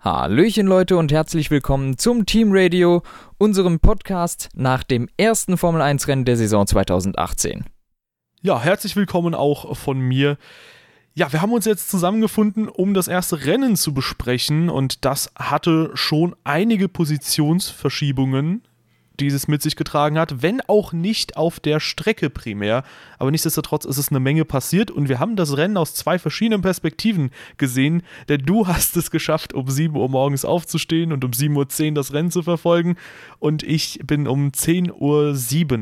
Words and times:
Hallöchen 0.00 0.68
Leute 0.68 0.96
und 0.96 1.10
herzlich 1.10 1.50
willkommen 1.50 1.98
zum 1.98 2.24
Team 2.24 2.50
Radio, 2.52 3.02
unserem 3.36 3.80
Podcast 3.80 4.48
nach 4.54 4.84
dem 4.84 5.08
ersten 5.16 5.56
Formel 5.56 5.82
1 5.82 6.06
Rennen 6.06 6.24
der 6.24 6.36
Saison 6.36 6.68
2018. 6.68 7.64
Ja, 8.40 8.60
herzlich 8.60 8.94
willkommen 8.94 9.34
auch 9.34 9.76
von 9.76 9.98
mir. 9.98 10.38
Ja, 11.14 11.32
wir 11.32 11.42
haben 11.42 11.52
uns 11.52 11.64
jetzt 11.64 11.90
zusammengefunden, 11.90 12.68
um 12.68 12.94
das 12.94 13.08
erste 13.08 13.44
Rennen 13.44 13.74
zu 13.74 13.92
besprechen 13.92 14.70
und 14.70 15.04
das 15.04 15.32
hatte 15.34 15.90
schon 15.94 16.36
einige 16.44 16.88
Positionsverschiebungen 16.88 18.67
dieses 19.20 19.48
mit 19.48 19.62
sich 19.62 19.76
getragen 19.76 20.18
hat, 20.18 20.42
wenn 20.42 20.60
auch 20.62 20.92
nicht 20.92 21.36
auf 21.36 21.60
der 21.60 21.80
Strecke 21.80 22.30
primär. 22.30 22.84
Aber 23.18 23.30
nichtsdestotrotz 23.30 23.84
ist 23.84 23.98
es 23.98 24.10
eine 24.10 24.20
Menge 24.20 24.44
passiert 24.44 24.90
und 24.90 25.08
wir 25.08 25.18
haben 25.18 25.36
das 25.36 25.56
Rennen 25.56 25.76
aus 25.76 25.94
zwei 25.94 26.18
verschiedenen 26.18 26.62
Perspektiven 26.62 27.30
gesehen, 27.56 28.02
denn 28.28 28.42
du 28.42 28.66
hast 28.66 28.96
es 28.96 29.10
geschafft, 29.10 29.52
um 29.54 29.68
7 29.68 29.96
Uhr 29.96 30.08
morgens 30.08 30.44
aufzustehen 30.44 31.12
und 31.12 31.24
um 31.24 31.32
7.10 31.32 31.88
Uhr 31.88 31.94
das 31.94 32.12
Rennen 32.12 32.30
zu 32.30 32.42
verfolgen. 32.42 32.96
Und 33.38 33.62
ich 33.62 34.00
bin 34.04 34.26
um 34.26 34.50
10.07 34.50 34.92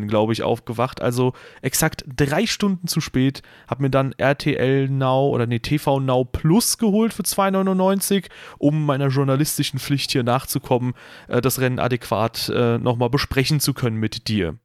Uhr, 0.01 0.07
glaube 0.07 0.33
ich, 0.33 0.43
aufgewacht, 0.43 1.03
also 1.03 1.33
exakt 1.63 2.05
drei 2.17 2.47
Stunden 2.47 2.89
zu 2.89 3.01
spät, 3.01 3.43
habe 3.69 3.83
mir 3.83 3.91
dann 3.91 4.13
RTL 4.17 4.89
Now 4.89 5.29
oder 5.29 5.47
nee, 5.47 5.59
TV 5.59 6.01
Now 6.01 6.25
Plus 6.25 6.79
geholt 6.79 7.13
für 7.13 7.23
2,99, 7.23 8.27
um 8.59 8.87
meiner 8.87 9.09
journalistischen 9.09 9.79
Pflicht 9.79 10.13
hier 10.13 10.23
nachzukommen, 10.23 10.95
äh, 11.29 11.41
das 11.41 11.61
Rennen 11.61 11.79
adäquat 11.79 12.49
äh, 12.49 12.79
nochmal 12.79 13.11
besprechen 13.11 13.26
sprechen 13.27 13.59
zu 13.59 13.75
können 13.75 13.97
mit 13.97 14.29
dir. 14.29 14.57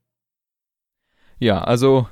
Ja, 1.39 1.63
also 1.63 2.07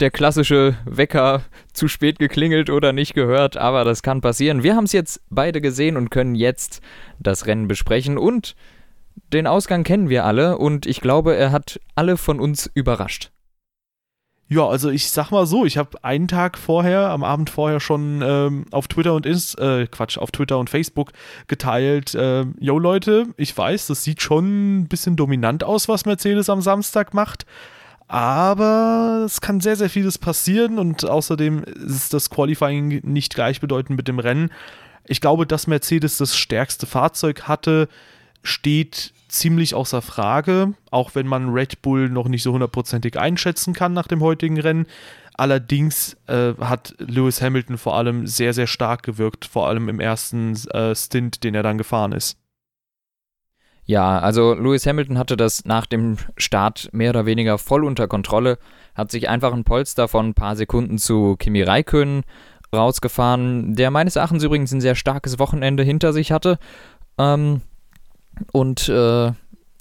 der 0.00 0.10
klassische 0.10 0.76
Wecker 0.84 1.42
zu 1.72 1.86
spät 1.86 2.18
geklingelt 2.18 2.68
oder 2.68 2.92
nicht 2.92 3.14
gehört, 3.14 3.56
aber 3.56 3.84
das 3.84 4.02
kann 4.02 4.20
passieren. 4.20 4.64
Wir 4.64 4.74
haben 4.74 4.84
es 4.84 4.92
jetzt 4.92 5.20
beide 5.30 5.60
gesehen 5.60 5.96
und 5.96 6.10
können 6.10 6.34
jetzt 6.34 6.80
das 7.20 7.46
Rennen 7.46 7.68
besprechen 7.68 8.18
und 8.18 8.56
den 9.32 9.46
Ausgang 9.46 9.84
kennen 9.84 10.08
wir 10.08 10.24
alle 10.24 10.58
und 10.58 10.84
ich 10.84 11.00
glaube, 11.00 11.36
er 11.36 11.52
hat 11.52 11.80
alle 11.94 12.16
von 12.16 12.40
uns 12.40 12.68
überrascht. 12.74 13.30
Ja, 14.50 14.66
also 14.66 14.88
ich 14.88 15.10
sag 15.10 15.30
mal 15.30 15.46
so, 15.46 15.66
ich 15.66 15.76
habe 15.76 16.02
einen 16.02 16.26
Tag 16.26 16.56
vorher, 16.56 17.10
am 17.10 17.22
Abend 17.22 17.50
vorher 17.50 17.80
schon 17.80 18.22
ähm, 18.22 18.64
auf 18.70 18.88
Twitter 18.88 19.12
und 19.12 19.26
Inst 19.26 19.58
äh, 19.58 19.86
Quatsch, 19.86 20.16
auf 20.16 20.30
Twitter 20.30 20.58
und 20.58 20.70
Facebook 20.70 21.12
geteilt, 21.48 22.14
äh, 22.14 22.46
yo 22.58 22.78
Leute, 22.78 23.26
ich 23.36 23.56
weiß, 23.56 23.88
das 23.88 24.04
sieht 24.04 24.22
schon 24.22 24.78
ein 24.78 24.88
bisschen 24.88 25.16
dominant 25.16 25.64
aus, 25.64 25.86
was 25.86 26.06
Mercedes 26.06 26.48
am 26.48 26.62
Samstag 26.62 27.12
macht. 27.12 27.44
Aber 28.06 29.24
es 29.26 29.42
kann 29.42 29.60
sehr, 29.60 29.76
sehr 29.76 29.90
vieles 29.90 30.16
passieren 30.16 30.78
und 30.78 31.04
außerdem 31.04 31.64
ist 31.64 32.14
das 32.14 32.30
Qualifying 32.30 33.02
nicht 33.04 33.34
gleichbedeutend 33.34 33.98
mit 33.98 34.08
dem 34.08 34.18
Rennen. 34.18 34.50
Ich 35.04 35.20
glaube, 35.20 35.46
dass 35.46 35.66
Mercedes 35.66 36.16
das 36.16 36.34
stärkste 36.38 36.86
Fahrzeug 36.86 37.42
hatte, 37.48 37.88
steht 38.48 39.12
ziemlich 39.28 39.74
außer 39.74 40.02
Frage, 40.02 40.74
auch 40.90 41.14
wenn 41.14 41.26
man 41.26 41.50
Red 41.50 41.82
Bull 41.82 42.08
noch 42.08 42.28
nicht 42.28 42.42
so 42.42 42.52
hundertprozentig 42.52 43.18
einschätzen 43.18 43.74
kann 43.74 43.92
nach 43.92 44.06
dem 44.06 44.20
heutigen 44.20 44.58
Rennen. 44.58 44.86
Allerdings 45.34 46.16
äh, 46.26 46.54
hat 46.58 46.94
Lewis 46.98 47.40
Hamilton 47.40 47.78
vor 47.78 47.94
allem 47.94 48.26
sehr, 48.26 48.52
sehr 48.52 48.66
stark 48.66 49.04
gewirkt, 49.04 49.44
vor 49.44 49.68
allem 49.68 49.88
im 49.88 50.00
ersten 50.00 50.56
äh, 50.70 50.94
Stint, 50.96 51.44
den 51.44 51.54
er 51.54 51.62
dann 51.62 51.78
gefahren 51.78 52.12
ist. 52.12 52.38
Ja, 53.84 54.18
also 54.18 54.52
Lewis 54.54 54.84
Hamilton 54.86 55.16
hatte 55.16 55.36
das 55.36 55.64
nach 55.64 55.86
dem 55.86 56.16
Start 56.36 56.90
mehr 56.92 57.10
oder 57.10 57.24
weniger 57.24 57.56
voll 57.56 57.84
unter 57.84 58.08
Kontrolle, 58.08 58.58
hat 58.94 59.10
sich 59.10 59.28
einfach 59.28 59.52
ein 59.52 59.64
Polster 59.64 60.08
von 60.08 60.30
ein 60.30 60.34
paar 60.34 60.56
Sekunden 60.56 60.98
zu 60.98 61.36
Kimi 61.38 61.62
Räikkönen 61.62 62.24
rausgefahren, 62.74 63.76
der 63.76 63.90
meines 63.90 64.16
Erachtens 64.16 64.42
übrigens 64.42 64.72
ein 64.72 64.82
sehr 64.82 64.94
starkes 64.94 65.38
Wochenende 65.38 65.84
hinter 65.84 66.12
sich 66.12 66.32
hatte. 66.32 66.58
Ähm, 67.16 67.62
und 68.52 68.88
äh, 68.88 69.32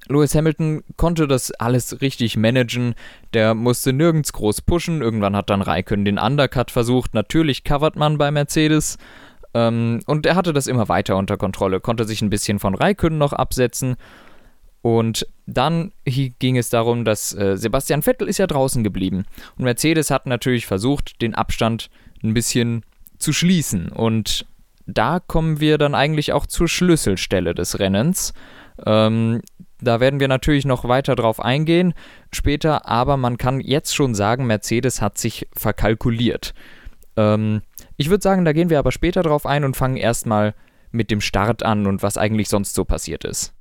Lewis 0.09 0.35
Hamilton 0.35 0.83
konnte 0.95 1.27
das 1.27 1.51
alles 1.51 2.01
richtig 2.01 2.37
managen. 2.37 2.95
Der 3.33 3.53
musste 3.53 3.93
nirgends 3.93 4.33
groß 4.33 4.61
pushen. 4.61 5.01
Irgendwann 5.01 5.35
hat 5.35 5.49
dann 5.49 5.61
Raikön 5.61 6.05
den 6.05 6.17
Undercut 6.17 6.71
versucht. 6.71 7.13
Natürlich 7.13 7.63
covert 7.63 7.95
man 7.95 8.17
bei 8.17 8.31
Mercedes. 8.31 8.97
Ähm, 9.53 9.99
und 10.05 10.25
er 10.25 10.35
hatte 10.35 10.53
das 10.53 10.67
immer 10.67 10.87
weiter 10.87 11.17
unter 11.17 11.37
Kontrolle. 11.37 11.79
Konnte 11.79 12.05
sich 12.05 12.21
ein 12.21 12.29
bisschen 12.29 12.59
von 12.59 12.75
Raikön 12.75 13.17
noch 13.17 13.33
absetzen. 13.33 13.95
Und 14.81 15.27
dann 15.45 15.91
ging 16.05 16.57
es 16.57 16.69
darum, 16.69 17.03
dass 17.03 17.33
äh, 17.33 17.57
Sebastian 17.57 18.03
Vettel 18.03 18.29
ist 18.29 18.37
ja 18.37 18.47
draußen 18.47 18.83
geblieben. 18.83 19.25
Und 19.57 19.65
Mercedes 19.65 20.11
hat 20.11 20.25
natürlich 20.25 20.65
versucht, 20.65 21.21
den 21.21 21.35
Abstand 21.35 21.89
ein 22.23 22.33
bisschen 22.33 22.83
zu 23.17 23.33
schließen. 23.33 23.89
Und 23.89 24.45
da 24.87 25.19
kommen 25.19 25.59
wir 25.59 25.77
dann 25.77 25.93
eigentlich 25.93 26.33
auch 26.33 26.47
zur 26.47 26.67
Schlüsselstelle 26.67 27.53
des 27.53 27.79
Rennens. 27.79 28.33
Ähm, 28.85 29.41
da 29.79 29.99
werden 29.99 30.19
wir 30.19 30.27
natürlich 30.27 30.65
noch 30.65 30.87
weiter 30.87 31.15
drauf 31.15 31.39
eingehen 31.39 31.93
später, 32.33 32.87
aber 32.87 33.17
man 33.17 33.37
kann 33.37 33.59
jetzt 33.59 33.95
schon 33.95 34.15
sagen, 34.15 34.47
Mercedes 34.47 35.01
hat 35.01 35.17
sich 35.17 35.47
verkalkuliert. 35.53 36.53
Ähm, 37.15 37.61
ich 37.97 38.09
würde 38.09 38.23
sagen, 38.23 38.45
da 38.45 38.53
gehen 38.53 38.69
wir 38.69 38.79
aber 38.79 38.91
später 38.91 39.21
drauf 39.23 39.45
ein 39.45 39.63
und 39.63 39.77
fangen 39.77 39.97
erstmal 39.97 40.55
mit 40.91 41.11
dem 41.11 41.21
Start 41.21 41.63
an 41.63 41.85
und 41.85 42.01
was 42.01 42.17
eigentlich 42.17 42.49
sonst 42.49 42.73
so 42.73 42.85
passiert 42.85 43.23
ist. 43.23 43.53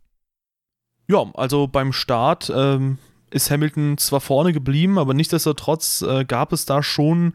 Ja, 1.09 1.25
also 1.35 1.67
beim 1.67 1.93
Start 1.93 2.53
ähm, 2.55 2.99
ist 3.31 3.51
Hamilton 3.51 3.99
zwar 3.99 4.21
vorne 4.21 4.53
geblieben, 4.53 4.99
aber 4.99 5.13
nichtsdestotrotz 5.13 6.03
äh, 6.03 6.25
gab 6.25 6.53
es 6.53 6.67
da 6.67 6.83
schon 6.83 7.35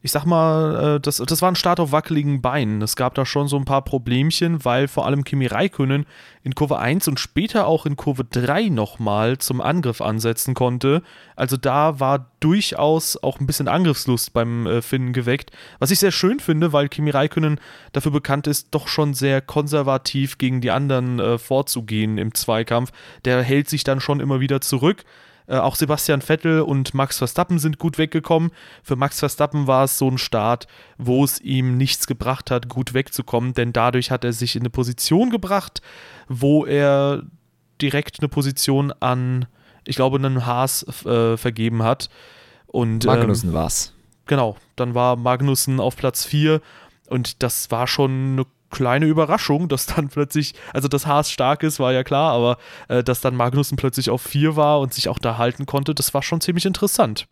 ich 0.00 0.12
sag 0.12 0.24
mal, 0.24 0.96
äh, 0.96 1.00
das, 1.00 1.16
das 1.16 1.42
war 1.42 1.50
ein 1.50 1.56
Start 1.56 1.80
auf 1.80 1.90
wackeligen 1.90 2.40
Beinen. 2.40 2.82
Es 2.82 2.94
gab 2.94 3.14
da 3.16 3.26
schon 3.26 3.48
so 3.48 3.56
ein 3.56 3.64
paar 3.64 3.82
Problemchen, 3.82 4.64
weil 4.64 4.86
vor 4.86 5.06
allem 5.06 5.24
Kimi 5.24 5.46
Räikkönen 5.46 6.06
in 6.44 6.54
Kurve 6.54 6.78
1 6.78 7.08
und 7.08 7.18
später 7.18 7.66
auch 7.66 7.84
in 7.84 7.96
Kurve 7.96 8.24
3 8.24 8.68
nochmal 8.68 9.38
zum 9.38 9.60
Angriff 9.60 10.00
ansetzen 10.00 10.54
konnte. 10.54 11.02
Also 11.34 11.56
da 11.56 11.98
war 11.98 12.30
durchaus 12.38 13.20
auch 13.20 13.40
ein 13.40 13.46
bisschen 13.46 13.66
Angriffslust 13.66 14.32
beim 14.32 14.66
äh, 14.68 14.82
Finnen 14.82 15.12
geweckt, 15.12 15.50
was 15.80 15.90
ich 15.90 15.98
sehr 15.98 16.12
schön 16.12 16.38
finde, 16.38 16.72
weil 16.72 16.88
Kimi 16.88 17.10
Räikkönen 17.10 17.60
dafür 17.92 18.12
bekannt 18.12 18.46
ist, 18.46 18.68
doch 18.70 18.86
schon 18.86 19.14
sehr 19.14 19.40
konservativ 19.40 20.38
gegen 20.38 20.60
die 20.60 20.70
anderen 20.70 21.18
äh, 21.18 21.38
vorzugehen 21.38 22.18
im 22.18 22.34
Zweikampf. 22.34 22.92
Der 23.24 23.42
hält 23.42 23.68
sich 23.68 23.82
dann 23.82 24.00
schon 24.00 24.20
immer 24.20 24.38
wieder 24.38 24.60
zurück. 24.60 25.04
Äh, 25.48 25.56
auch 25.56 25.74
Sebastian 25.74 26.20
Vettel 26.20 26.60
und 26.60 26.94
Max 26.94 27.18
Verstappen 27.18 27.58
sind 27.58 27.78
gut 27.78 27.96
weggekommen. 27.96 28.50
Für 28.82 28.96
Max 28.96 29.18
Verstappen 29.18 29.66
war 29.66 29.84
es 29.84 29.98
so 29.98 30.08
ein 30.08 30.18
Start, 30.18 30.66
wo 30.98 31.24
es 31.24 31.40
ihm 31.40 31.76
nichts 31.76 32.06
gebracht 32.06 32.50
hat, 32.50 32.68
gut 32.68 32.92
wegzukommen, 32.92 33.54
denn 33.54 33.72
dadurch 33.72 34.10
hat 34.10 34.24
er 34.24 34.32
sich 34.32 34.56
in 34.56 34.62
eine 34.62 34.70
Position 34.70 35.30
gebracht, 35.30 35.80
wo 36.28 36.66
er 36.66 37.22
direkt 37.80 38.20
eine 38.20 38.28
Position 38.28 38.92
an, 39.00 39.46
ich 39.86 39.96
glaube, 39.96 40.18
einen 40.18 40.44
Haas 40.44 40.84
äh, 41.06 41.36
vergeben 41.38 41.82
hat. 41.82 42.10
Und, 42.66 43.06
Magnussen 43.06 43.48
ähm, 43.50 43.54
war's. 43.54 43.94
Genau, 44.26 44.56
dann 44.76 44.94
war 44.94 45.16
Magnussen 45.16 45.80
auf 45.80 45.96
Platz 45.96 46.26
4 46.26 46.60
und 47.08 47.42
das 47.42 47.70
war 47.70 47.86
schon 47.86 48.32
eine 48.32 48.46
kleine 48.70 49.06
Überraschung, 49.06 49.68
dass 49.68 49.86
dann 49.86 50.08
plötzlich, 50.10 50.54
also 50.72 50.88
dass 50.88 51.06
Haas 51.06 51.30
stark 51.30 51.62
ist, 51.62 51.80
war 51.80 51.92
ja 51.92 52.04
klar, 52.04 52.32
aber 52.32 52.58
äh, 52.88 53.02
dass 53.02 53.20
dann 53.20 53.36
Magnussen 53.36 53.76
plötzlich 53.76 54.10
auf 54.10 54.22
4 54.22 54.56
war 54.56 54.80
und 54.80 54.94
sich 54.94 55.08
auch 55.08 55.18
da 55.18 55.38
halten 55.38 55.66
konnte, 55.66 55.94
das 55.94 56.14
war 56.14 56.22
schon 56.22 56.40
ziemlich 56.40 56.66
interessant. 56.66 57.26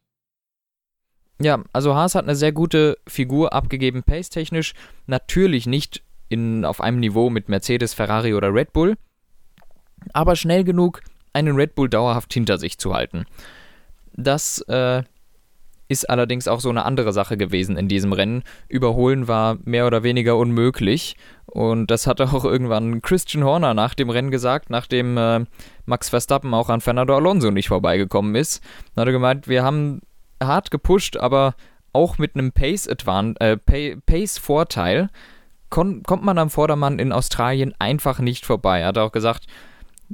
Ja, 1.40 1.62
also 1.72 1.94
Haas 1.94 2.14
hat 2.14 2.24
eine 2.24 2.36
sehr 2.36 2.52
gute 2.52 2.96
Figur 3.06 3.52
abgegeben, 3.52 4.02
pace-technisch. 4.02 4.72
Natürlich 5.06 5.66
nicht 5.66 6.02
in, 6.28 6.64
auf 6.64 6.80
einem 6.80 6.98
Niveau 6.98 7.28
mit 7.28 7.48
Mercedes, 7.48 7.92
Ferrari 7.92 8.34
oder 8.34 8.54
Red 8.54 8.72
Bull, 8.72 8.96
aber 10.12 10.34
schnell 10.36 10.64
genug, 10.64 11.02
einen 11.32 11.56
Red 11.56 11.74
Bull 11.74 11.90
dauerhaft 11.90 12.32
hinter 12.32 12.58
sich 12.58 12.78
zu 12.78 12.94
halten. 12.94 13.26
Das 14.14 14.60
äh, 14.62 15.02
ist 15.88 16.08
allerdings 16.10 16.48
auch 16.48 16.60
so 16.60 16.70
eine 16.70 16.84
andere 16.84 17.12
Sache 17.12 17.36
gewesen 17.36 17.76
in 17.76 17.88
diesem 17.88 18.12
Rennen. 18.12 18.42
Überholen 18.68 19.28
war 19.28 19.58
mehr 19.64 19.86
oder 19.86 20.02
weniger 20.02 20.36
unmöglich. 20.36 21.16
Und 21.46 21.90
das 21.90 22.06
hat 22.06 22.20
auch 22.20 22.44
irgendwann 22.46 23.02
Christian 23.02 23.44
Horner 23.44 23.74
nach 23.74 23.94
dem 23.94 24.10
Rennen 24.10 24.30
gesagt, 24.30 24.70
nachdem 24.70 25.16
äh, 25.16 25.44
Max 25.84 26.08
Verstappen 26.08 26.54
auch 26.54 26.68
an 26.68 26.80
Fernando 26.80 27.16
Alonso 27.16 27.50
nicht 27.50 27.68
vorbeigekommen 27.68 28.34
ist. 28.34 28.62
Da 28.94 29.02
hat 29.02 29.08
er 29.08 29.12
gemeint, 29.12 29.48
wir 29.48 29.62
haben 29.62 30.00
hart 30.42 30.70
gepusht, 30.70 31.16
aber 31.16 31.54
auch 31.92 32.18
mit 32.18 32.34
einem 32.34 32.52
Pace-Vorteil 32.52 33.36
äh, 33.38 33.56
Pace 33.98 34.40
kommt 35.70 36.24
man 36.24 36.38
am 36.38 36.50
Vordermann 36.50 36.98
in 36.98 37.12
Australien 37.12 37.74
einfach 37.78 38.18
nicht 38.18 38.44
vorbei. 38.44 38.80
Er 38.80 38.88
hat 38.88 38.98
auch 38.98 39.12
gesagt, 39.12 39.46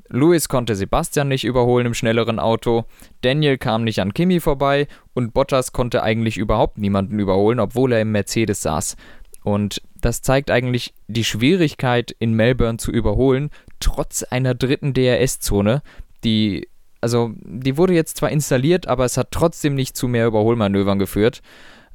Lewis 0.09 0.49
konnte 0.49 0.75
Sebastian 0.75 1.29
nicht 1.29 1.44
überholen 1.44 1.87
im 1.87 1.94
schnelleren 1.94 2.39
Auto, 2.39 2.85
Daniel 3.21 3.59
kam 3.59 3.85
nicht 3.85 4.00
an 4.00 4.15
Kimi 4.15 4.41
vorbei 4.41 4.87
und 5.15 5.35
Bottas 5.35 5.73
konnte 5.73 6.03
eigentlich 6.03 6.39
überhaupt 6.39 6.79
niemanden 6.79 7.19
überholen, 7.19 7.61
obwohl 7.61 7.93
er 7.93 8.00
im 8.00 8.12
Mercedes 8.12 8.62
saß. 8.62 8.97
Und 9.44 9.83
das 10.00 10.23
zeigt 10.23 10.50
eigentlich 10.50 10.94
die 11.09 11.25
Schwierigkeit 11.25 12.15
in 12.19 12.35
Melbourne 12.35 12.79
zu 12.79 12.91
überholen, 12.91 13.50
trotz 13.81 14.23
einer 14.23 14.55
dritten 14.55 14.94
DRS-Zone, 14.94 15.83
die 16.25 16.69
also 17.03 17.33
die 17.43 17.77
wurde 17.77 17.94
jetzt 17.94 18.17
zwar 18.17 18.31
installiert, 18.31 18.87
aber 18.87 19.05
es 19.05 19.17
hat 19.17 19.33
trotzdem 19.33 19.75
nicht 19.75 19.97
zu 19.97 20.06
mehr 20.09 20.27
Überholmanövern 20.29 21.00
geführt. 21.00 21.43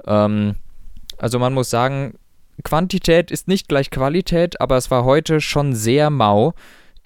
Ähm, 0.05 0.55
also 1.17 1.39
man 1.39 1.53
muss 1.53 1.69
sagen, 1.69 2.15
Quantität 2.63 3.31
ist 3.31 3.47
nicht 3.47 3.69
gleich 3.69 3.89
Qualität, 3.89 4.59
aber 4.59 4.77
es 4.77 4.91
war 4.91 5.05
heute 5.05 5.41
schon 5.41 5.73
sehr 5.73 6.09
mau. 6.09 6.53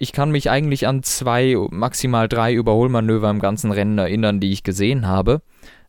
Ich 0.02 0.12
kann 0.12 0.32
mich 0.32 0.50
eigentlich 0.50 0.88
an 0.88 1.04
zwei, 1.04 1.56
maximal 1.70 2.28
drei 2.28 2.52
Überholmanöver 2.52 3.30
im 3.30 3.38
ganzen 3.38 3.70
Rennen 3.70 3.98
erinnern, 3.98 4.40
die 4.40 4.50
ich 4.50 4.64
gesehen 4.64 5.06
habe. 5.06 5.42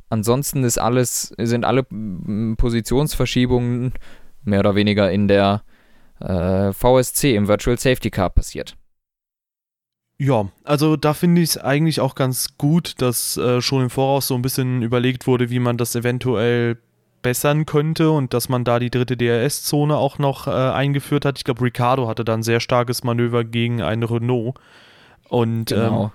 Ansonsten 0.07 0.63
ist 0.63 0.77
alles, 0.77 1.33
sind 1.39 1.65
alle 1.65 1.81
Positionsverschiebungen 1.81 3.94
mehr 4.44 4.60
oder 4.60 4.75
weniger 4.75 5.12
in 5.12 5.27
der 5.27 5.63
äh, 6.19 6.74
VSC, 6.74 7.36
im 7.36 7.48
Virtual 7.48 7.80
Safety 7.80 8.12
Car 8.12 8.30
passiert. 8.30 8.77
Ja, 10.19 10.48
also 10.63 10.95
da 10.95 11.16
finde 11.16 11.42
ich 11.42 11.50
es 11.50 11.57
eigentlich 11.57 12.00
auch 12.00 12.13
ganz 12.13 12.56
gut, 12.59 13.01
dass 13.01 13.36
äh, 13.38 13.62
schon 13.62 13.81
im 13.81 13.89
Voraus 13.89 14.27
so 14.27 14.36
ein 14.36 14.44
bisschen 14.44 14.83
überlegt 14.83 15.25
wurde, 15.25 15.50
wie 15.50 15.57
man 15.57 15.80
das 15.80 15.95
eventuell 15.95 16.77
bessern 17.24 17.66
könnte 17.66 18.12
und 18.12 18.34
dass 18.36 18.50
man 18.50 18.64
da 18.64 18.78
die 18.78 18.92
dritte 18.92 19.18
DRS-Zone 19.18 19.98
auch 19.98 20.20
noch 20.20 20.48
äh, 20.48 20.52
eingeführt 20.52 21.25
hat. 21.25 21.40
Ich 21.40 21.44
glaube, 21.44 21.64
Ricardo 21.64 22.08
hatte 22.08 22.24
dann 22.24 22.42
ein 22.42 22.44
sehr 22.44 22.60
starkes 22.60 23.04
Manöver 23.04 23.44
gegen 23.44 23.81
einen 23.81 24.04
Renault. 24.04 24.60
Und 25.28 25.68
genau. 25.68 26.04
ähm, 26.04 26.12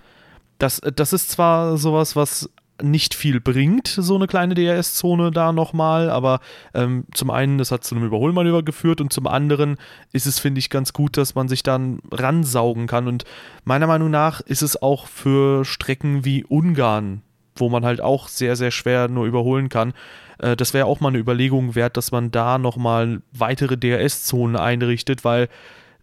das, 0.59 0.81
das 0.95 1.13
ist 1.13 1.31
zwar 1.31 1.77
sowas, 1.77 2.15
was 2.15 2.49
nicht 2.83 3.15
viel 3.15 3.41
bringt, 3.41 3.89
so 3.89 4.15
eine 4.15 4.27
kleine 4.27 4.55
DRS-Zone 4.55 5.31
da 5.31 5.53
nochmal, 5.53 6.11
aber 6.11 6.41
ähm, 6.75 7.05
zum 7.13 7.31
einen, 7.31 7.59
das 7.59 7.73
hat 7.73 7.85
zu 7.85 7.97
einem 7.97 8.05
Überholmanöver 8.05 8.63
geführt 8.63 9.01
und 9.01 9.13
zum 9.13 9.27
anderen 9.27 9.79
ist 10.13 10.27
es, 10.27 10.39
finde 10.39 10.61
ich, 10.61 10.71
ganz 10.71 10.93
gut, 10.93 11.17
dass 11.17 11.35
man 11.35 11.49
sich 11.49 11.63
dann 11.63 11.99
ransaugen 12.13 12.87
kann 12.87 13.09
und 13.09 13.25
meiner 13.65 13.87
Meinung 13.87 14.11
nach 14.11 14.41
ist 14.41 14.63
es 14.63 14.81
auch 14.81 15.07
für 15.07 15.65
Strecken 15.65 16.25
wie 16.25 16.45
Ungarn, 16.45 17.23
wo 17.61 17.69
man 17.69 17.85
halt 17.85 18.01
auch 18.01 18.29
sehr, 18.29 18.57
sehr 18.57 18.71
schwer 18.71 19.09
nur 19.09 19.27
überholen 19.27 19.69
kann, 19.69 19.93
äh, 20.39 20.57
das 20.57 20.75
wäre 20.75 20.87
auch 20.87 21.01
mal 21.01 21.09
eine 21.09 21.19
Überlegung 21.19 21.75
wert, 21.75 21.97
dass 21.97 22.13
man 22.13 22.31
da 22.31 22.59
nochmal 22.59 23.23
weitere 23.33 23.77
DRS-Zonen 23.77 24.57
einrichtet, 24.57 25.25
weil 25.25 25.49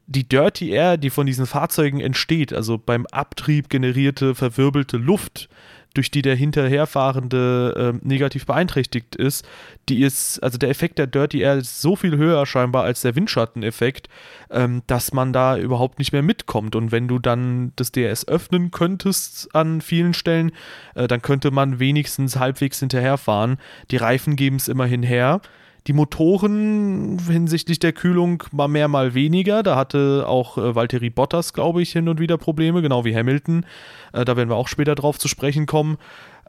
die 0.07 0.28
Dirty 0.28 0.69
Air, 0.69 0.98
die 0.98 1.10
von 1.10 1.25
diesen 1.25 1.48
Fahrzeugen 1.48 2.00
entsteht, 2.00 2.54
also 2.54 2.78
beim 2.78 3.07
Abtrieb 3.07 3.69
generierte 3.69 4.36
verwirbelte 4.36 4.98
Luft, 4.98 5.50
durch 5.95 6.12
die 6.12 6.21
der 6.21 6.36
hinterherfahrende 6.36 7.94
äh, 7.95 8.07
negativ 8.07 8.45
beeinträchtigt 8.45 9.15
ist, 9.15 9.47
die 9.89 10.03
ist, 10.03 10.39
also 10.44 10.57
der 10.57 10.69
Effekt 10.69 11.00
der 11.00 11.07
Dirty 11.07 11.42
Air 11.42 11.56
ist 11.56 11.81
so 11.81 11.95
viel 11.95 12.18
höher 12.18 12.45
scheinbar 12.45 12.83
als 12.83 13.01
der 13.01 13.15
Windschatteneffekt, 13.15 14.09
ähm, 14.51 14.83
dass 14.88 15.13
man 15.13 15.33
da 15.33 15.57
überhaupt 15.57 16.00
nicht 16.00 16.12
mehr 16.12 16.21
mitkommt. 16.21 16.75
Und 16.75 16.92
wenn 16.92 17.07
du 17.07 17.19
dann 17.19 17.71
das 17.75 17.92
DRS 17.92 18.27
öffnen 18.27 18.71
könntest 18.71 19.53
an 19.56 19.81
vielen 19.81 20.13
Stellen, 20.13 20.51
äh, 20.94 21.07
dann 21.07 21.21
könnte 21.21 21.51
man 21.51 21.80
wenigstens 21.80 22.38
halbwegs 22.38 22.80
hinterherfahren. 22.80 23.57
Die 23.91 23.98
Reifen 23.98 24.36
geben 24.36 24.57
es 24.57 24.68
immerhin 24.68 25.03
her. 25.03 25.41
Die 25.88 25.94
Motoren 25.94 27.20
hinsichtlich 27.28 27.78
der 27.78 27.94
Kühlung 27.94 28.44
mal 28.52 28.68
mehr, 28.68 28.88
mal 28.88 29.14
weniger. 29.14 29.62
Da 29.62 29.76
hatte 29.76 30.26
auch 30.28 30.58
äh, 30.58 30.74
Valtteri 30.74 31.12
Bottas, 31.12 31.54
glaube 31.54 31.82
ich, 31.82 31.92
hin 31.92 32.10
und 32.10 32.20
wieder 32.20 32.38
Probleme, 32.38 32.82
genau 32.82 33.06
wie 33.06 33.16
Hamilton. 33.16 33.66
Äh, 34.12 34.26
da 34.26 34.36
werden 34.36 34.50
wir 34.50 34.56
auch 34.56 34.68
später 34.68 34.96
drauf 34.96 35.20
zu 35.20 35.28
sprechen 35.28 35.68
kommen. 35.68 35.98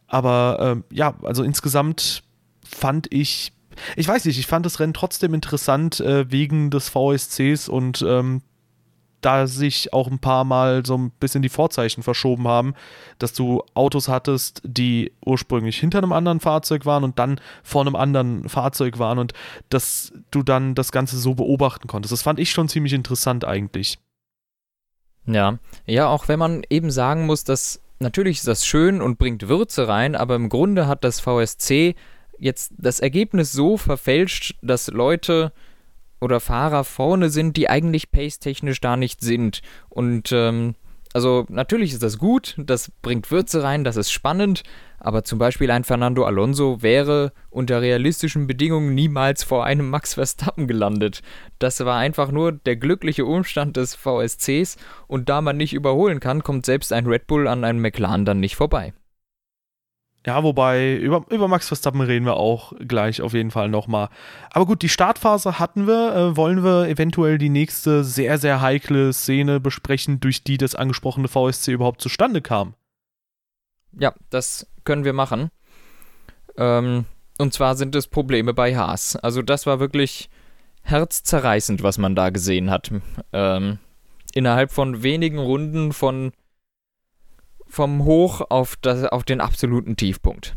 Aber 0.07 0.83
äh, 0.91 0.95
ja, 0.95 1.15
also 1.23 1.43
insgesamt 1.43 2.23
fand 2.65 3.13
ich, 3.13 3.53
ich 3.97 4.09
weiß 4.09 4.25
nicht, 4.25 4.39
ich 4.39 4.47
fand 4.47 4.65
das 4.65 4.81
Rennen 4.81 4.95
trotzdem 4.95 5.35
interessant 5.35 6.01
äh, 6.01 6.31
wegen 6.31 6.71
des 6.71 6.89
VSCs 6.89 7.69
und 7.69 8.03
ähm, 8.09 8.41
da 9.21 9.47
sich 9.47 9.93
auch 9.93 10.09
ein 10.09 10.19
paar 10.19 10.45
Mal 10.45 10.85
so 10.85 10.97
ein 10.97 11.11
bisschen 11.11 11.43
die 11.43 11.49
Vorzeichen 11.49 12.03
verschoben 12.03 12.47
haben, 12.47 12.75
dass 13.19 13.33
du 13.33 13.63
Autos 13.75 14.09
hattest, 14.09 14.63
die 14.65 15.13
ursprünglich 15.25 15.79
hinter 15.79 15.99
einem 15.99 16.13
anderen 16.13 16.41
Fahrzeug 16.41 16.87
waren 16.87 17.05
und 17.05 17.19
dann 17.19 17.41
vor 17.63 17.83
einem 17.83 17.97
anderen 17.97 18.49
Fahrzeug 18.49 18.99
waren 18.99 19.19
und 19.19 19.33
dass 19.69 20.13
du 20.31 20.43
dann 20.43 20.75
das 20.75 20.93
Ganze 20.93 21.19
so 21.19 21.35
beobachten 21.35 21.89
konntest. 21.89 22.13
Das 22.13 22.23
fand 22.23 22.39
ich 22.39 22.51
schon 22.51 22.69
ziemlich 22.69 22.93
interessant 22.93 23.45
eigentlich. 23.45 23.99
Ja, 25.27 25.59
ja, 25.87 26.07
auch 26.09 26.29
wenn 26.29 26.39
man 26.39 26.63
eben 26.71 26.91
sagen 26.91 27.27
muss, 27.27 27.45
dass 27.45 27.81
natürlich 27.99 28.39
ist 28.39 28.49
das 28.49 28.67
schön 28.67 29.03
und 29.03 29.19
bringt 29.19 29.49
Würze 29.49 29.89
rein, 29.89 30.15
aber 30.15 30.37
im 30.37 30.49
Grunde 30.49 30.87
hat 30.87 31.05
das 31.05 31.21
VSC 31.21 31.95
jetzt 32.39 32.73
das 32.77 33.01
Ergebnis 33.01 33.53
so 33.53 33.77
verfälscht, 33.77 34.55
dass 34.63 34.89
Leute 34.89 35.53
oder 36.21 36.41
Fahrer 36.41 36.85
vorne 36.85 37.31
sind, 37.31 37.57
die 37.57 37.69
eigentlich 37.69 38.11
pace-technisch 38.11 38.81
da 38.81 38.97
nicht 38.97 39.21
sind. 39.21 39.61
Und 39.89 40.33
ähm, 40.33 40.75
also 41.17 41.47
natürlich 41.49 41.93
ist 41.95 42.03
das 42.03 42.19
gut, 42.19 42.55
das 42.59 42.91
bringt 43.01 43.31
Würze 43.31 43.63
rein, 43.63 43.85
das 43.85 43.97
ist 43.97 44.11
spannend, 44.11 44.65
aber 44.99 45.25
zum 45.25 45.39
Beispiel 45.39 45.71
ein 45.71 45.83
Fernando 45.83 46.25
Alonso 46.25 46.83
wäre 46.83 47.33
unter 47.49 47.81
realistischen 47.81 48.47
Bedingungen 48.47 48.95
niemals 48.95 49.43
vor 49.43 49.65
einem 49.65 49.89
Max 49.89 50.13
Verstappen 50.13 50.67
gelandet. 50.67 51.23
Das 51.59 51.83
war 51.85 51.97
einfach 51.97 52.31
nur 52.31 52.53
der 52.53 52.77
glückliche 52.77 53.25
Umstand 53.25 53.79
des 53.79 53.95
VSCs 53.95 54.77
und 55.07 55.31
da 55.31 55.41
man 55.41 55.57
nicht 55.57 55.73
überholen 55.73 56.21
kann, 56.21 56.43
kommt 56.43 56.67
selbst 56.67 56.93
ein 56.93 57.07
Red 57.07 57.27
Bull 57.27 57.49
an 57.49 57.65
einem 57.65 57.81
McLaren 57.81 58.27
dann 58.27 58.41
nicht 58.41 58.57
vorbei. 58.57 58.93
Ja, 60.27 60.43
wobei, 60.43 60.97
über, 60.97 61.25
über 61.31 61.47
Max 61.47 61.69
Verstappen 61.69 62.01
reden 62.01 62.27
wir 62.27 62.35
auch 62.35 62.73
gleich 62.81 63.23
auf 63.23 63.33
jeden 63.33 63.53
Fall 63.53 63.69
nochmal. 63.69 64.09
Aber 64.51 64.67
gut, 64.67 64.83
die 64.83 64.89
Startphase 64.89 65.61
hatten 65.61 65.87
wir. 65.87 66.17
Äh, 66.17 66.37
wollen 66.37 66.65
wir 66.65 66.89
eventuell 66.89 67.39
die 67.39 67.49
nächste 67.49 68.03
sehr, 68.03 68.37
sehr 68.39 68.61
heikle 68.61 69.13
Szene 69.13 69.61
besprechen, 69.61 70.19
durch 70.19 70.43
die 70.43 70.59
das 70.59 70.75
angesprochene 70.75 71.29
VSC 71.29 71.71
überhaupt 71.71 72.01
zustande 72.01 72.43
kam? 72.43 72.75
Ja, 73.93 74.15
das 74.29 74.67
können 74.83 75.05
wir 75.05 75.13
machen. 75.13 75.51
Ähm, 76.57 77.05
und 77.39 77.55
zwar 77.55 77.77
sind 77.77 77.95
es 77.95 78.09
Probleme 78.09 78.53
bei 78.53 78.77
Haas. 78.77 79.15
Also 79.15 79.43
das 79.43 79.65
war 79.65 79.79
wirklich 79.79 80.29
herzzerreißend, 80.83 81.85
was 81.85 81.99
man 81.99 82.17
da 82.17 82.31
gesehen 82.31 82.71
hat. 82.71 82.91
Ähm, 83.33 83.79
innerhalb 84.35 84.73
von 84.73 85.05
wenigen 85.05 85.39
Runden 85.39 85.93
von 85.93 86.33
vom 87.67 88.05
Hoch 88.05 88.41
auf, 88.49 88.77
das, 88.77 89.05
auf 89.05 89.25
den 89.25 89.41
absoluten 89.41 89.97
Tiefpunkt. 89.97 90.57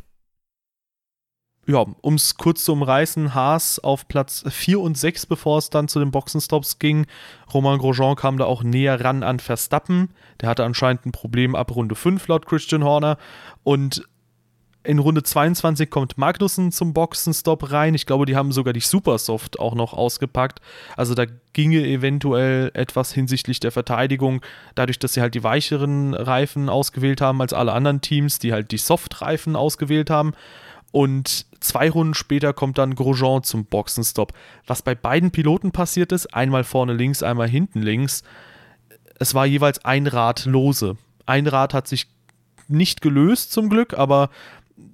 Ja, 1.69 1.85
um 2.01 2.15
es 2.15 2.35
kurz 2.35 2.65
zu 2.65 2.73
umreißen, 2.73 3.35
Haas 3.35 3.77
auf 3.77 4.07
Platz 4.07 4.43
4 4.49 4.79
und 4.79 4.97
6, 4.97 5.27
bevor 5.27 5.59
es 5.59 5.69
dann 5.69 5.87
zu 5.87 5.99
den 5.99 6.09
Boxenstops 6.09 6.79
ging. 6.79 7.05
Romain 7.53 7.77
Grosjean 7.77 8.15
kam 8.15 8.37
da 8.37 8.45
auch 8.45 8.63
näher 8.63 9.03
ran 9.03 9.21
an 9.21 9.39
Verstappen. 9.39 10.09
Der 10.41 10.49
hatte 10.49 10.63
anscheinend 10.63 11.05
ein 11.05 11.11
Problem 11.11 11.53
ab 11.53 11.75
Runde 11.75 11.93
5 11.93 12.27
laut 12.27 12.47
Christian 12.47 12.83
Horner. 12.83 13.19
Und 13.63 14.03
in 14.83 14.99
Runde 14.99 15.23
22 15.23 15.89
kommt 15.89 16.17
Magnussen 16.17 16.71
zum 16.71 16.93
Boxenstopp 16.93 17.71
rein. 17.71 17.95
Ich 17.95 18.05
glaube, 18.05 18.25
die 18.25 18.35
haben 18.35 18.51
sogar 18.51 18.71
die 18.73 18.79
Supersoft 18.79 19.59
auch 19.59 19.75
noch 19.75 19.93
ausgepackt. 19.93 20.61
Also 20.95 21.15
da 21.15 21.25
ginge 21.53 21.85
eventuell 21.85 22.71
etwas 22.73 23.11
hinsichtlich 23.11 23.59
der 23.59 23.71
Verteidigung, 23.71 24.41
dadurch, 24.75 24.97
dass 24.97 25.13
sie 25.13 25.21
halt 25.21 25.35
die 25.35 25.43
weicheren 25.43 26.13
Reifen 26.13 26.69
ausgewählt 26.69 27.19
haben 27.19 27.41
als 27.41 27.51
alle 27.51 27.73
anderen 27.73 27.99
Teams, 27.99 28.39
die 28.39 28.53
halt 28.53 28.71
die 28.71 28.77
Soft-Reifen 28.77 29.55
ausgewählt 29.57 30.09
haben. 30.09 30.33
Und 30.91 31.45
zwei 31.59 31.89
Runden 31.89 32.13
später 32.13 32.53
kommt 32.53 32.77
dann 32.77 32.95
Grosjean 32.95 33.43
zum 33.43 33.65
Boxenstopp. 33.65 34.33
Was 34.65 34.81
bei 34.81 34.95
beiden 34.95 35.31
Piloten 35.31 35.71
passiert 35.71 36.11
ist, 36.11 36.33
einmal 36.33 36.63
vorne 36.63 36.93
links, 36.93 37.21
einmal 37.21 37.49
hinten 37.49 37.81
links, 37.81 38.23
es 39.19 39.35
war 39.35 39.45
jeweils 39.45 39.83
ein 39.83 40.07
Rad 40.07 40.45
lose. 40.45 40.95
Ein 41.25 41.45
Rad 41.47 41.73
hat 41.73 41.87
sich 41.87 42.07
nicht 42.69 43.01
gelöst 43.01 43.51
zum 43.51 43.69
Glück, 43.69 43.93
aber 43.93 44.29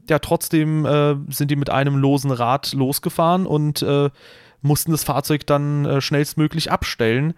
ja, 0.10 0.20
trotzdem 0.20 0.86
äh, 0.86 1.16
sind 1.30 1.52
die 1.52 1.56
mit 1.56 1.70
einem 1.70 1.98
losen 1.98 2.32
Rad 2.32 2.74
losgefahren 2.74 3.46
und 3.46 3.82
äh, 3.82 4.10
mussten 4.62 4.92
das 4.92 5.04
Fahrzeug 5.04 5.46
dann 5.46 5.86
äh, 5.86 6.02
schnellstmöglich 6.02 6.72
abstellen. 6.72 7.34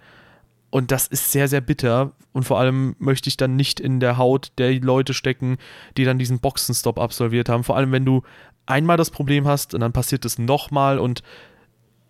Und 0.70 0.92
das 0.92 1.08
ist 1.08 1.32
sehr, 1.32 1.48
sehr 1.48 1.62
bitter. 1.62 2.12
Und 2.34 2.44
vor 2.44 2.60
allem 2.60 2.96
möchte 3.00 3.30
ich 3.30 3.38
dann 3.38 3.56
nicht 3.56 3.80
in 3.80 4.00
der 4.00 4.18
Haut 4.18 4.52
der 4.58 4.74
Leute 4.80 5.14
stecken, 5.14 5.58
die 5.96 6.04
dann 6.04 6.20
diesen 6.20 6.40
Boxenstopp 6.40 7.00
absolviert 7.00 7.50
haben. 7.50 7.64
Vor 7.64 7.78
allem, 7.78 7.92
wenn 7.92 8.06
du 8.06 8.24
einmal 8.66 8.98
das 8.98 9.10
Problem 9.10 9.48
hast 9.48 9.74
und 9.74 9.80
dann 9.80 9.94
passiert 9.94 10.26
es 10.26 10.38
nochmal 10.38 11.00
und 11.00 11.24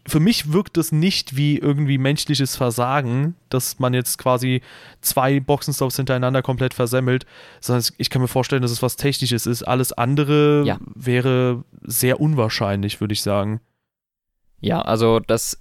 für 0.08 0.20
mich 0.20 0.54
wirkt 0.54 0.78
es 0.78 0.92
nicht 0.92 1.36
wie 1.36 1.58
irgendwie 1.58 1.98
menschliches 1.98 2.56
Versagen, 2.56 3.36
dass 3.50 3.80
man 3.80 3.94
jetzt 3.94 4.18
quasi 4.18 4.62
zwei 5.02 5.40
Boxenstops 5.40 5.98
hintereinander 5.98 6.42
komplett 6.42 6.74
versemmelt, 6.74 7.26
sondern 7.60 7.84
ich 7.98 8.10
kann 8.10 8.22
mir 8.22 8.30
vorstellen, 8.30 8.62
dass 8.62 8.72
es 8.72 8.82
was 8.82 8.96
Technisches 8.96 9.46
ist. 9.46 9.64
Alles 9.64 9.92
andere 9.92 10.64
ja. 10.66 10.78
wäre 10.96 11.64
sehr 11.84 12.22
unwahrscheinlich, 12.22 13.02
würde 13.02 13.14
ich 13.14 13.22
sagen. 13.22 13.60
Ja, 14.62 14.82
also 14.82 15.20
das 15.20 15.60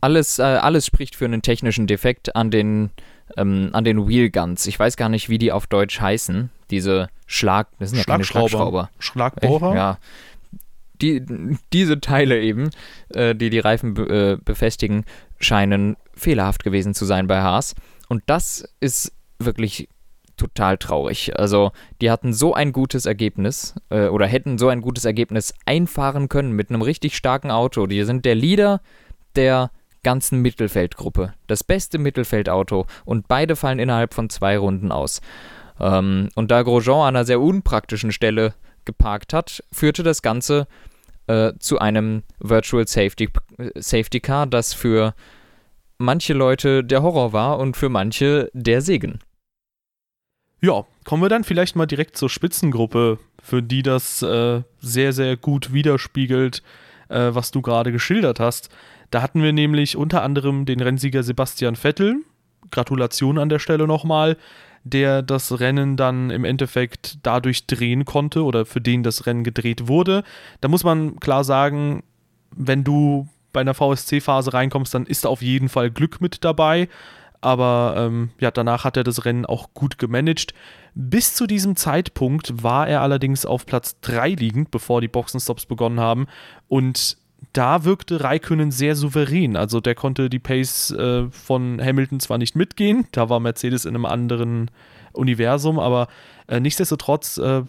alles, 0.00 0.38
äh, 0.38 0.42
alles 0.42 0.86
spricht 0.86 1.14
für 1.16 1.24
einen 1.24 1.42
technischen 1.42 1.86
Defekt 1.86 2.36
an 2.36 2.50
den, 2.50 2.90
ähm, 3.36 3.70
an 3.72 3.84
den 3.84 4.08
Wheelguns. 4.08 4.66
Ich 4.66 4.78
weiß 4.78 4.96
gar 4.96 5.08
nicht, 5.08 5.28
wie 5.28 5.38
die 5.38 5.52
auf 5.52 5.66
Deutsch 5.66 6.00
heißen. 6.00 6.50
Diese 6.70 7.08
Schlag, 7.26 7.68
das 7.78 7.90
sind 7.90 7.98
ja 7.98 8.04
Schlagschrauber. 8.04 8.90
Schlagbohrer? 8.98 9.74
Ja, 9.74 9.98
die, 11.00 11.22
diese 11.72 12.00
Teile 12.00 12.40
eben, 12.40 12.70
äh, 13.10 13.34
die 13.34 13.50
die 13.50 13.58
Reifen 13.58 13.94
be 13.94 14.02
äh, 14.08 14.38
befestigen, 14.42 15.04
scheinen 15.38 15.96
fehlerhaft 16.14 16.64
gewesen 16.64 16.94
zu 16.94 17.04
sein 17.04 17.26
bei 17.26 17.40
Haas. 17.40 17.74
Und 18.08 18.22
das 18.26 18.68
ist 18.80 19.12
wirklich 19.38 19.88
total 20.36 20.78
traurig. 20.78 21.38
Also, 21.38 21.72
die 22.00 22.10
hatten 22.10 22.32
so 22.32 22.54
ein 22.54 22.72
gutes 22.72 23.06
Ergebnis 23.06 23.74
äh, 23.90 24.08
oder 24.08 24.26
hätten 24.26 24.58
so 24.58 24.68
ein 24.68 24.80
gutes 24.80 25.04
Ergebnis 25.04 25.54
einfahren 25.66 26.28
können 26.28 26.52
mit 26.52 26.70
einem 26.70 26.82
richtig 26.82 27.16
starken 27.16 27.50
Auto. 27.50 27.86
Die 27.86 28.02
sind 28.04 28.24
der 28.24 28.34
Leader 28.34 28.80
der 29.36 29.70
ganzen 30.02 30.42
Mittelfeldgruppe. 30.42 31.34
Das 31.46 31.64
beste 31.64 31.98
Mittelfeldauto 31.98 32.86
und 33.04 33.26
beide 33.28 33.56
fallen 33.56 33.78
innerhalb 33.78 34.14
von 34.14 34.28
zwei 34.28 34.58
Runden 34.58 34.92
aus. 34.92 35.20
Ähm, 35.80 36.28
und 36.34 36.50
da 36.50 36.62
Grosjean 36.62 37.00
an 37.00 37.16
einer 37.16 37.24
sehr 37.24 37.40
unpraktischen 37.40 38.12
Stelle 38.12 38.54
geparkt 38.84 39.32
hat, 39.32 39.62
führte 39.72 40.02
das 40.02 40.22
Ganze 40.22 40.66
äh, 41.26 41.52
zu 41.58 41.78
einem 41.78 42.22
Virtual 42.38 42.86
Safety, 42.86 43.28
Safety 43.76 44.20
Car, 44.20 44.46
das 44.46 44.74
für 44.74 45.14
manche 45.98 46.34
Leute 46.34 46.84
der 46.84 47.02
Horror 47.02 47.32
war 47.32 47.58
und 47.58 47.76
für 47.76 47.88
manche 47.88 48.50
der 48.52 48.82
Segen. 48.82 49.20
Ja, 50.60 50.86
kommen 51.04 51.22
wir 51.22 51.28
dann 51.28 51.44
vielleicht 51.44 51.76
mal 51.76 51.86
direkt 51.86 52.16
zur 52.16 52.30
Spitzengruppe, 52.30 53.18
für 53.42 53.62
die 53.62 53.82
das 53.82 54.22
äh, 54.22 54.62
sehr, 54.80 55.12
sehr 55.12 55.36
gut 55.36 55.72
widerspiegelt, 55.72 56.62
äh, 57.08 57.30
was 57.32 57.50
du 57.50 57.60
gerade 57.60 57.92
geschildert 57.92 58.40
hast. 58.40 58.70
Da 59.10 59.20
hatten 59.20 59.42
wir 59.42 59.52
nämlich 59.52 59.96
unter 59.96 60.22
anderem 60.22 60.64
den 60.64 60.80
Rennsieger 60.80 61.22
Sebastian 61.22 61.76
Vettel. 61.76 62.22
Gratulation 62.70 63.38
an 63.38 63.48
der 63.48 63.58
Stelle 63.58 63.86
nochmal, 63.86 64.36
der 64.84 65.22
das 65.22 65.60
Rennen 65.60 65.96
dann 65.96 66.30
im 66.30 66.44
Endeffekt 66.44 67.18
dadurch 67.22 67.66
drehen 67.66 68.04
konnte 68.04 68.44
oder 68.44 68.66
für 68.66 68.80
den 68.80 69.02
das 69.02 69.26
Rennen 69.26 69.44
gedreht 69.44 69.88
wurde. 69.88 70.24
Da 70.60 70.68
muss 70.68 70.84
man 70.84 71.18
klar 71.20 71.42
sagen, 71.42 72.02
wenn 72.50 72.84
du 72.84 73.28
bei 73.52 73.60
einer 73.60 73.74
VSC-Phase 73.74 74.52
reinkommst, 74.52 74.92
dann 74.92 75.06
ist 75.06 75.26
auf 75.26 75.40
jeden 75.40 75.68
Fall 75.68 75.90
Glück 75.90 76.20
mit 76.20 76.44
dabei. 76.44 76.88
Aber 77.40 77.94
ähm, 77.98 78.30
ja, 78.40 78.50
danach 78.50 78.84
hat 78.84 78.96
er 78.96 79.04
das 79.04 79.24
Rennen 79.24 79.44
auch 79.44 79.74
gut 79.74 79.98
gemanagt. 79.98 80.54
Bis 80.94 81.34
zu 81.34 81.46
diesem 81.46 81.76
Zeitpunkt 81.76 82.62
war 82.62 82.88
er 82.88 83.02
allerdings 83.02 83.44
auf 83.44 83.66
Platz 83.66 84.00
3 84.00 84.30
liegend, 84.30 84.70
bevor 84.70 85.00
die 85.00 85.08
Boxenstops 85.08 85.66
begonnen 85.66 86.00
haben. 86.00 86.26
Und 86.68 87.18
da 87.54 87.84
wirkte 87.84 88.22
Raikönnen 88.22 88.70
sehr 88.70 88.96
souverän. 88.96 89.56
Also 89.56 89.80
der 89.80 89.94
konnte 89.94 90.28
die 90.28 90.38
Pace 90.38 90.90
äh, 90.90 91.30
von 91.30 91.80
Hamilton 91.80 92.20
zwar 92.20 92.36
nicht 92.36 92.56
mitgehen, 92.56 93.06
da 93.12 93.30
war 93.30 93.40
Mercedes 93.40 93.86
in 93.86 93.94
einem 93.94 94.04
anderen 94.04 94.70
Universum, 95.12 95.78
aber 95.78 96.08
äh, 96.48 96.60
nichtsdestotrotz, 96.60 97.38
äh, 97.38 97.62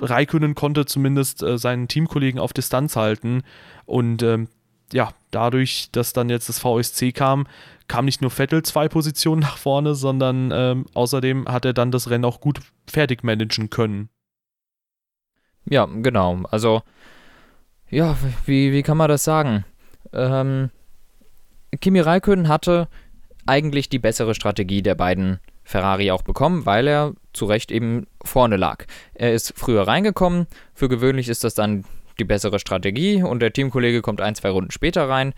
Raikönnen 0.00 0.54
konnte 0.54 0.86
zumindest 0.86 1.42
äh, 1.42 1.58
seinen 1.58 1.88
Teamkollegen 1.88 2.40
auf 2.40 2.52
Distanz 2.52 2.96
halten. 2.96 3.42
Und 3.84 4.22
ähm, 4.22 4.48
ja, 4.92 5.10
dadurch, 5.30 5.90
dass 5.92 6.12
dann 6.12 6.30
jetzt 6.30 6.48
das 6.48 6.58
VSC 6.58 7.12
kam, 7.12 7.46
kam 7.88 8.04
nicht 8.04 8.20
nur 8.20 8.30
Vettel 8.30 8.62
zwei 8.62 8.88
Positionen 8.88 9.40
nach 9.40 9.58
vorne, 9.58 9.94
sondern 9.94 10.50
ähm, 10.52 10.86
außerdem 10.94 11.46
hat 11.48 11.64
er 11.64 11.72
dann 11.72 11.90
das 11.90 12.10
Rennen 12.10 12.24
auch 12.24 12.40
gut 12.40 12.60
fertig 12.86 13.22
managen 13.24 13.70
können. 13.70 14.08
Ja, 15.68 15.86
genau. 15.86 16.42
Also 16.50 16.82
ja, 17.92 18.16
wie, 18.46 18.72
wie 18.72 18.82
kann 18.82 18.96
man 18.96 19.08
das 19.08 19.22
sagen? 19.22 19.64
Ähm, 20.14 20.70
Kimi 21.80 22.00
Räikkönen 22.00 22.48
hatte 22.48 22.88
eigentlich 23.46 23.90
die 23.90 23.98
bessere 23.98 24.34
Strategie 24.34 24.82
der 24.82 24.94
beiden 24.94 25.40
Ferrari 25.62 26.10
auch 26.10 26.22
bekommen, 26.22 26.64
weil 26.64 26.88
er 26.88 27.12
zu 27.34 27.44
Recht 27.44 27.70
eben 27.70 28.06
vorne 28.24 28.56
lag. 28.56 28.86
Er 29.14 29.34
ist 29.34 29.52
früher 29.56 29.86
reingekommen, 29.86 30.46
für 30.74 30.88
gewöhnlich 30.88 31.28
ist 31.28 31.44
das 31.44 31.54
dann 31.54 31.84
die 32.18 32.24
bessere 32.24 32.58
Strategie 32.58 33.22
und 33.22 33.40
der 33.40 33.52
Teamkollege 33.52 34.00
kommt 34.00 34.20
ein, 34.22 34.34
zwei 34.34 34.50
Runden 34.50 34.70
später 34.70 35.08
rein. 35.08 35.34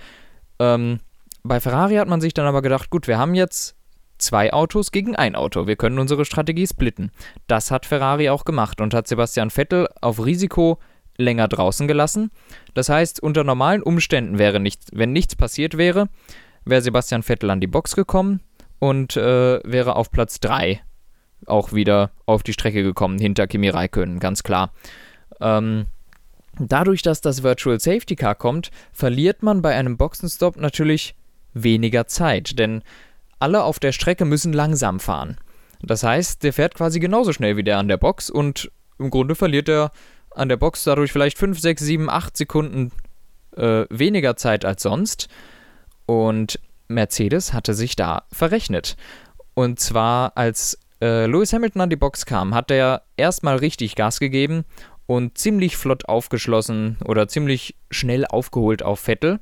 Ähm, 0.61 1.01
bei 1.43 1.59
Ferrari 1.59 1.97
hat 1.97 2.09
man 2.09 2.21
sich 2.21 2.35
dann 2.35 2.47
aber 2.47 2.63
gedacht, 2.63 2.89
gut, 2.89 3.09
wir 3.09 3.19
haben 3.19 3.35
jetzt 3.35 3.75
zwei 4.19 4.53
Autos 4.53 4.93
gegen 4.93 5.17
ein 5.17 5.35
Auto. 5.35 5.67
Wir 5.67 5.77
können 5.77 5.99
unsere 5.99 6.25
Strategie 6.25 6.67
splitten. 6.67 7.11
Das 7.49 7.73
hat 7.73 7.85
Ferrari 7.85 8.31
auch 8.31 8.45
gemacht 8.45 8.81
und 8.81 8.95
hat 8.95 9.09
Sebastian 9.09 9.51
Vettel 9.51 9.89
auf 10.01 10.25
Risiko 10.25 10.79
länger 11.17 11.49
draußen 11.49 11.87
gelassen. 11.89 12.31
Das 12.75 12.89
heißt, 12.89 13.23
unter 13.23 13.45
normalen 13.45 13.83
Umständen 13.83 14.39
wäre 14.39 14.61
nichts, 14.61 14.87
wenn 14.93 15.13
nichts 15.13 15.37
passiert 15.37 15.77
wäre, 15.77 16.09
wäre 16.65 16.83
Sebastian 16.83 17.23
Vettel 17.23 17.51
an 17.51 17.61
die 17.61 17.67
Box 17.67 17.95
gekommen 17.95 18.41
und 18.79 19.17
äh, 19.17 19.61
wäre 19.65 19.97
auf 19.97 20.11
Platz 20.11 20.41
3 20.41 20.81
auch 21.47 21.73
wieder 21.73 22.11
auf 22.27 22.43
die 22.43 22.53
Strecke 22.53 22.83
gekommen, 22.83 23.19
hinter 23.19 23.47
Kimi 23.47 23.69
Räikkönen, 23.69 24.19
ganz 24.19 24.43
klar. 24.43 24.73
Ähm, 25.41 25.87
dadurch, 26.59 27.03
dass 27.03 27.21
das 27.21 27.43
Virtual 27.43 27.79
Safety 27.79 28.17
Car 28.17 28.35
kommt, 28.35 28.71
verliert 28.93 29.43
man 29.43 29.63
bei 29.63 29.75
einem 29.75 29.97
Boxenstopp 29.97 30.57
natürlich 30.57 31.15
weniger 31.53 32.07
Zeit, 32.07 32.59
denn 32.59 32.83
alle 33.39 33.63
auf 33.63 33.79
der 33.79 33.93
Strecke 33.93 34.25
müssen 34.25 34.53
langsam 34.53 35.01
fahren. 35.01 35.37
Das 35.83 36.03
heißt, 36.03 36.43
der 36.43 36.53
fährt 36.53 36.75
quasi 36.75 36.99
genauso 36.99 37.33
schnell 37.33 37.57
wie 37.57 37.65
der 37.65 37.79
an 37.79 37.89
der 37.89 37.99
Box 37.99 38.31
und 38.31 38.71
im 38.99 39.11
Grunde 39.11 39.35
verliert 39.35 39.69
er 39.69 39.91
an 40.35 40.49
der 40.49 40.57
Box 40.57 40.85
dadurch 40.85 41.13
vielleicht 41.13 41.39
5, 41.39 41.59
6, 41.59 41.83
7, 41.83 42.11
8 42.11 42.37
Sekunden 42.37 42.93
äh, 43.57 43.85
weniger 43.91 44.37
Zeit 44.37 44.65
als 44.65 44.83
sonst. 44.83 45.29
Und 46.07 46.59
Mercedes 46.89 47.53
hatte 47.53 47.75
sich 47.75 47.97
da 47.97 48.25
verrechnet. 48.31 48.97
Und 49.55 49.81
zwar, 49.81 50.37
als 50.37 50.79
äh, 51.01 51.27
Lewis 51.27 51.53
Hamilton 51.53 51.83
an 51.83 51.91
die 51.91 51.97
Box 51.97 52.27
kam, 52.27 52.55
hat 52.55 52.71
er 52.71 53.03
erstmal 53.17 53.57
richtig 53.57 53.95
Gas 53.95 54.21
gegeben 54.21 54.65
und 55.07 55.39
ziemlich 55.39 55.77
flott 55.77 56.09
aufgeschlossen 56.09 56.99
oder 57.05 57.29
ziemlich 57.29 57.77
schnell 57.91 58.27
aufgeholt 58.27 58.83
auf 58.83 59.01
Vettel, 59.01 59.41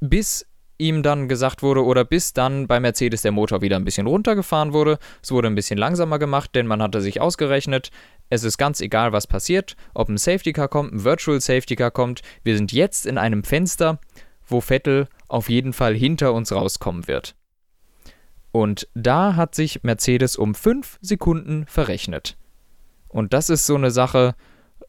bis 0.00 0.46
ihm 0.78 1.02
dann 1.02 1.28
gesagt 1.28 1.62
wurde 1.62 1.84
oder 1.84 2.04
bis 2.04 2.32
dann 2.32 2.66
bei 2.66 2.80
Mercedes 2.80 3.20
der 3.22 3.32
Motor 3.32 3.60
wieder 3.60 3.76
ein 3.76 3.84
bisschen 3.84 4.06
runtergefahren 4.06 4.72
wurde. 4.72 4.98
Es 5.22 5.30
wurde 5.30 5.48
ein 5.48 5.54
bisschen 5.54 5.78
langsamer 5.78 6.18
gemacht, 6.18 6.54
denn 6.54 6.66
man 6.66 6.80
hatte 6.80 7.02
sich 7.02 7.20
ausgerechnet, 7.20 7.90
es 8.30 8.44
ist 8.44 8.56
ganz 8.56 8.80
egal, 8.80 9.12
was 9.12 9.26
passiert, 9.26 9.76
ob 9.92 10.08
ein 10.08 10.16
Safety 10.16 10.52
Car 10.52 10.68
kommt, 10.68 10.92
ein 10.92 11.04
Virtual 11.04 11.40
Safety 11.40 11.76
Car 11.76 11.90
kommt. 11.90 12.22
Wir 12.44 12.56
sind 12.56 12.72
jetzt 12.72 13.04
in 13.04 13.18
einem 13.18 13.44
Fenster, 13.44 13.98
wo 14.46 14.60
Vettel 14.60 15.08
auf 15.28 15.50
jeden 15.50 15.72
Fall 15.72 15.94
hinter 15.94 16.32
uns 16.32 16.52
rauskommen 16.52 17.08
wird. 17.08 17.34
Und 18.52 18.88
da 18.94 19.36
hat 19.36 19.54
sich 19.54 19.82
Mercedes 19.82 20.36
um 20.36 20.54
5 20.54 20.98
Sekunden 21.00 21.66
verrechnet. 21.66 22.36
Und 23.08 23.32
das 23.32 23.50
ist 23.50 23.66
so 23.66 23.74
eine 23.74 23.90
Sache, 23.90 24.34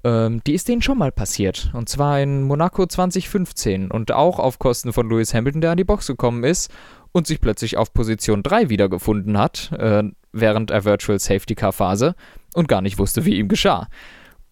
ähm, 0.04 0.42
die 0.46 0.54
ist 0.54 0.68
denen 0.68 0.82
schon 0.82 0.98
mal 0.98 1.12
passiert. 1.12 1.72
Und 1.74 1.90
zwar 1.90 2.20
in 2.22 2.44
Monaco 2.44 2.86
2015 2.86 3.92
und 3.92 4.12
auch 4.12 4.40
auf 4.40 4.60
Kosten 4.60 4.94
von 4.94 5.10
Lewis 5.10 5.34
Hamilton, 5.34 5.62
der 5.62 5.72
an 5.72 5.78
die 5.78 5.84
Box 5.84 6.08
gekommen 6.08 6.44
ist 6.44 6.72
und 7.12 7.28
sich 7.28 7.42
plötzlich 7.42 7.78
auf 7.78 7.94
Position 7.94 8.44
3 8.44 8.70
wiedergefunden 8.70 9.38
hat, 9.38 9.72
äh, 9.78 10.04
während 10.32 10.70
der 10.70 10.86
Virtual 10.86 11.20
Safety 11.20 11.56
Car 11.56 11.74
Phase 11.74 12.16
und 12.54 12.68
gar 12.68 12.82
nicht 12.82 12.98
wusste, 12.98 13.26
wie 13.26 13.38
ihm 13.38 13.48
geschah. 13.48 13.88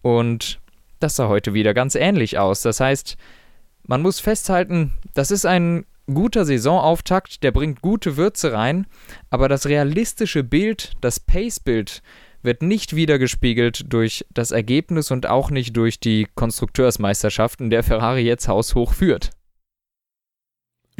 Und 0.02 0.60
das 0.98 1.16
sah 1.16 1.28
heute 1.28 1.54
wieder 1.54 1.74
ganz 1.74 1.94
ähnlich 1.94 2.38
aus. 2.38 2.62
Das 2.62 2.80
heißt, 2.80 3.16
man 3.86 4.02
muss 4.02 4.20
festhalten, 4.20 4.92
das 5.14 5.30
ist 5.30 5.46
ein 5.46 5.84
guter 6.06 6.44
Saisonauftakt, 6.44 7.42
der 7.42 7.52
bringt 7.52 7.82
gute 7.82 8.16
Würze 8.16 8.52
rein, 8.52 8.86
aber 9.30 9.48
das 9.48 9.66
realistische 9.66 10.42
Bild, 10.44 10.92
das 11.00 11.20
Pace-Bild, 11.20 12.02
wird 12.42 12.62
nicht 12.62 12.96
wiedergespiegelt 12.96 13.92
durch 13.92 14.24
das 14.32 14.50
Ergebnis 14.50 15.10
und 15.10 15.26
auch 15.26 15.50
nicht 15.50 15.76
durch 15.76 16.00
die 16.00 16.26
Konstrukteursmeisterschaften, 16.34 17.68
der 17.70 17.82
Ferrari 17.82 18.22
jetzt 18.22 18.48
haushoch 18.48 18.94
führt. 18.94 19.30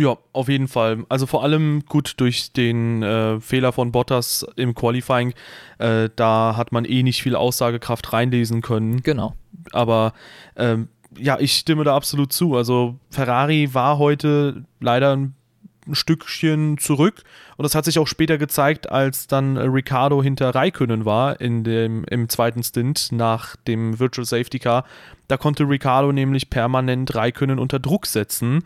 Ja, 0.01 0.17
auf 0.33 0.49
jeden 0.49 0.67
Fall. 0.67 1.05
Also 1.11 1.27
vor 1.27 1.43
allem 1.43 1.83
gut 1.87 2.15
durch 2.17 2.55
den 2.55 3.03
äh, 3.03 3.39
Fehler 3.39 3.71
von 3.71 3.93
Bottas 3.93 4.47
im 4.57 4.75
Qualifying. 4.75 5.35
Äh, 5.77 6.09
da 6.17 6.55
hat 6.57 6.73
man 6.73 6.87
eh 6.87 7.03
nicht 7.03 7.23
viel 7.23 7.37
Aussagekraft 7.37 8.11
reinlesen 8.15 8.63
können. 8.63 9.03
Genau. 9.03 9.35
Aber 9.73 10.15
ähm, 10.57 10.89
ja, 11.19 11.39
ich 11.39 11.53
stimme 11.53 11.85
da 11.85 11.95
absolut 11.95 12.33
zu. 12.33 12.57
Also 12.57 12.97
Ferrari 13.11 13.75
war 13.75 13.99
heute 13.99 14.65
leider 14.81 15.17
ein, 15.17 15.35
Stückchen 15.93 16.79
zurück 16.79 17.25
und 17.57 17.63
das 17.65 17.75
hat 17.75 17.87
sich 17.87 17.99
auch 17.99 18.07
später 18.07 18.39
gezeigt, 18.39 18.91
als 18.91 19.27
dann 19.27 19.57
Ricardo 19.57 20.23
hinter 20.23 20.55
Raikönnen 20.55 21.05
war 21.05 21.41
in 21.41 21.65
dem, 21.65 22.05
im 22.05 22.29
zweiten 22.29 22.63
Stint 22.63 23.11
nach 23.11 23.57
dem 23.57 23.99
Virtual 23.99 24.25
Safety 24.25 24.59
Car. 24.59 24.85
Da 25.27 25.37
konnte 25.37 25.65
Ricardo 25.65 26.13
nämlich 26.13 26.51
permanent 26.51 27.15
Raikönnen 27.15 27.59
unter 27.59 27.79
Druck 27.81 28.07
setzen 28.07 28.63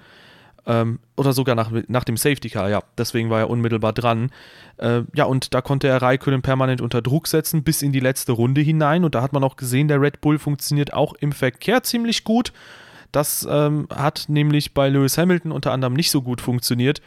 ähm, 0.67 0.99
oder 1.17 1.33
sogar 1.33 1.55
nach, 1.55 1.71
nach 1.89 2.05
dem 2.05 2.17
Safety 2.17 2.49
Car, 2.49 2.71
ja. 2.71 2.83
Deswegen 2.97 3.31
war 3.31 3.41
er 3.41 3.51
unmittelbar 3.51 3.93
dran. 3.93 4.31
Äh, 4.79 5.03
ja, 5.15 5.25
und 5.25 5.55
da 5.55 5.61
konnte 5.61 5.89
er 5.89 6.01
Raikönnen 6.01 6.43
permanent 6.43 6.81
unter 6.81 7.03
Druck 7.03 7.27
setzen 7.27 7.63
bis 7.63 7.83
in 7.83 7.93
die 7.93 8.01
letzte 8.01 8.33
Runde 8.33 8.61
hinein. 8.61 9.05
Und 9.05 9.15
da 9.15 9.23
hat 9.23 9.33
man 9.33 9.45
auch 9.45 9.57
gesehen, 9.57 9.89
der 9.89 10.01
Red 10.01 10.21
Bull 10.21 10.39
funktioniert 10.39 10.93
auch 10.93 11.15
im 11.15 11.33
Verkehr 11.33 11.83
ziemlich 11.83 12.25
gut. 12.25 12.53
Das 13.13 13.47
ähm, 13.49 13.87
hat 13.95 14.25
nämlich 14.29 14.75
bei 14.75 14.89
Lewis 14.89 15.19
Hamilton 15.19 15.53
unter 15.53 15.73
anderem 15.73 15.95
nicht 15.95 16.11
so 16.11 16.23
gut 16.23 16.41
funktioniert. 16.41 17.01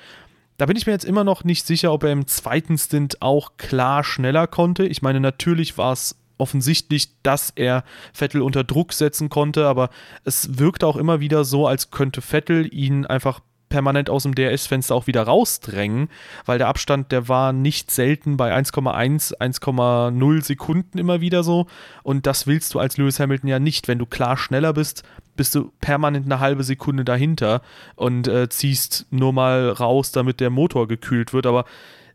Da 0.57 0.65
bin 0.65 0.77
ich 0.77 0.87
mir 0.87 0.93
jetzt 0.93 1.05
immer 1.05 1.23
noch 1.23 1.43
nicht 1.43 1.67
sicher, 1.67 1.91
ob 1.91 2.03
er 2.03 2.11
im 2.11 2.25
zweiten 2.27 2.77
Stint 2.77 3.21
auch 3.21 3.57
klar 3.57 4.03
schneller 4.03 4.47
konnte. 4.47 4.85
Ich 4.85 5.01
meine, 5.01 5.19
natürlich 5.19 5.77
war 5.77 5.93
es 5.93 6.15
offensichtlich, 6.37 7.09
dass 7.23 7.51
er 7.55 7.83
Vettel 8.13 8.41
unter 8.41 8.63
Druck 8.63 8.93
setzen 8.93 9.29
konnte, 9.29 9.67
aber 9.67 9.89
es 10.23 10.57
wirkt 10.57 10.83
auch 10.83 10.95
immer 10.95 11.19
wieder 11.19 11.43
so, 11.43 11.67
als 11.67 11.91
könnte 11.91 12.21
Vettel 12.21 12.73
ihn 12.73 13.05
einfach 13.05 13.41
permanent 13.69 14.09
aus 14.09 14.23
dem 14.23 14.35
DRS-Fenster 14.35 14.95
auch 14.95 15.07
wieder 15.07 15.23
rausdrängen, 15.23 16.09
weil 16.45 16.57
der 16.57 16.67
Abstand, 16.67 17.11
der 17.11 17.27
war 17.27 17.53
nicht 17.53 17.91
selten 17.91 18.37
bei 18.37 18.55
1,1, 18.55 19.37
1,0 19.37 20.43
Sekunden 20.43 20.97
immer 20.97 21.21
wieder 21.21 21.43
so. 21.43 21.67
Und 22.03 22.25
das 22.25 22.47
willst 22.47 22.73
du 22.73 22.79
als 22.79 22.97
Lewis 22.97 23.19
Hamilton 23.19 23.49
ja 23.49 23.59
nicht. 23.59 23.87
Wenn 23.87 23.99
du 23.99 24.05
klar 24.05 24.37
schneller 24.37 24.73
bist, 24.73 25.03
bist 25.35 25.55
du 25.55 25.71
permanent 25.79 26.25
eine 26.25 26.39
halbe 26.39 26.63
Sekunde 26.63 27.05
dahinter 27.05 27.61
und 27.95 28.27
äh, 28.27 28.49
ziehst 28.49 29.05
nur 29.11 29.33
mal 29.33 29.69
raus, 29.69 30.11
damit 30.11 30.39
der 30.39 30.49
Motor 30.49 30.87
gekühlt 30.87 31.33
wird. 31.33 31.45
Aber 31.45 31.65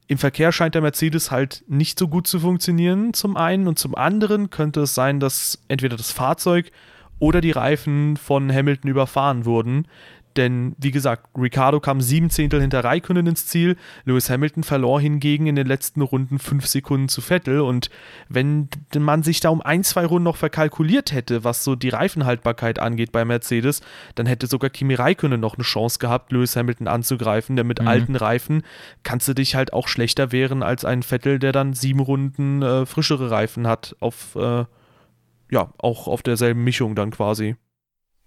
im 0.08 0.18
Verkehr 0.18 0.52
scheint 0.52 0.74
der 0.74 0.82
Mercedes 0.82 1.30
halt 1.30 1.64
nicht 1.68 1.98
so 1.98 2.08
gut 2.08 2.26
zu 2.26 2.40
funktionieren, 2.40 3.14
zum 3.14 3.36
einen. 3.36 3.68
Und 3.68 3.78
zum 3.78 3.94
anderen 3.94 4.50
könnte 4.50 4.82
es 4.82 4.94
sein, 4.94 5.20
dass 5.20 5.58
entweder 5.68 5.96
das 5.96 6.12
Fahrzeug 6.12 6.70
oder 7.18 7.40
die 7.40 7.52
Reifen 7.52 8.16
von 8.16 8.52
Hamilton 8.52 8.90
überfahren 8.90 9.44
wurden. 9.44 9.86
Denn, 10.36 10.74
wie 10.78 10.90
gesagt, 10.90 11.28
Ricardo 11.36 11.80
kam 11.80 12.00
sieben 12.00 12.30
Zehntel 12.30 12.60
hinter 12.60 12.84
Raikkonen 12.84 13.26
ins 13.26 13.46
Ziel. 13.46 13.76
Lewis 14.04 14.30
Hamilton 14.30 14.62
verlor 14.62 15.00
hingegen 15.00 15.46
in 15.46 15.56
den 15.56 15.66
letzten 15.66 16.00
Runden 16.00 16.38
fünf 16.38 16.66
Sekunden 16.66 17.08
zu 17.08 17.20
Vettel. 17.20 17.60
Und 17.60 17.90
wenn 18.28 18.68
man 18.96 19.22
sich 19.22 19.40
da 19.40 19.50
um 19.50 19.60
ein, 19.60 19.84
zwei 19.84 20.06
Runden 20.06 20.24
noch 20.24 20.36
verkalkuliert 20.36 21.12
hätte, 21.12 21.44
was 21.44 21.64
so 21.64 21.74
die 21.74 21.90
Reifenhaltbarkeit 21.90 22.78
angeht 22.78 23.12
bei 23.12 23.24
Mercedes, 23.24 23.80
dann 24.14 24.26
hätte 24.26 24.46
sogar 24.46 24.70
Kimi 24.70 24.94
Raikkonen 24.94 25.40
noch 25.40 25.54
eine 25.54 25.64
Chance 25.64 25.98
gehabt, 25.98 26.32
Lewis 26.32 26.56
Hamilton 26.56 26.88
anzugreifen. 26.88 27.56
Denn 27.56 27.66
mit 27.66 27.80
mhm. 27.80 27.88
alten 27.88 28.16
Reifen 28.16 28.62
kannst 29.02 29.28
du 29.28 29.34
dich 29.34 29.54
halt 29.54 29.72
auch 29.72 29.88
schlechter 29.88 30.32
wehren 30.32 30.62
als 30.62 30.84
ein 30.84 31.02
Vettel, 31.02 31.38
der 31.38 31.52
dann 31.52 31.74
sieben 31.74 32.00
Runden 32.00 32.62
äh, 32.62 32.86
frischere 32.86 33.30
Reifen 33.30 33.66
hat. 33.66 33.96
Auf, 34.00 34.36
äh, 34.36 34.64
ja, 35.50 35.72
auch 35.78 36.08
auf 36.08 36.22
derselben 36.22 36.64
Mischung 36.64 36.94
dann 36.94 37.10
quasi. 37.10 37.56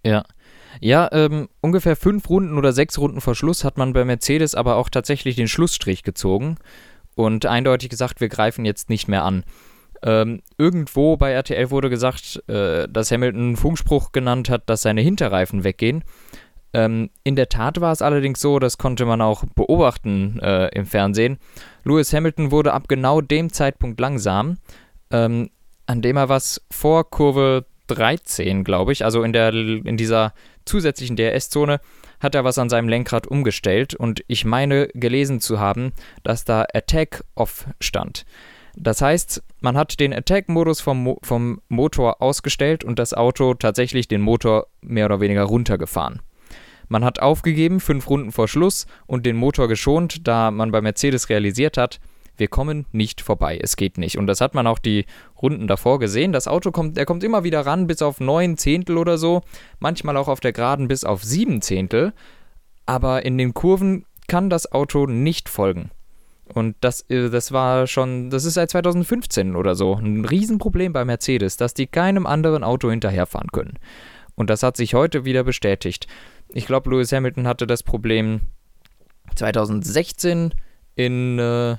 Ja. 0.06 0.24
Ja, 0.80 1.08
ähm, 1.12 1.48
ungefähr 1.60 1.96
fünf 1.96 2.28
Runden 2.28 2.58
oder 2.58 2.72
sechs 2.72 2.98
Runden 2.98 3.20
vor 3.20 3.34
Schluss 3.34 3.64
hat 3.64 3.78
man 3.78 3.92
bei 3.92 4.04
Mercedes 4.04 4.54
aber 4.54 4.76
auch 4.76 4.88
tatsächlich 4.88 5.36
den 5.36 5.48
Schlussstrich 5.48 6.02
gezogen 6.02 6.56
und 7.14 7.46
eindeutig 7.46 7.88
gesagt, 7.88 8.20
wir 8.20 8.28
greifen 8.28 8.64
jetzt 8.64 8.90
nicht 8.90 9.08
mehr 9.08 9.24
an. 9.24 9.44
Ähm, 10.02 10.42
irgendwo 10.58 11.16
bei 11.16 11.32
RTL 11.32 11.70
wurde 11.70 11.90
gesagt, 11.90 12.42
äh, 12.48 12.86
dass 12.88 13.10
Hamilton 13.10 13.40
einen 13.40 13.56
Funkspruch 13.56 14.12
genannt 14.12 14.50
hat, 14.50 14.68
dass 14.68 14.82
seine 14.82 15.00
Hinterreifen 15.00 15.64
weggehen. 15.64 16.04
Ähm, 16.72 17.10
in 17.24 17.36
der 17.36 17.48
Tat 17.48 17.80
war 17.80 17.92
es 17.92 18.02
allerdings 18.02 18.40
so, 18.40 18.58
das 18.58 18.76
konnte 18.76 19.06
man 19.06 19.22
auch 19.22 19.44
beobachten 19.54 20.38
äh, 20.40 20.68
im 20.74 20.84
Fernsehen. 20.84 21.38
Lewis 21.84 22.12
Hamilton 22.12 22.50
wurde 22.50 22.74
ab 22.74 22.88
genau 22.88 23.22
dem 23.22 23.52
Zeitpunkt 23.52 23.98
langsam, 23.98 24.58
ähm, 25.10 25.50
an 25.86 26.02
dem 26.02 26.16
er 26.16 26.28
was 26.28 26.60
vor 26.70 27.08
Kurve 27.08 27.64
13, 27.88 28.64
glaube 28.64 28.92
ich, 28.92 29.04
also 29.04 29.22
in, 29.22 29.32
der, 29.32 29.52
in 29.52 29.96
dieser 29.96 30.32
zusätzlichen 30.64 31.16
DRS-Zone, 31.16 31.80
hat 32.20 32.34
er 32.34 32.44
was 32.44 32.58
an 32.58 32.70
seinem 32.70 32.88
Lenkrad 32.88 33.26
umgestellt 33.26 33.94
und 33.94 34.22
ich 34.26 34.44
meine 34.44 34.88
gelesen 34.94 35.40
zu 35.40 35.60
haben, 35.60 35.92
dass 36.22 36.44
da 36.44 36.64
Attack 36.72 37.24
Off 37.34 37.66
stand. 37.80 38.24
Das 38.74 39.00
heißt, 39.00 39.42
man 39.60 39.76
hat 39.76 40.00
den 40.00 40.12
Attack-Modus 40.12 40.80
vom, 40.80 41.02
Mo 41.02 41.18
vom 41.22 41.60
Motor 41.68 42.20
ausgestellt 42.20 42.84
und 42.84 42.98
das 42.98 43.14
Auto 43.14 43.54
tatsächlich 43.54 44.06
den 44.06 44.20
Motor 44.20 44.66
mehr 44.82 45.06
oder 45.06 45.20
weniger 45.20 45.44
runtergefahren. 45.44 46.20
Man 46.88 47.04
hat 47.04 47.20
aufgegeben, 47.20 47.80
fünf 47.80 48.08
Runden 48.08 48.32
vor 48.32 48.48
Schluss 48.48 48.86
und 49.06 49.26
den 49.26 49.36
Motor 49.36 49.66
geschont, 49.66 50.28
da 50.28 50.50
man 50.50 50.70
bei 50.70 50.80
Mercedes 50.80 51.28
realisiert 51.30 51.76
hat, 51.76 52.00
wir 52.38 52.48
kommen 52.48 52.86
nicht 52.92 53.20
vorbei. 53.20 53.58
Es 53.62 53.76
geht 53.76 53.98
nicht. 53.98 54.18
Und 54.18 54.26
das 54.26 54.40
hat 54.40 54.54
man 54.54 54.66
auch 54.66 54.78
die 54.78 55.06
Runden 55.40 55.66
davor 55.66 55.98
gesehen. 55.98 56.32
Das 56.32 56.48
Auto 56.48 56.70
kommt, 56.70 56.98
er 56.98 57.06
kommt 57.06 57.24
immer 57.24 57.44
wieder 57.44 57.64
ran 57.64 57.86
bis 57.86 58.02
auf 58.02 58.20
neun 58.20 58.56
Zehntel 58.56 58.98
oder 58.98 59.18
so. 59.18 59.42
Manchmal 59.78 60.16
auch 60.16 60.28
auf 60.28 60.40
der 60.40 60.52
Geraden 60.52 60.88
bis 60.88 61.04
auf 61.04 61.24
sieben 61.24 61.62
Zehntel. 61.62 62.12
Aber 62.86 63.24
in 63.24 63.38
den 63.38 63.54
Kurven 63.54 64.04
kann 64.28 64.50
das 64.50 64.70
Auto 64.72 65.06
nicht 65.06 65.48
folgen. 65.48 65.90
Und 66.52 66.76
das, 66.80 67.02
äh, 67.10 67.28
das 67.28 67.52
war 67.52 67.86
schon, 67.86 68.30
das 68.30 68.44
ist 68.44 68.54
seit 68.54 68.70
2015 68.70 69.56
oder 69.56 69.74
so 69.74 69.94
ein 69.94 70.24
Riesenproblem 70.24 70.92
bei 70.92 71.04
Mercedes, 71.04 71.56
dass 71.56 71.74
die 71.74 71.86
keinem 71.86 72.26
anderen 72.26 72.62
Auto 72.62 72.90
hinterherfahren 72.90 73.50
können. 73.50 73.78
Und 74.36 74.50
das 74.50 74.62
hat 74.62 74.76
sich 74.76 74.94
heute 74.94 75.24
wieder 75.24 75.44
bestätigt. 75.44 76.06
Ich 76.52 76.66
glaube, 76.66 76.90
Lewis 76.90 77.10
Hamilton 77.10 77.48
hatte 77.48 77.66
das 77.66 77.82
Problem 77.82 78.40
2016 79.34 80.54
in, 80.94 81.38
äh, 81.38 81.76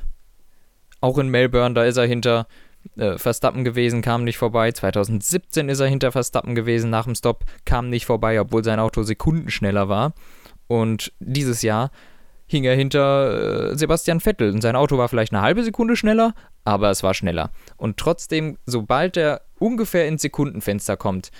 auch 1.01 1.17
in 1.17 1.29
Melbourne, 1.29 1.75
da 1.75 1.83
ist 1.83 1.97
er 1.97 2.05
hinter 2.05 2.47
äh, 2.95 3.17
Verstappen 3.17 3.63
gewesen, 3.63 4.01
kam 4.01 4.23
nicht 4.23 4.37
vorbei. 4.37 4.71
2017 4.71 5.69
ist 5.69 5.79
er 5.79 5.87
hinter 5.87 6.11
Verstappen 6.11 6.55
gewesen 6.55 6.89
nach 6.89 7.05
dem 7.05 7.15
Stop, 7.15 7.45
kam 7.65 7.89
nicht 7.89 8.05
vorbei, 8.05 8.39
obwohl 8.39 8.63
sein 8.63 8.79
Auto 8.79 9.03
Sekunden 9.03 9.49
schneller 9.49 9.89
war. 9.89 10.13
Und 10.67 11.13
dieses 11.19 11.61
Jahr 11.61 11.91
hing 12.47 12.63
er 12.63 12.75
hinter 12.75 13.71
äh, 13.71 13.77
Sebastian 13.77 14.19
Vettel 14.19 14.51
und 14.51 14.61
sein 14.61 14.75
Auto 14.75 14.97
war 14.97 15.09
vielleicht 15.09 15.33
eine 15.33 15.41
halbe 15.41 15.63
Sekunde 15.63 15.95
schneller, 15.95 16.33
aber 16.63 16.89
es 16.89 17.03
war 17.03 17.13
schneller. 17.13 17.51
Und 17.75 17.97
trotzdem, 17.97 18.57
sobald 18.65 19.17
er 19.17 19.41
ungefähr 19.59 20.07
ins 20.07 20.21
Sekundenfenster 20.21 20.97
kommt, 20.97 21.31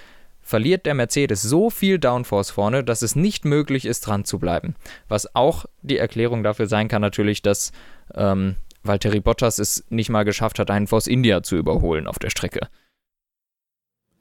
verliert 0.41 0.85
der 0.85 0.93
Mercedes 0.93 1.41
so 1.41 1.69
viel 1.69 1.99
Downforce 1.99 2.51
vorne, 2.51 2.83
dass 2.83 3.01
es 3.01 3.15
nicht 3.15 3.43
möglich 3.43 3.85
ist, 3.85 4.01
dran 4.01 4.23
zu 4.23 4.39
bleiben. 4.39 4.75
Was 5.09 5.35
auch 5.35 5.65
die 5.81 5.97
Erklärung 5.97 6.43
dafür 6.43 6.67
sein 6.67 6.87
kann, 6.87 7.01
natürlich, 7.01 7.41
dass 7.41 7.73
ähm, 8.15 8.55
Valtteri 8.87 9.19
Bottas 9.19 9.59
es 9.59 9.85
nicht 9.89 10.09
mal 10.09 10.23
geschafft 10.23 10.59
hat, 10.59 10.71
einen 10.71 10.87
Force 10.87 11.07
India 11.07 11.43
zu 11.43 11.57
überholen 11.57 12.07
auf 12.07 12.19
der 12.19 12.29
Strecke. 12.29 12.67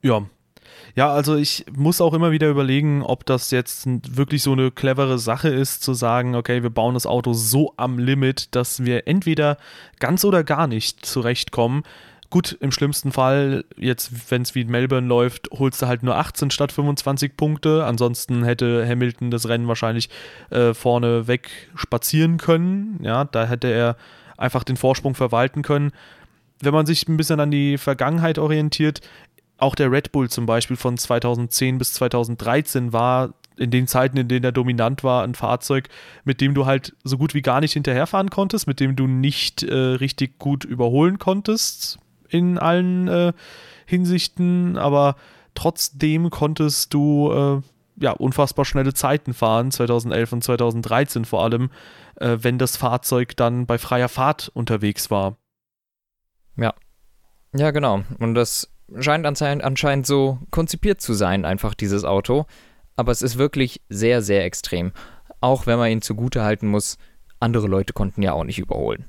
Ja. 0.02 0.26
Ja, 0.94 1.12
also 1.12 1.37
ich 1.37 1.64
muss 1.74 2.00
auch 2.00 2.14
immer 2.14 2.31
wieder 2.31 2.48
überlegen, 2.48 3.02
ob 3.02 3.26
das 3.26 3.50
jetzt 3.50 3.87
wirklich 4.16 4.42
so 4.42 4.52
eine 4.52 4.70
clevere 4.70 5.18
Sache 5.18 5.48
ist, 5.48 5.83
zu 5.83 5.94
sagen, 5.94 6.35
okay, 6.35 6.62
wir 6.62 6.70
bauen 6.70 6.94
das 6.94 7.07
Auto 7.07 7.33
so 7.35 7.74
am 7.76 7.98
Limit, 7.98 8.55
dass 8.55 8.85
wir 8.85 9.07
entweder 9.07 9.59
ganz 9.98 10.24
oder 10.24 10.42
gar 10.42 10.66
nicht 10.66 11.05
zurechtkommen. 11.05 11.83
Gut, 12.29 12.57
im 12.61 12.72
schlimmsten 12.72 13.12
Fall, 13.12 13.64
jetzt, 13.76 14.31
wenn 14.31 14.42
es 14.42 14.55
wie 14.55 14.62
in 14.62 14.70
Melbourne 14.70 15.07
läuft, 15.07 15.48
holst 15.52 15.81
du 15.83 15.87
halt 15.87 16.02
nur 16.02 16.16
18 16.16 16.50
statt 16.50 16.72
25 16.72 17.37
Punkte. 17.37 17.85
Ansonsten 17.85 18.42
hätte 18.42 18.87
Hamilton 18.87 19.31
das 19.31 19.48
Rennen 19.48 19.68
wahrscheinlich 19.68 20.09
äh, 20.50 20.74
vorne 20.74 21.29
weg 21.29 21.50
spazieren 21.76 22.38
können. 22.38 22.98
Ja, 23.02 23.24
da 23.24 23.46
hätte 23.46 23.68
er 23.68 23.96
einfach 24.37 24.64
den 24.64 24.77
Vorsprung 24.77 25.14
verwalten 25.14 25.62
können. 25.62 25.92
Wenn 26.61 26.75
man 26.75 26.87
sich 26.87 27.09
ein 27.09 27.16
bisschen 27.16 27.40
an 27.40 27.51
die 27.51 27.79
Vergangenheit 27.79 28.38
orientiert, 28.38 29.01
auch 29.59 29.75
der 29.75 29.90
Red 29.90 30.12
Bull 30.12 30.29
zum 30.29 30.46
Beispiel 30.46 30.77
von 30.77 30.96
2010 30.99 31.79
bis 31.79 31.94
2013 31.94 32.92
war 32.92 33.35
in 33.57 33.70
den 33.70 33.87
Zeiten, 33.87 34.18
in 34.18 34.29
denen 34.29 34.44
er 34.44 34.53
dominant 34.53 35.03
war, 35.03 35.25
ein 35.25 35.35
Fahrzeug, 35.35 35.88
mit 36.25 36.40
dem 36.40 36.53
du 36.53 36.66
halt 36.66 36.94
so 37.05 37.16
gut 37.16 37.33
wie 37.33 37.42
gar 37.42 37.61
nicht 37.61 37.72
hinterherfahren 37.72 38.29
konntest, 38.29 38.66
mit 38.66 38.81
dem 38.81 38.96
du 38.96 39.07
nicht 39.07 39.62
äh, 39.62 39.75
richtig 39.75 40.38
gut 40.38 40.64
überholen 40.64 41.18
konntest 41.18 41.99
in 42.29 42.59
allen 42.59 43.09
äh, 43.09 43.33
Hinsichten, 43.87 44.77
aber 44.77 45.16
trotzdem 45.55 46.29
konntest 46.29 46.92
du 46.92 47.33
äh, 47.33 47.62
ja 47.98 48.12
unfassbar 48.12 48.64
schnelle 48.64 48.94
Zeiten 48.94 49.35
fahren, 49.35 49.70
2011 49.70 50.32
und 50.32 50.44
2013 50.44 51.24
vor 51.24 51.42
allem 51.42 51.70
äh, 52.16 52.38
wenn 52.40 52.59
das 52.59 52.76
Fahrzeug 52.76 53.37
dann 53.37 53.66
bei 53.66 53.78
freier 53.78 54.09
Fahrt 54.09 54.50
unterwegs 54.54 55.11
war. 55.11 55.37
Ja. 56.56 56.74
Ja, 57.54 57.70
genau. 57.70 58.02
Und 58.18 58.35
das 58.35 58.70
scheint 58.98 59.26
anscheinend 59.26 60.06
so 60.06 60.38
konzipiert 60.50 61.00
zu 61.00 61.14
sein, 61.14 61.44
einfach 61.44 61.74
dieses 61.74 62.04
Auto. 62.04 62.46
Aber 62.96 63.12
es 63.12 63.22
ist 63.22 63.38
wirklich 63.38 63.82
sehr, 63.88 64.22
sehr 64.22 64.44
extrem. 64.44 64.92
Auch 65.40 65.66
wenn 65.66 65.78
man 65.78 65.90
ihn 65.90 66.02
zugute 66.02 66.42
halten 66.42 66.66
muss, 66.66 66.98
andere 67.40 67.66
Leute 67.66 67.92
konnten 67.92 68.22
ja 68.22 68.32
auch 68.32 68.44
nicht 68.44 68.59
überholen. 68.59 69.06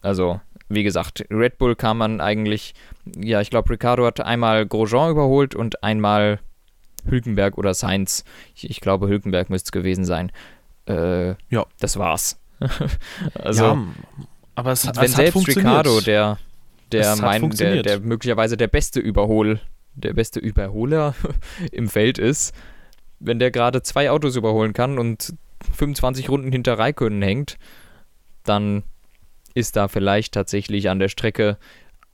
Also, 0.00 0.40
wie 0.68 0.84
gesagt, 0.84 1.24
Red 1.30 1.58
Bull 1.58 1.74
kam 1.74 1.98
man 1.98 2.20
eigentlich, 2.20 2.74
ja, 3.16 3.40
ich 3.40 3.50
glaube, 3.50 3.70
Ricardo 3.70 4.06
hat 4.06 4.20
einmal 4.20 4.66
Grosjean 4.66 5.10
überholt 5.10 5.54
und 5.54 5.82
einmal 5.82 6.38
Hülkenberg 7.06 7.58
oder 7.58 7.74
Sainz. 7.74 8.24
Ich, 8.54 8.68
ich 8.70 8.80
glaube, 8.80 9.08
Hülkenberg 9.08 9.50
müsste 9.50 9.68
es 9.68 9.72
gewesen 9.72 10.04
sein. 10.04 10.32
Äh, 10.86 11.30
ja. 11.50 11.66
Das 11.78 11.98
war's. 11.98 12.40
also, 13.34 13.64
ja, 13.64 13.86
aber 14.54 14.72
es, 14.72 14.86
wenn 14.86 15.04
es 15.04 15.14
selbst 15.14 15.48
Ricardo, 15.48 16.00
der, 16.00 16.38
der, 16.92 17.16
mein, 17.16 17.50
der, 17.50 17.82
der 17.82 18.00
möglicherweise 18.00 18.56
der 18.56 18.68
beste 18.68 19.00
Überhol, 19.00 19.60
der 19.94 20.12
beste 20.12 20.40
Überholer 20.40 21.14
im 21.72 21.88
Feld 21.88 22.18
ist, 22.18 22.54
wenn 23.18 23.38
der 23.38 23.50
gerade 23.50 23.82
zwei 23.82 24.10
Autos 24.10 24.36
überholen 24.36 24.72
kann 24.72 24.98
und 24.98 25.34
25 25.74 26.28
Runden 26.28 26.52
hinter 26.52 26.78
Raikönnen 26.78 27.22
hängt, 27.22 27.58
dann 28.44 28.82
ist 29.54 29.76
da 29.76 29.88
vielleicht 29.88 30.34
tatsächlich 30.34 30.88
an 30.88 30.98
der 30.98 31.08
Strecke 31.08 31.56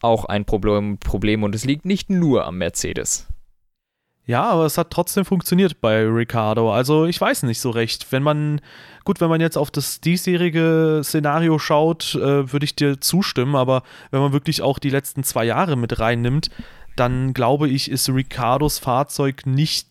auch 0.00 0.26
ein 0.26 0.44
Problem, 0.44 0.98
Problem 0.98 1.42
und 1.42 1.54
es 1.54 1.64
liegt 1.64 1.84
nicht 1.84 2.10
nur 2.10 2.44
am 2.44 2.58
Mercedes. 2.58 3.26
Ja, 4.28 4.44
aber 4.44 4.66
es 4.66 4.76
hat 4.76 4.90
trotzdem 4.90 5.24
funktioniert 5.24 5.80
bei 5.80 6.06
Ricardo. 6.06 6.70
Also 6.70 7.06
ich 7.06 7.18
weiß 7.18 7.44
nicht 7.44 7.62
so 7.62 7.70
recht. 7.70 8.12
Wenn 8.12 8.22
man, 8.22 8.60
gut, 9.04 9.22
wenn 9.22 9.30
man 9.30 9.40
jetzt 9.40 9.56
auf 9.56 9.70
das 9.70 10.02
diesjährige 10.02 11.00
Szenario 11.02 11.58
schaut, 11.58 12.14
äh, 12.14 12.52
würde 12.52 12.64
ich 12.64 12.76
dir 12.76 13.00
zustimmen, 13.00 13.56
aber 13.56 13.84
wenn 14.10 14.20
man 14.20 14.34
wirklich 14.34 14.60
auch 14.60 14.78
die 14.78 14.90
letzten 14.90 15.24
zwei 15.24 15.46
Jahre 15.46 15.76
mit 15.76 15.98
reinnimmt, 15.98 16.50
dann 16.94 17.32
glaube 17.32 17.70
ich, 17.70 17.90
ist 17.90 18.10
Ricardos 18.10 18.78
Fahrzeug 18.78 19.46
nicht 19.46 19.88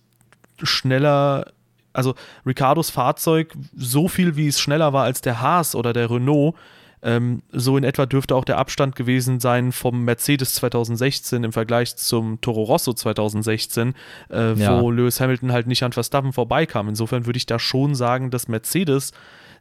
schneller, 0.61 1.51
also 1.93 2.13
Ricardos 2.45 2.91
Fahrzeug, 2.91 3.55
so 3.75 4.07
viel 4.07 4.35
wie 4.35 4.49
es 4.49 4.59
schneller 4.59 4.93
war 4.93 5.05
als 5.05 5.21
der 5.21 5.41
Haas 5.41 5.73
oder 5.73 5.93
der 5.93 6.11
Renault, 6.11 6.53
Ähm, 7.03 7.43
so 7.51 7.77
in 7.77 7.83
etwa 7.83 8.05
dürfte 8.05 8.35
auch 8.35 8.45
der 8.45 8.57
Abstand 8.57 8.95
gewesen 8.95 9.39
sein 9.39 9.71
vom 9.71 10.03
Mercedes 10.03 10.55
2016 10.55 11.43
im 11.43 11.53
Vergleich 11.53 11.95
zum 11.95 12.41
Toro 12.41 12.63
Rosso 12.63 12.93
2016, 12.93 13.93
äh, 14.31 14.53
ja. 14.53 14.81
wo 14.81 14.89
Lewis 14.89 15.19
Hamilton 15.19 15.51
halt 15.51 15.67
nicht 15.67 15.83
an 15.83 15.91
Verstappen 15.93 16.33
vorbeikam. 16.33 16.89
Insofern 16.89 17.25
würde 17.25 17.37
ich 17.37 17.45
da 17.45 17.59
schon 17.59 17.93
sagen, 17.93 18.31
dass 18.31 18.47
Mercedes 18.47 19.11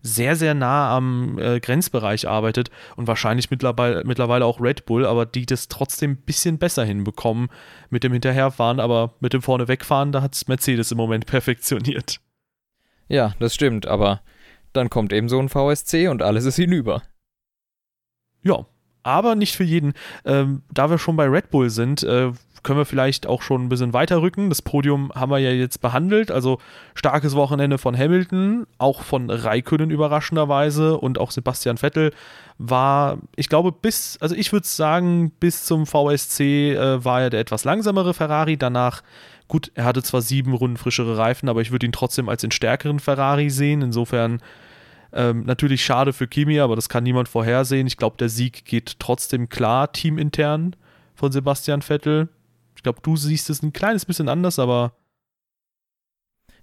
sehr, 0.02 0.36
sehr 0.36 0.54
nah 0.54 0.96
am 0.96 1.38
äh, 1.38 1.60
Grenzbereich 1.60 2.28
arbeitet 2.28 2.70
und 2.96 3.06
wahrscheinlich 3.06 3.50
mittlerweile, 3.50 4.04
mittlerweile 4.04 4.44
auch 4.44 4.60
Red 4.60 4.86
Bull, 4.86 5.04
aber 5.04 5.26
die 5.26 5.46
das 5.46 5.68
trotzdem 5.68 6.12
ein 6.12 6.16
bisschen 6.16 6.58
besser 6.58 6.84
hinbekommen 6.84 7.48
mit 7.90 8.04
dem 8.04 8.12
Hinterherfahren, 8.12 8.80
aber 8.80 9.14
mit 9.20 9.32
dem 9.32 9.42
Vornewegfahren, 9.42 10.12
da 10.12 10.22
hat 10.22 10.34
es 10.34 10.48
Mercedes 10.48 10.92
im 10.92 10.96
Moment 10.96 11.26
perfektioniert. 11.26 12.20
Ja, 13.08 13.34
das 13.38 13.54
stimmt, 13.54 13.86
aber 13.86 14.22
dann 14.72 14.90
kommt 14.90 15.12
eben 15.12 15.28
so 15.28 15.38
ein 15.38 15.48
VSC 15.48 16.08
und 16.08 16.22
alles 16.22 16.44
ist 16.44 16.56
hinüber. 16.56 17.02
Ja, 18.46 18.64
aber 19.02 19.34
nicht 19.34 19.56
für 19.56 19.64
jeden. 19.64 19.94
Ähm, 20.24 20.62
da 20.72 20.88
wir 20.88 20.98
schon 20.98 21.16
bei 21.16 21.26
Red 21.26 21.50
Bull 21.50 21.68
sind, 21.68 22.04
äh, 22.04 22.30
können 22.62 22.78
wir 22.78 22.84
vielleicht 22.84 23.26
auch 23.26 23.42
schon 23.42 23.64
ein 23.64 23.68
bisschen 23.68 23.92
weiterrücken. 23.92 24.48
Das 24.48 24.62
Podium 24.62 25.12
haben 25.14 25.30
wir 25.30 25.38
ja 25.38 25.50
jetzt 25.50 25.80
behandelt. 25.80 26.30
Also 26.30 26.58
starkes 26.94 27.34
Wochenende 27.34 27.78
von 27.78 27.96
Hamilton, 27.96 28.66
auch 28.78 29.02
von 29.02 29.30
Raikönnen 29.30 29.90
überraschenderweise 29.90 30.96
und 30.98 31.18
auch 31.18 31.32
Sebastian 31.32 31.76
Vettel 31.76 32.12
war, 32.58 33.18
ich 33.36 33.48
glaube, 33.48 33.72
bis, 33.72 34.16
also 34.20 34.34
ich 34.34 34.52
würde 34.52 34.66
sagen, 34.66 35.30
bis 35.38 35.64
zum 35.64 35.86
VSC 35.86 36.74
äh, 36.74 37.04
war 37.04 37.22
er 37.22 37.30
der 37.30 37.40
etwas 37.40 37.64
langsamere 37.64 38.14
Ferrari. 38.14 38.56
Danach, 38.56 39.02
gut, 39.48 39.72
er 39.74 39.84
hatte 39.84 40.02
zwar 40.02 40.22
sieben 40.22 40.54
Runden 40.54 40.76
frischere 40.76 41.18
Reifen, 41.18 41.48
aber 41.48 41.62
ich 41.62 41.72
würde 41.72 41.86
ihn 41.86 41.92
trotzdem 41.92 42.28
als 42.28 42.42
den 42.42 42.52
stärkeren 42.52 43.00
Ferrari 43.00 43.50
sehen. 43.50 43.82
Insofern 43.82 44.40
ähm, 45.12 45.44
natürlich 45.44 45.84
schade 45.84 46.12
für 46.12 46.26
Kimi, 46.26 46.60
aber 46.60 46.76
das 46.76 46.88
kann 46.88 47.04
niemand 47.04 47.28
vorhersehen. 47.28 47.86
Ich 47.86 47.96
glaube, 47.96 48.16
der 48.16 48.28
Sieg 48.28 48.64
geht 48.64 48.98
trotzdem 48.98 49.48
klar 49.48 49.92
teamintern 49.92 50.76
von 51.14 51.32
Sebastian 51.32 51.82
Vettel. 51.82 52.28
Ich 52.76 52.82
glaube, 52.82 53.00
du 53.02 53.16
siehst 53.16 53.50
es 53.50 53.62
ein 53.62 53.72
kleines 53.72 54.04
bisschen 54.04 54.28
anders, 54.28 54.58
aber. 54.58 54.92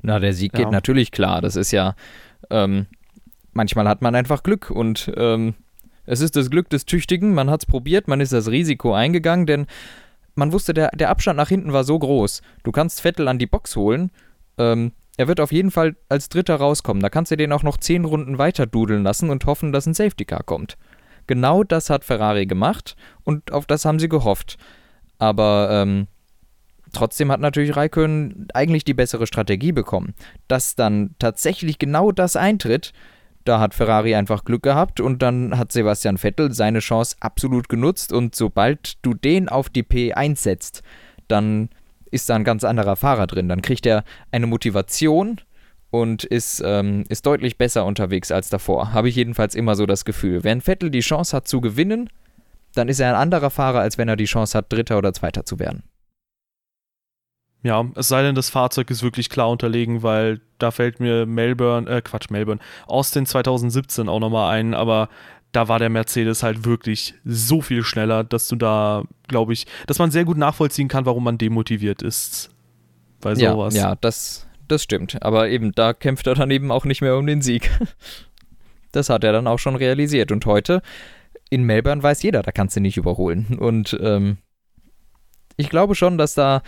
Na, 0.01 0.19
der 0.19 0.33
Sieg 0.33 0.53
ja. 0.53 0.59
geht 0.59 0.71
natürlich 0.71 1.11
klar. 1.11 1.41
Das 1.41 1.55
ist 1.55 1.71
ja, 1.71 1.95
ähm, 2.49 2.87
manchmal 3.53 3.87
hat 3.87 4.01
man 4.01 4.15
einfach 4.15 4.43
Glück 4.43 4.69
und 4.69 5.11
ähm, 5.15 5.55
es 6.05 6.19
ist 6.19 6.35
das 6.35 6.49
Glück 6.49 6.69
des 6.69 6.85
Tüchtigen. 6.85 7.33
Man 7.33 7.49
hat 7.49 7.61
es 7.61 7.65
probiert, 7.65 8.07
man 8.07 8.19
ist 8.21 8.33
das 8.33 8.49
Risiko 8.49 8.93
eingegangen, 8.93 9.45
denn 9.45 9.67
man 10.35 10.51
wusste, 10.51 10.73
der, 10.73 10.89
der 10.89 11.09
Abstand 11.09 11.37
nach 11.37 11.49
hinten 11.49 11.73
war 11.73 11.83
so 11.83 11.97
groß. 11.97 12.41
Du 12.63 12.71
kannst 12.71 13.01
Vettel 13.01 13.27
an 13.27 13.39
die 13.39 13.47
Box 13.47 13.75
holen. 13.75 14.11
Ähm, 14.57 14.91
er 15.17 15.27
wird 15.27 15.39
auf 15.39 15.51
jeden 15.51 15.71
Fall 15.71 15.95
als 16.09 16.29
Dritter 16.29 16.55
rauskommen. 16.55 17.01
Da 17.01 17.09
kannst 17.09 17.31
du 17.31 17.37
den 17.37 17.51
auch 17.51 17.63
noch 17.63 17.77
zehn 17.77 18.05
Runden 18.05 18.37
weiter 18.37 18.65
dudeln 18.65 19.03
lassen 19.03 19.29
und 19.29 19.45
hoffen, 19.45 19.71
dass 19.71 19.85
ein 19.85 19.93
Safety 19.93 20.25
Car 20.25 20.43
kommt. 20.43 20.77
Genau 21.27 21.63
das 21.63 21.89
hat 21.89 22.03
Ferrari 22.03 22.45
gemacht 22.45 22.95
und 23.23 23.51
auf 23.51 23.65
das 23.65 23.85
haben 23.85 23.99
sie 23.99 24.09
gehofft. 24.09 24.57
Aber 25.19 25.69
ähm, 25.71 26.07
trotzdem 26.91 27.31
hat 27.31 27.39
natürlich 27.39 27.75
Raikön 27.75 28.47
eigentlich 28.53 28.83
die 28.83 28.93
bessere 28.93 29.27
Strategie 29.27 29.71
bekommen. 29.71 30.15
Dass 30.47 30.75
dann 30.75 31.15
tatsächlich 31.19 31.79
genau 31.79 32.11
das 32.11 32.35
eintritt, 32.35 32.91
da 33.45 33.59
hat 33.59 33.73
Ferrari 33.73 34.15
einfach 34.15 34.45
Glück 34.45 34.63
gehabt 34.63 34.99
und 34.99 35.21
dann 35.21 35.57
hat 35.57 35.71
Sebastian 35.71 36.17
Vettel 36.17 36.53
seine 36.53 36.79
Chance 36.79 37.17
absolut 37.19 37.69
genutzt 37.69 38.11
und 38.13 38.35
sobald 38.35 39.05
du 39.05 39.13
den 39.13 39.49
auf 39.49 39.69
die 39.69 39.83
P1 39.83 40.37
setzt, 40.37 40.81
dann 41.27 41.69
ist 42.13 42.29
da 42.29 42.35
ein 42.35 42.43
ganz 42.43 42.63
anderer 42.63 42.95
Fahrer 42.95 43.27
drin. 43.27 43.49
Dann 43.49 43.61
kriegt 43.61 43.85
er 43.85 44.03
eine 44.31 44.47
Motivation 44.47 45.41
und 45.89 46.23
ist, 46.23 46.61
ähm, 46.65 47.03
ist 47.09 47.25
deutlich 47.25 47.57
besser 47.57 47.85
unterwegs 47.85 48.31
als 48.31 48.49
davor. 48.49 48.93
Habe 48.93 49.09
ich 49.09 49.15
jedenfalls 49.15 49.55
immer 49.55 49.75
so 49.75 49.85
das 49.85 50.05
Gefühl. 50.05 50.43
Wenn 50.43 50.61
Vettel 50.61 50.89
die 50.89 51.01
Chance 51.01 51.35
hat 51.35 51.47
zu 51.47 51.61
gewinnen, 51.61 52.09
dann 52.73 52.87
ist 52.87 52.99
er 52.99 53.09
ein 53.09 53.21
anderer 53.21 53.49
Fahrer, 53.49 53.79
als 53.79 53.97
wenn 53.97 54.07
er 54.07 54.15
die 54.15 54.25
Chance 54.25 54.57
hat, 54.57 54.71
Dritter 54.71 54.97
oder 54.97 55.13
Zweiter 55.13 55.45
zu 55.45 55.59
werden. 55.59 55.83
Ja, 57.61 57.85
es 57.95 58.09
sei 58.09 58.23
denn, 58.23 58.35
das 58.35 58.49
Fahrzeug 58.49 58.89
ist 58.91 59.03
wirklich 59.03 59.29
klar 59.29 59.49
unterlegen, 59.49 60.03
weil 60.03 60.41
da 60.59 60.71
fällt 60.71 60.99
mir 60.99 61.25
Melbourne, 61.25 61.89
äh, 61.89 62.01
Quatsch, 62.01 62.29
Melbourne, 62.29 62.59
Austin 62.87 63.25
2017 63.25 64.09
auch 64.09 64.19
nochmal 64.19 64.53
ein, 64.53 64.73
aber 64.73 65.07
da 65.53 65.67
war 65.67 65.79
der 65.79 65.89
Mercedes 65.89 66.43
halt 66.43 66.65
wirklich 66.65 67.13
so 67.23 67.61
viel 67.61 67.83
schneller, 67.83 68.23
dass 68.23 68.47
du 68.47 68.55
da, 68.55 69.03
glaube 69.27 69.53
ich, 69.53 69.65
dass 69.87 69.99
man 69.99 70.11
sehr 70.11 70.25
gut 70.25 70.37
nachvollziehen 70.37 70.87
kann, 70.87 71.05
warum 71.05 71.23
man 71.23 71.37
demotiviert 71.37 72.01
ist 72.01 72.49
bei 73.21 73.35
sowas. 73.35 73.75
Ja, 73.75 73.89
ja 73.89 73.95
das, 73.95 74.47
das 74.67 74.83
stimmt. 74.83 75.21
Aber 75.21 75.49
eben, 75.49 75.71
da 75.71 75.93
kämpft 75.93 76.27
er 76.27 76.35
dann 76.35 76.51
eben 76.51 76.71
auch 76.71 76.85
nicht 76.85 77.01
mehr 77.01 77.15
um 77.17 77.25
den 77.25 77.41
Sieg. 77.41 77.71
Das 78.95 79.09
hat 79.09 79.23
er 79.23 79.31
dann 79.31 79.47
auch 79.47 79.57
schon 79.57 79.75
realisiert. 79.75 80.31
Und 80.31 80.45
heute 80.45 80.83
in 81.49 81.63
Melbourne 81.63 82.03
weiß 82.03 82.21
jeder, 82.21 82.43
da 82.43 82.51
kannst 82.51 82.75
du 82.75 82.79
nicht 82.79 82.95
überholen. 82.95 83.57
Und 83.59 83.97
ähm, 83.99 84.37
ich 85.57 85.67
glaube 85.71 85.95
schon, 85.95 86.19
dass 86.19 86.35
da 86.35 86.61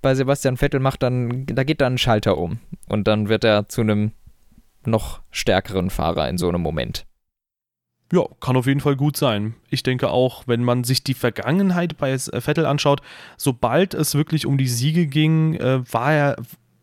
bei 0.00 0.14
Sebastian 0.14 0.56
Vettel 0.56 0.80
macht 0.80 1.02
dann, 1.02 1.44
da 1.44 1.62
geht 1.64 1.82
dann 1.82 1.96
ein 1.96 1.98
Schalter 1.98 2.38
um. 2.38 2.58
Und 2.88 3.06
dann 3.06 3.28
wird 3.28 3.44
er 3.44 3.68
zu 3.68 3.82
einem 3.82 4.12
noch 4.86 5.20
stärkeren 5.30 5.90
Fahrer 5.90 6.26
in 6.30 6.38
so 6.38 6.48
einem 6.48 6.62
Moment. 6.62 7.04
Ja, 8.12 8.26
kann 8.40 8.56
auf 8.56 8.66
jeden 8.66 8.80
Fall 8.80 8.94
gut 8.94 9.16
sein. 9.16 9.54
Ich 9.70 9.82
denke 9.82 10.10
auch, 10.10 10.42
wenn 10.46 10.62
man 10.62 10.84
sich 10.84 11.02
die 11.02 11.14
Vergangenheit 11.14 11.96
bei 11.96 12.12
äh, 12.12 12.18
Vettel 12.18 12.66
anschaut, 12.66 13.00
sobald 13.38 13.94
es 13.94 14.14
wirklich 14.14 14.44
um 14.44 14.58
die 14.58 14.68
Siege 14.68 15.06
ging, 15.06 15.54
äh, 15.54 15.80
war 15.90 16.12
er 16.12 16.36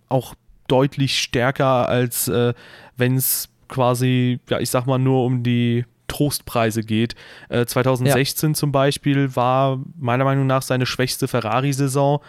auch 0.09 0.33
deutlich 0.67 1.19
stärker, 1.19 1.87
als 1.87 2.27
äh, 2.29 2.55
wenn 2.97 3.15
es 3.15 3.49
quasi, 3.67 4.39
ja, 4.49 4.59
ich 4.59 4.71
sag 4.71 4.87
mal, 4.87 4.97
nur 4.97 5.23
um 5.23 5.43
die 5.43 5.85
Trostpreise 6.07 6.81
geht. 6.81 7.13
Äh, 7.49 7.67
2016 7.67 8.49
ja. 8.49 8.53
zum 8.55 8.71
Beispiel 8.71 9.35
war 9.35 9.79
meiner 9.99 10.23
Meinung 10.23 10.47
nach 10.47 10.63
seine 10.63 10.87
schwächste 10.87 11.27
Ferrari-Saison. 11.27 12.21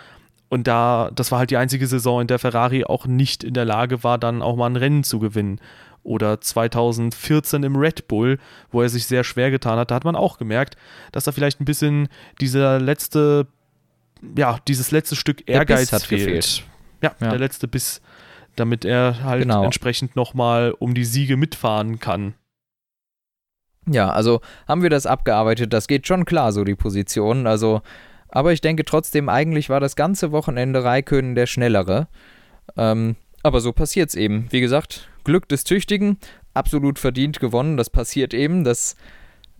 Und 0.50 0.66
da, 0.66 1.10
das 1.14 1.32
war 1.32 1.38
halt 1.38 1.50
die 1.50 1.56
einzige 1.56 1.86
Saison, 1.86 2.20
in 2.20 2.26
der 2.26 2.38
Ferrari 2.38 2.84
auch 2.84 3.06
nicht 3.06 3.44
in 3.44 3.54
der 3.54 3.64
Lage 3.64 4.04
war, 4.04 4.18
dann 4.18 4.42
auch 4.42 4.56
mal 4.56 4.66
ein 4.66 4.76
Rennen 4.76 5.04
zu 5.04 5.20
gewinnen 5.20 5.58
oder 6.02 6.40
2014 6.40 7.62
im 7.62 7.76
Red 7.76 8.08
Bull, 8.08 8.38
wo 8.70 8.82
er 8.82 8.88
sich 8.88 9.06
sehr 9.06 9.24
schwer 9.24 9.50
getan 9.50 9.78
hat, 9.78 9.90
da 9.90 9.94
hat 9.94 10.04
man 10.04 10.16
auch 10.16 10.38
gemerkt, 10.38 10.76
dass 11.12 11.24
da 11.24 11.32
vielleicht 11.32 11.60
ein 11.60 11.64
bisschen 11.64 12.08
dieser 12.40 12.80
letzte, 12.80 13.46
ja, 14.36 14.58
dieses 14.66 14.90
letzte 14.90 15.16
Stück 15.16 15.48
Ehrgeiz 15.48 15.92
hat 15.92 16.02
fehlt. 16.02 16.26
Gefehlt. 16.26 16.64
Ja, 17.02 17.14
ja, 17.20 17.30
der 17.30 17.38
letzte 17.38 17.68
Biss, 17.68 18.00
damit 18.56 18.84
er 18.84 19.22
halt 19.22 19.42
genau. 19.42 19.64
entsprechend 19.64 20.16
nochmal 20.16 20.74
um 20.78 20.94
die 20.94 21.04
Siege 21.04 21.36
mitfahren 21.36 21.98
kann. 21.98 22.34
Ja, 23.86 24.10
also 24.10 24.40
haben 24.68 24.82
wir 24.82 24.90
das 24.90 25.06
abgearbeitet, 25.06 25.72
das 25.72 25.88
geht 25.88 26.06
schon 26.06 26.24
klar, 26.24 26.52
so 26.52 26.64
die 26.64 26.74
Positionen, 26.74 27.46
also, 27.46 27.80
aber 28.28 28.52
ich 28.52 28.60
denke 28.60 28.84
trotzdem, 28.84 29.28
eigentlich 29.28 29.70
war 29.70 29.80
das 29.80 29.96
ganze 29.96 30.30
Wochenende 30.32 30.84
Raikön 30.84 31.34
der 31.34 31.46
Schnellere. 31.46 32.08
Ähm, 32.76 33.16
aber 33.42 33.60
so 33.60 33.72
passiert 33.72 34.10
es 34.10 34.14
eben. 34.14 34.46
Wie 34.50 34.60
gesagt, 34.60 35.09
Glück 35.24 35.48
des 35.48 35.64
Tüchtigen, 35.64 36.18
absolut 36.54 36.98
verdient 36.98 37.40
gewonnen. 37.40 37.76
Das 37.76 37.90
passiert 37.90 38.34
eben. 38.34 38.64
Das, 38.64 38.96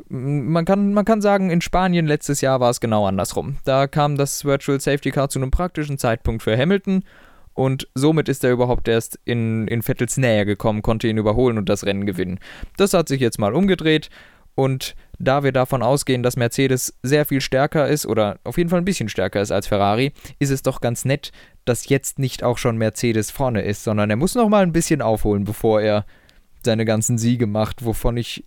man, 0.09 0.65
kann, 0.65 0.93
man 0.93 1.05
kann 1.05 1.21
sagen, 1.21 1.51
in 1.51 1.61
Spanien 1.61 2.07
letztes 2.07 2.41
Jahr 2.41 2.61
war 2.61 2.71
es 2.71 2.81
genau 2.81 3.07
andersrum. 3.07 3.57
Da 3.65 3.87
kam 3.87 4.17
das 4.17 4.45
Virtual 4.45 4.81
Safety 4.81 5.11
Car 5.11 5.29
zu 5.29 5.39
einem 5.39 5.51
praktischen 5.51 5.99
Zeitpunkt 5.99 6.43
für 6.43 6.57
Hamilton 6.57 7.05
und 7.55 7.89
somit 7.95 8.29
ist 8.29 8.45
er 8.45 8.53
überhaupt 8.53 8.89
erst 8.89 9.19
in, 9.25 9.69
in 9.69 9.83
Vettels 9.83 10.17
Nähe 10.17 10.47
gekommen, 10.47 10.83
konnte 10.83 11.09
ihn 11.09 11.19
überholen 11.19 11.59
und 11.59 11.69
das 11.69 11.85
Rennen 11.85 12.07
gewinnen. 12.07 12.39
Das 12.77 12.95
hat 12.95 13.09
sich 13.09 13.21
jetzt 13.21 13.39
mal 13.39 13.55
umgedreht 13.55 14.09
und 14.55 14.95
da 15.21 15.45
wir 15.45 15.53
davon 15.53 15.83
ausgehen, 15.83 16.23
dass 16.23 16.37
Mercedes 16.37 16.95
sehr 17.03 17.27
viel 17.27 17.41
stärker 17.41 17.87
ist 17.87 18.07
oder 18.07 18.39
auf 18.43 18.57
jeden 18.57 18.71
Fall 18.71 18.81
ein 18.81 18.87
bisschen 18.87 19.11
stärker 19.11 19.41
ist 19.41 19.53
als 19.53 19.67
Ferrari, 19.67 20.13
ist 20.39 20.51
es 20.51 20.63
doch 20.63 20.81
ganz 20.81 21.05
nett, 21.05 21.31
dass 21.67 21.89
jetzt 21.89 22.19
nicht 22.19 22.43
auch 22.43 22.59
schon 22.59 22.79
Mercedes 22.79 23.31
vorne 23.31 23.63
ist, 23.63 23.85
sondern 23.85 24.09
er 24.09 24.17
muss 24.17 24.35
noch 24.35 24.49
mal 24.49 24.63
ein 24.63 24.73
bisschen 24.73 25.03
aufholen, 25.03 25.45
bevor 25.45 25.83
er 25.83 26.07
seine 26.65 26.87
ganzen 26.87 27.19
Siege 27.19 27.47
macht, 27.47 27.85
wovon 27.85 28.17
ich 28.17 28.45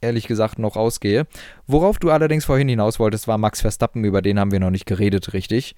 ehrlich 0.00 0.26
gesagt 0.26 0.58
noch 0.58 0.76
ausgehe. 0.76 1.26
Worauf 1.66 1.98
du 1.98 2.10
allerdings 2.10 2.46
vorhin 2.46 2.68
hinaus 2.68 2.98
wolltest, 2.98 3.28
war 3.28 3.38
Max 3.38 3.60
Verstappen, 3.60 4.04
über 4.04 4.22
den 4.22 4.38
haben 4.40 4.50
wir 4.50 4.60
noch 4.60 4.70
nicht 4.70 4.86
geredet, 4.86 5.34
richtig. 5.34 5.76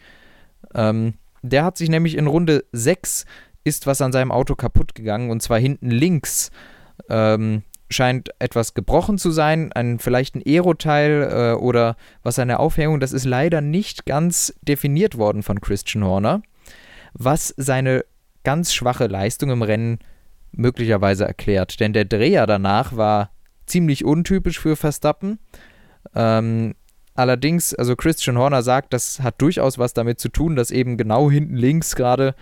Ähm, 0.75 1.15
der 1.43 1.65
hat 1.65 1.77
sich 1.77 1.89
nämlich 1.89 2.17
in 2.17 2.29
Runde 2.29 2.65
6 2.73 3.25
ist 3.65 3.87
was 3.89 4.01
an 4.01 4.13
seinem 4.13 4.31
Auto 4.31 4.55
kaputt 4.55 4.95
gegangen 4.95 5.31
und 5.31 5.43
zwar 5.43 5.59
hinten 5.59 5.91
links. 5.91 6.53
Ähm, 7.11 7.65
scheint 7.91 8.31
etwas 8.39 8.75
gebrochen 8.75 9.19
zu 9.19 9.31
sein, 9.31 9.73
ein, 9.73 9.99
vielleicht 9.99 10.35
ein 10.35 10.43
Aeroteil 10.45 11.29
äh, 11.31 11.59
oder 11.59 11.97
was 12.23 12.39
eine 12.39 12.59
Aufhängung, 12.59 13.01
das 13.01 13.13
ist 13.13 13.25
leider 13.25 13.61
nicht 13.61 14.07
ganz 14.07 14.55
definiert 14.63 15.19
worden 15.19 15.43
von 15.43 15.61
Christian 15.61 16.05
Horner, 16.05 16.43
was 17.15 17.55
seine 17.57 18.05
ganz 18.45 18.73
schwache 18.73 19.07
Leistung 19.07 19.51
im 19.51 19.63
Rennen 19.63 19.99
möglicherweise 20.53 21.25
erklärt. 21.25 21.81
Denn 21.81 21.93
der 21.93 22.05
Dreher 22.05 22.47
danach 22.47 22.97
war 22.97 23.31
ziemlich 23.67 24.05
untypisch 24.05 24.59
für 24.59 24.77
Verstappen. 24.77 25.39
Ähm, 26.15 26.75
allerdings, 27.15 27.75
also 27.75 27.97
Christian 27.97 28.39
Horner 28.39 28.63
sagt, 28.63 28.93
das 28.93 29.21
hat 29.21 29.41
durchaus 29.41 29.79
was 29.79 29.95
damit 29.95 30.21
zu 30.21 30.29
tun, 30.29 30.57
dass 30.57 30.71
eben 30.71 30.97
genau 30.97 31.31
hinten 31.31 31.57
links 31.57 31.97
gerade 31.97 32.35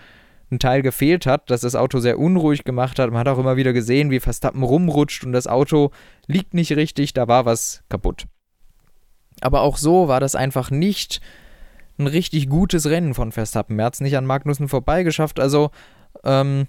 ein 0.50 0.59
Teil 0.59 0.83
gefehlt 0.83 1.26
hat, 1.26 1.50
dass 1.50 1.62
das 1.62 1.74
Auto 1.74 1.98
sehr 1.98 2.18
unruhig 2.18 2.64
gemacht 2.64 2.98
hat. 2.98 3.11
Man 3.11 3.18
hat 3.18 3.28
auch 3.28 3.38
immer 3.38 3.57
wieder 3.57 3.72
gesehen, 3.72 4.11
wie 4.11 4.20
Verstappen 4.20 4.62
rumrutscht 4.62 5.24
und 5.24 5.33
das 5.33 5.46
Auto 5.46 5.90
liegt 6.26 6.54
nicht 6.54 6.72
richtig, 6.72 7.12
da 7.12 7.28
war 7.28 7.44
was 7.44 7.83
kaputt. 7.88 8.26
Aber 9.40 9.62
auch 9.62 9.76
so 9.76 10.09
war 10.09 10.20
das 10.20 10.35
einfach 10.35 10.70
nicht 10.70 11.20
ein 11.98 12.07
richtig 12.07 12.48
gutes 12.48 12.87
Rennen 12.87 13.14
von 13.14 13.33
Verstappen. 13.33 13.78
Er 13.78 13.87
hat 13.87 13.94
es 13.94 14.00
nicht 14.00 14.16
an 14.16 14.26
Magnussen 14.26 14.68
vorbeigeschafft, 14.68 15.40
also 15.40 15.70
ähm, 16.24 16.66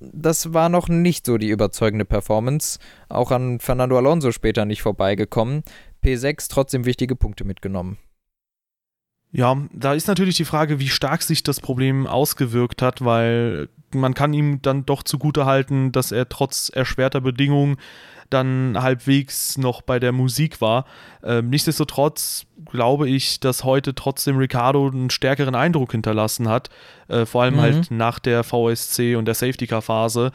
das 0.00 0.52
war 0.52 0.68
noch 0.68 0.88
nicht 0.88 1.26
so 1.26 1.38
die 1.38 1.48
überzeugende 1.48 2.04
Performance. 2.04 2.78
Auch 3.08 3.30
an 3.30 3.60
Fernando 3.60 3.96
Alonso 3.96 4.32
später 4.32 4.64
nicht 4.64 4.82
vorbeigekommen. 4.82 5.62
P6 6.04 6.48
trotzdem 6.50 6.84
wichtige 6.84 7.14
Punkte 7.14 7.44
mitgenommen. 7.44 7.98
Ja, 9.32 9.56
da 9.72 9.94
ist 9.94 10.08
natürlich 10.08 10.36
die 10.36 10.44
Frage, 10.44 10.78
wie 10.78 10.88
stark 10.88 11.22
sich 11.22 11.42
das 11.42 11.58
Problem 11.60 12.06
ausgewirkt 12.06 12.82
hat, 12.82 13.02
weil 13.02 13.68
man 13.94 14.14
kann 14.14 14.34
ihm 14.34 14.60
dann 14.60 14.84
doch 14.84 15.02
zugute 15.02 15.46
halten, 15.46 15.90
dass 15.90 16.12
er 16.12 16.28
trotz 16.28 16.68
erschwerter 16.68 17.22
Bedingungen 17.22 17.78
dann 18.28 18.76
halbwegs 18.80 19.58
noch 19.58 19.82
bei 19.82 19.98
der 19.98 20.12
Musik 20.12 20.60
war. 20.60 20.84
Ähm, 21.22 21.50
nichtsdestotrotz 21.50 22.46
glaube 22.70 23.08
ich, 23.08 23.40
dass 23.40 23.64
heute 23.64 23.94
trotzdem 23.94 24.38
Ricardo 24.38 24.88
einen 24.88 25.10
stärkeren 25.10 25.54
Eindruck 25.54 25.92
hinterlassen 25.92 26.48
hat, 26.48 26.70
äh, 27.08 27.26
vor 27.26 27.42
allem 27.42 27.60
halt 27.60 27.74
mhm. 27.74 27.78
halt 27.78 27.90
nach 27.90 28.18
der 28.18 28.44
VSC 28.44 29.16
und 29.16 29.26
der 29.26 29.34
Safety 29.34 29.66
Car 29.66 29.82
Phase, 29.82 30.32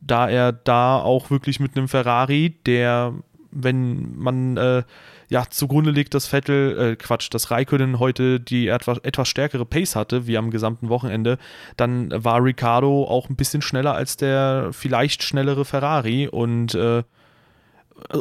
da 0.00 0.28
er 0.28 0.52
da 0.52 0.98
auch 0.98 1.30
wirklich 1.30 1.60
mit 1.60 1.76
einem 1.76 1.88
Ferrari, 1.88 2.56
der, 2.64 3.14
wenn 3.62 4.16
man 4.16 4.56
äh, 4.56 4.82
ja, 5.28 5.44
zugrunde 5.50 5.90
liegt, 5.90 6.14
dass 6.14 6.26
Vettel, 6.26 6.78
äh, 6.78 6.96
Quatsch, 6.96 7.28
dass 7.32 7.50
Raikkonen 7.50 7.98
heute 7.98 8.38
die 8.38 8.68
etwas, 8.68 8.98
etwas 8.98 9.28
stärkere 9.28 9.64
Pace 9.64 9.96
hatte, 9.96 10.26
wie 10.26 10.38
am 10.38 10.50
gesamten 10.50 10.88
Wochenende, 10.88 11.38
dann 11.76 12.12
war 12.12 12.42
Ricardo 12.42 13.04
auch 13.04 13.28
ein 13.28 13.36
bisschen 13.36 13.62
schneller 13.62 13.94
als 13.94 14.16
der 14.16 14.68
vielleicht 14.72 15.22
schnellere 15.22 15.64
Ferrari 15.64 16.28
und 16.28 16.74
äh, 16.74 17.02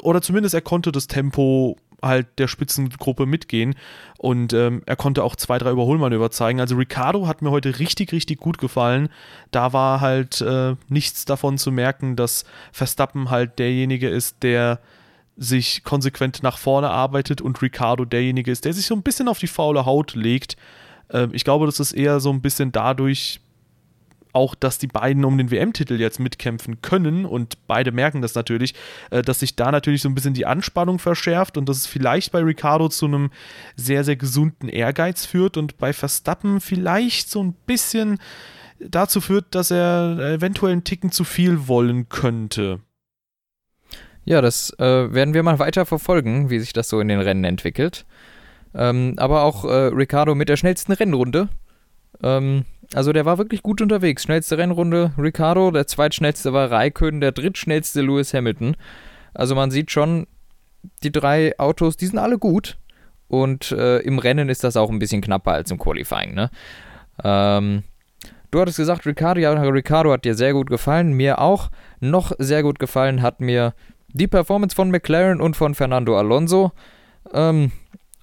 oder 0.02 0.22
zumindest 0.22 0.56
er 0.56 0.62
konnte 0.62 0.92
das 0.92 1.08
Tempo 1.08 1.78
halt 2.02 2.28
der 2.38 2.48
Spitzengruppe 2.48 3.26
mitgehen 3.26 3.76
und 4.18 4.54
ähm, 4.54 4.82
er 4.86 4.96
konnte 4.96 5.24
auch 5.24 5.36
zwei, 5.36 5.58
drei 5.58 5.72
Überholmanöver 5.72 6.32
zeigen. 6.32 6.60
Also 6.60 6.76
Ricardo 6.76 7.28
hat 7.28 7.42
mir 7.42 7.52
heute 7.52 7.80
richtig, 7.80 8.12
richtig 8.12 8.40
gut 8.40 8.58
gefallen. 8.58 9.10
Da 9.52 9.74
war 9.74 10.02
halt 10.02 10.42
äh, 10.42 10.76
nichts 10.88 11.26
davon 11.26 11.58
zu 11.58 11.72
merken, 11.72 12.16
dass 12.16 12.46
Verstappen 12.72 13.30
halt 13.32 13.60
derjenige 13.60 14.08
ist, 14.10 14.44
der 14.44 14.80
sich 15.38 15.84
konsequent 15.84 16.44
nach 16.44 16.58
vorne 16.58 16.90
arbeitet 16.90 17.42
und 17.42 17.62
Ricardo 17.62 18.06
derjenige 18.06 18.52
ist, 18.52 18.66
der 18.66 18.74
sich 18.74 18.86
so 18.86 18.96
ein 18.96 19.04
bisschen 19.04 19.28
auf 19.28 19.40
die 19.40 19.48
faule 19.48 19.86
Haut 19.86 20.16
legt. 20.16 20.56
Ähm, 21.10 21.32
ich 21.34 21.44
glaube, 21.44 21.66
das 21.66 21.80
ist 21.80 21.94
eher 21.94 22.20
so 22.20 22.32
ein 22.32 22.42
bisschen 22.42 22.72
dadurch 22.72 23.42
auch, 24.36 24.54
dass 24.54 24.78
die 24.78 24.88
beiden 24.88 25.24
um 25.24 25.38
den 25.38 25.50
WM-Titel 25.50 26.00
jetzt 26.00 26.20
mitkämpfen 26.20 26.82
können 26.82 27.26
und 27.26 27.66
beide 27.68 27.94
merken 27.94 28.22
das 28.22 28.36
natürlich, 28.36 28.76
äh, 29.10 29.22
dass 29.22 29.40
sich 29.40 29.56
da 29.56 29.72
natürlich 29.72 30.02
so 30.02 30.10
ein 30.10 30.16
bisschen 30.16 30.34
die 30.34 30.46
Anspannung 30.46 31.00
verschärft 31.00 31.58
und 31.58 31.70
dass 31.70 31.78
es 31.78 31.86
vielleicht 31.86 32.34
bei 32.34 32.40
Ricardo 32.42 32.90
zu 32.90 33.06
einem 33.06 33.32
sehr, 33.78 34.04
sehr 34.04 34.18
gesunden 34.18 34.68
Ehrgeiz 34.68 35.26
führt 35.26 35.58
und 35.58 35.78
bei 35.78 35.94
Verstappen 35.94 36.60
vielleicht 36.60 37.30
so 37.30 37.42
ein 37.42 37.54
bisschen 37.66 38.20
dazu 38.80 39.22
führt, 39.22 39.56
dass 39.56 39.72
er 39.72 40.20
eventuell 40.20 40.74
einen 40.74 40.84
Ticken 40.84 41.12
zu 41.12 41.24
viel 41.24 41.68
wollen 41.68 42.10
könnte. 42.10 42.82
Ja, 44.26 44.42
das 44.42 44.72
äh, 44.80 45.14
werden 45.14 45.34
wir 45.34 45.44
mal 45.44 45.60
weiter 45.60 45.86
verfolgen, 45.86 46.50
wie 46.50 46.60
sich 46.60 46.74
das 46.74 46.90
so 46.90 47.00
in 47.00 47.08
den 47.08 47.22
Rennen 47.22 47.44
entwickelt. 47.44 48.06
Ähm, 48.74 49.14
aber 49.18 49.44
auch 49.44 49.66
äh, 49.66 49.88
Ricardo 49.88 50.36
mit 50.36 50.50
der 50.50 50.58
schnellsten 50.58 50.92
Rennrunde. 50.92 51.48
Ähm, 52.22 52.66
also 52.94 53.14
der 53.14 53.26
war 53.26 53.38
wirklich 53.38 53.64
gut 53.64 53.82
unterwegs. 53.82 54.24
Schnellste 54.24 54.58
Rennrunde 54.58 55.12
Ricardo, 55.18 55.72
der 55.72 55.88
zweitschnellste 55.88 56.54
war 56.54 56.72
Raikön, 56.72 57.22
der 57.22 57.32
drittschnellste 57.32 58.02
Lewis 58.02 58.34
Hamilton. 58.34 58.76
Also 59.34 59.56
man 59.56 59.72
sieht 59.72 59.92
schon, 59.92 60.28
die 61.04 61.12
drei 61.12 61.58
Autos, 61.60 61.98
die 61.98 62.08
sind 62.08 62.20
alle 62.20 62.38
gut. 62.38 62.78
Und 63.28 63.72
äh, 63.72 64.00
im 64.00 64.20
Rennen 64.20 64.50
ist 64.50 64.64
das 64.64 64.78
auch 64.78 64.90
ein 64.90 65.00
bisschen 65.00 65.22
knapper 65.22 65.52
als 65.52 65.72
im 65.72 65.80
Qualifying. 65.80 66.34
Ne? 66.34 66.52
Ähm, 67.24 67.84
du 68.52 68.62
hattest 68.62 68.78
gesagt, 68.78 69.06
Ricardo, 69.06 69.40
ja, 69.40 69.52
Ricardo 69.52 70.12
hat 70.12 70.26
dir 70.26 70.36
sehr 70.36 70.54
gut 70.54 70.70
gefallen. 70.70 71.14
Mir 71.14 71.40
auch. 71.40 71.70
Noch 72.00 72.34
sehr 72.38 72.62
gut 72.62 72.78
gefallen 72.78 73.22
hat 73.22 73.40
mir 73.40 73.74
die 74.16 74.28
Performance 74.28 74.76
von 74.76 74.92
McLaren 74.92 75.42
und 75.42 75.56
von 75.58 75.76
Fernando 75.76 76.18
Alonso. 76.18 76.72
Ähm, 77.34 77.72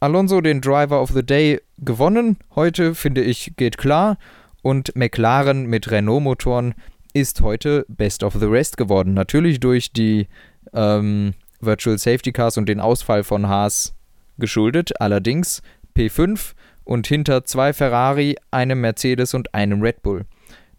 Alonso 0.01 0.41
den 0.41 0.61
Driver 0.61 1.03
of 1.03 1.11
the 1.11 1.23
Day 1.23 1.61
gewonnen. 1.79 2.39
Heute 2.57 2.95
finde 2.95 3.23
ich 3.23 3.53
geht 3.57 3.77
klar. 3.77 4.17
Und 4.63 4.97
McLaren 4.97 5.67
mit 5.67 5.91
Renault-Motoren 5.91 6.75
ist 7.13 7.43
heute 7.43 7.85
Best 7.89 8.23
of 8.23 8.35
the 8.35 8.47
Rest 8.47 8.79
geworden. 8.79 9.13
Natürlich 9.13 9.61
durch 9.61 9.93
die 9.93 10.29
ähm, 10.73 11.35
Virtual 11.61 11.99
Safety 11.99 12.33
Cars 12.33 12.57
und 12.57 12.69
den 12.69 12.81
Ausfall 12.81 13.23
von 13.23 13.49
Haas 13.49 13.95
geschuldet. 14.39 14.99
Allerdings 14.99 15.63
P5 15.95 16.55
und 16.85 17.07
hinter 17.07 17.45
zwei 17.45 17.75
Ferrari, 17.75 18.37
einem 18.51 18.81
Mercedes 18.81 19.35
und 19.35 19.55
einem 19.55 19.83
Red 19.83 20.03
Bull. 20.03 20.25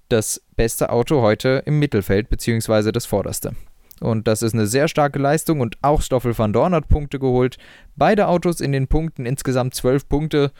Das 0.09 0.41
beste 0.55 0.89
Auto 0.89 1.21
heute 1.21 1.61
im 1.65 1.77
Mittelfeld, 1.77 2.29
beziehungsweise 2.29 2.91
das 2.91 3.05
vorderste. 3.05 3.53
Und 3.99 4.27
das 4.27 4.41
ist 4.41 4.53
eine 4.53 4.67
sehr 4.67 4.87
starke 4.87 5.19
Leistung 5.19 5.61
und 5.61 5.77
auch 5.81 6.01
Stoffel 6.01 6.37
van 6.37 6.53
Dorn 6.53 6.73
hat 6.73 6.89
Punkte 6.89 7.19
geholt. 7.19 7.57
Beide 7.95 8.27
Autos 8.27 8.59
in 8.59 8.71
den 8.71 8.87
Punkten, 8.87 9.25
insgesamt 9.25 9.75
zwölf 9.75 10.09
Punkte. 10.09 10.51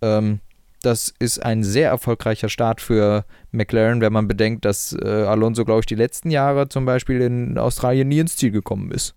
Ähm, 0.00 0.40
das 0.82 1.12
ist 1.18 1.44
ein 1.44 1.64
sehr 1.64 1.90
erfolgreicher 1.90 2.48
Start 2.48 2.80
für 2.80 3.24
McLaren, 3.50 4.00
wenn 4.00 4.12
man 4.12 4.28
bedenkt, 4.28 4.64
dass 4.64 4.92
äh, 4.92 5.06
Alonso, 5.06 5.64
glaube 5.64 5.80
ich, 5.80 5.86
die 5.86 5.94
letzten 5.94 6.30
Jahre 6.30 6.68
zum 6.68 6.84
Beispiel 6.84 7.20
in 7.20 7.58
Australien 7.58 8.08
nie 8.08 8.20
ins 8.20 8.36
Ziel 8.36 8.52
gekommen 8.52 8.92
ist. 8.92 9.14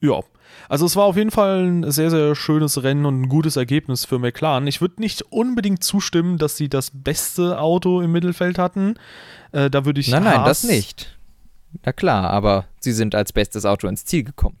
Ja, 0.00 0.20
also 0.68 0.84
es 0.84 0.96
war 0.96 1.04
auf 1.04 1.16
jeden 1.16 1.30
Fall 1.30 1.64
ein 1.64 1.90
sehr, 1.90 2.10
sehr 2.10 2.34
schönes 2.34 2.82
Rennen 2.82 3.06
und 3.06 3.22
ein 3.22 3.28
gutes 3.28 3.56
Ergebnis 3.56 4.04
für 4.04 4.18
McLaren. 4.18 4.66
Ich 4.66 4.80
würde 4.80 5.00
nicht 5.00 5.22
unbedingt 5.30 5.84
zustimmen, 5.84 6.38
dass 6.38 6.56
sie 6.56 6.68
das 6.68 6.90
beste 6.92 7.60
Auto 7.60 8.00
im 8.00 8.10
Mittelfeld 8.10 8.58
hatten. 8.58 8.94
Äh, 9.52 9.70
da 9.70 9.84
würde 9.84 10.00
ich. 10.00 10.08
Nein, 10.08 10.24
nein, 10.24 10.44
das 10.44 10.64
nicht. 10.64 11.16
Na 11.84 11.92
klar, 11.92 12.30
aber 12.30 12.66
sie 12.80 12.92
sind 12.92 13.14
als 13.14 13.32
bestes 13.32 13.64
Auto 13.64 13.88
ins 13.88 14.04
Ziel 14.04 14.24
gekommen. 14.24 14.58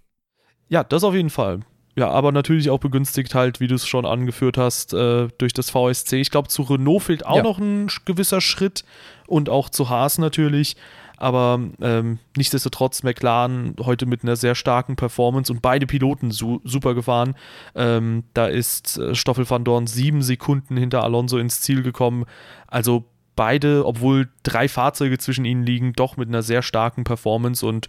Ja, 0.68 0.84
das 0.84 1.04
auf 1.04 1.14
jeden 1.14 1.30
Fall. 1.30 1.60
Ja, 1.94 2.08
aber 2.08 2.32
natürlich 2.32 2.70
auch 2.70 2.78
begünstigt 2.78 3.34
halt, 3.34 3.60
wie 3.60 3.66
du 3.66 3.74
es 3.74 3.86
schon 3.86 4.06
angeführt 4.06 4.56
hast, 4.56 4.94
äh, 4.94 5.28
durch 5.36 5.52
das 5.52 5.68
VSC. 5.68 6.20
Ich 6.20 6.30
glaube, 6.30 6.48
zu 6.48 6.62
Renault 6.62 7.02
fehlt 7.02 7.26
auch 7.26 7.36
ja. 7.36 7.42
noch 7.42 7.58
ein 7.58 7.88
gewisser 8.06 8.40
Schritt 8.40 8.84
und 9.26 9.50
auch 9.50 9.68
zu 9.68 9.90
Haas 9.90 10.16
natürlich. 10.16 10.76
Aber 11.18 11.60
ähm, 11.80 12.18
nichtsdestotrotz 12.36 13.02
McLaren 13.04 13.76
heute 13.80 14.06
mit 14.06 14.24
einer 14.24 14.34
sehr 14.34 14.54
starken 14.54 14.96
Performance 14.96 15.52
und 15.52 15.62
beide 15.62 15.86
Piloten 15.86 16.32
su 16.32 16.60
super 16.64 16.94
gefahren. 16.94 17.36
Ähm, 17.76 18.24
da 18.34 18.46
ist 18.46 18.98
äh, 18.98 19.14
Stoffel 19.14 19.48
van 19.48 19.62
Dorn 19.62 19.86
sieben 19.86 20.22
Sekunden 20.22 20.76
hinter 20.76 21.04
Alonso 21.04 21.38
ins 21.38 21.60
Ziel 21.60 21.82
gekommen. 21.82 22.24
Also 22.66 23.04
beide, 23.36 23.86
obwohl 23.86 24.28
drei 24.42 24.68
Fahrzeuge 24.68 25.18
zwischen 25.18 25.44
ihnen 25.44 25.64
liegen, 25.64 25.92
doch 25.92 26.16
mit 26.16 26.28
einer 26.28 26.42
sehr 26.42 26.62
starken 26.62 27.04
Performance 27.04 27.64
und 27.64 27.88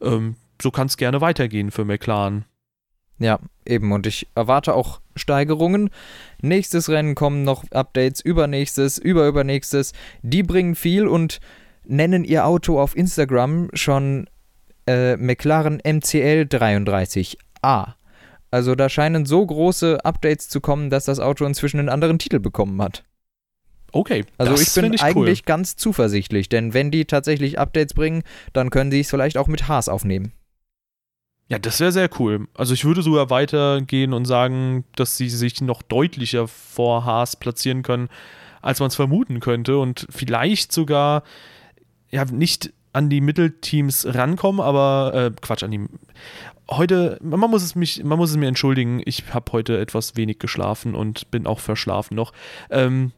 ähm, 0.00 0.36
so 0.60 0.70
kann 0.70 0.86
es 0.86 0.96
gerne 0.96 1.20
weitergehen 1.20 1.70
für 1.70 1.84
McLaren. 1.84 2.44
Ja, 3.18 3.38
eben. 3.64 3.92
Und 3.92 4.06
ich 4.06 4.28
erwarte 4.34 4.74
auch 4.74 5.00
Steigerungen. 5.14 5.90
Nächstes 6.40 6.88
Rennen 6.88 7.14
kommen 7.14 7.44
noch 7.44 7.64
Updates, 7.70 8.20
übernächstes, 8.20 8.98
überübernächstes. 8.98 9.92
Die 10.22 10.42
bringen 10.42 10.74
viel 10.74 11.06
und 11.06 11.40
nennen 11.84 12.24
ihr 12.24 12.46
Auto 12.46 12.80
auf 12.80 12.96
Instagram 12.96 13.68
schon 13.74 14.28
äh, 14.86 15.16
McLaren 15.16 15.80
MCL 15.84 16.48
33A. 16.50 17.94
Also 18.50 18.74
da 18.74 18.88
scheinen 18.88 19.24
so 19.24 19.44
große 19.46 20.04
Updates 20.04 20.48
zu 20.48 20.60
kommen, 20.60 20.90
dass 20.90 21.04
das 21.04 21.20
Auto 21.20 21.44
inzwischen 21.44 21.78
einen 21.78 21.88
anderen 21.88 22.18
Titel 22.18 22.38
bekommen 22.38 22.82
hat. 22.82 23.04
Okay. 23.92 24.24
Also 24.38 24.54
ich 24.54 24.72
bin 24.74 24.92
ich 24.92 25.02
eigentlich 25.02 25.40
cool. 25.40 25.46
ganz 25.46 25.76
zuversichtlich, 25.76 26.48
denn 26.48 26.74
wenn 26.74 26.90
die 26.90 27.04
tatsächlich 27.04 27.58
Updates 27.58 27.94
bringen, 27.94 28.22
dann 28.52 28.70
können 28.70 28.90
sie 28.90 29.00
es 29.00 29.10
vielleicht 29.10 29.36
auch 29.36 29.46
mit 29.46 29.68
Haas 29.68 29.88
aufnehmen. 29.88 30.32
Ja, 31.48 31.58
das 31.58 31.80
wäre 31.80 31.92
sehr 31.92 32.08
cool. 32.18 32.48
Also 32.54 32.72
ich 32.72 32.86
würde 32.86 33.02
sogar 33.02 33.28
weitergehen 33.28 34.14
und 34.14 34.24
sagen, 34.24 34.84
dass 34.96 35.18
sie 35.18 35.28
sich 35.28 35.60
noch 35.60 35.82
deutlicher 35.82 36.48
vor 36.48 37.04
Haas 37.04 37.36
platzieren 37.36 37.82
können, 37.82 38.08
als 38.62 38.80
man 38.80 38.88
es 38.88 38.96
vermuten 38.96 39.40
könnte 39.40 39.76
und 39.76 40.06
vielleicht 40.08 40.72
sogar 40.72 41.24
ja 42.10 42.24
nicht 42.24 42.72
an 42.94 43.10
die 43.10 43.20
Mittelteams 43.20 44.06
rankommen, 44.14 44.60
aber 44.60 45.12
äh, 45.14 45.30
Quatsch 45.40 45.62
an 45.62 45.70
die. 45.70 45.86
Heute, 46.70 47.18
man 47.22 47.40
muss 47.40 47.62
es 47.62 47.74
mich, 47.74 48.02
man 48.02 48.16
muss 48.18 48.30
es 48.30 48.36
mir 48.36 48.48
entschuldigen. 48.48 49.02
Ich 49.04 49.34
habe 49.34 49.52
heute 49.52 49.78
etwas 49.78 50.16
wenig 50.16 50.38
geschlafen 50.38 50.94
und 50.94 51.30
bin 51.30 51.46
auch 51.46 51.60
verschlafen 51.60 52.14
noch. 52.14 52.32
Ähm, 52.70 53.12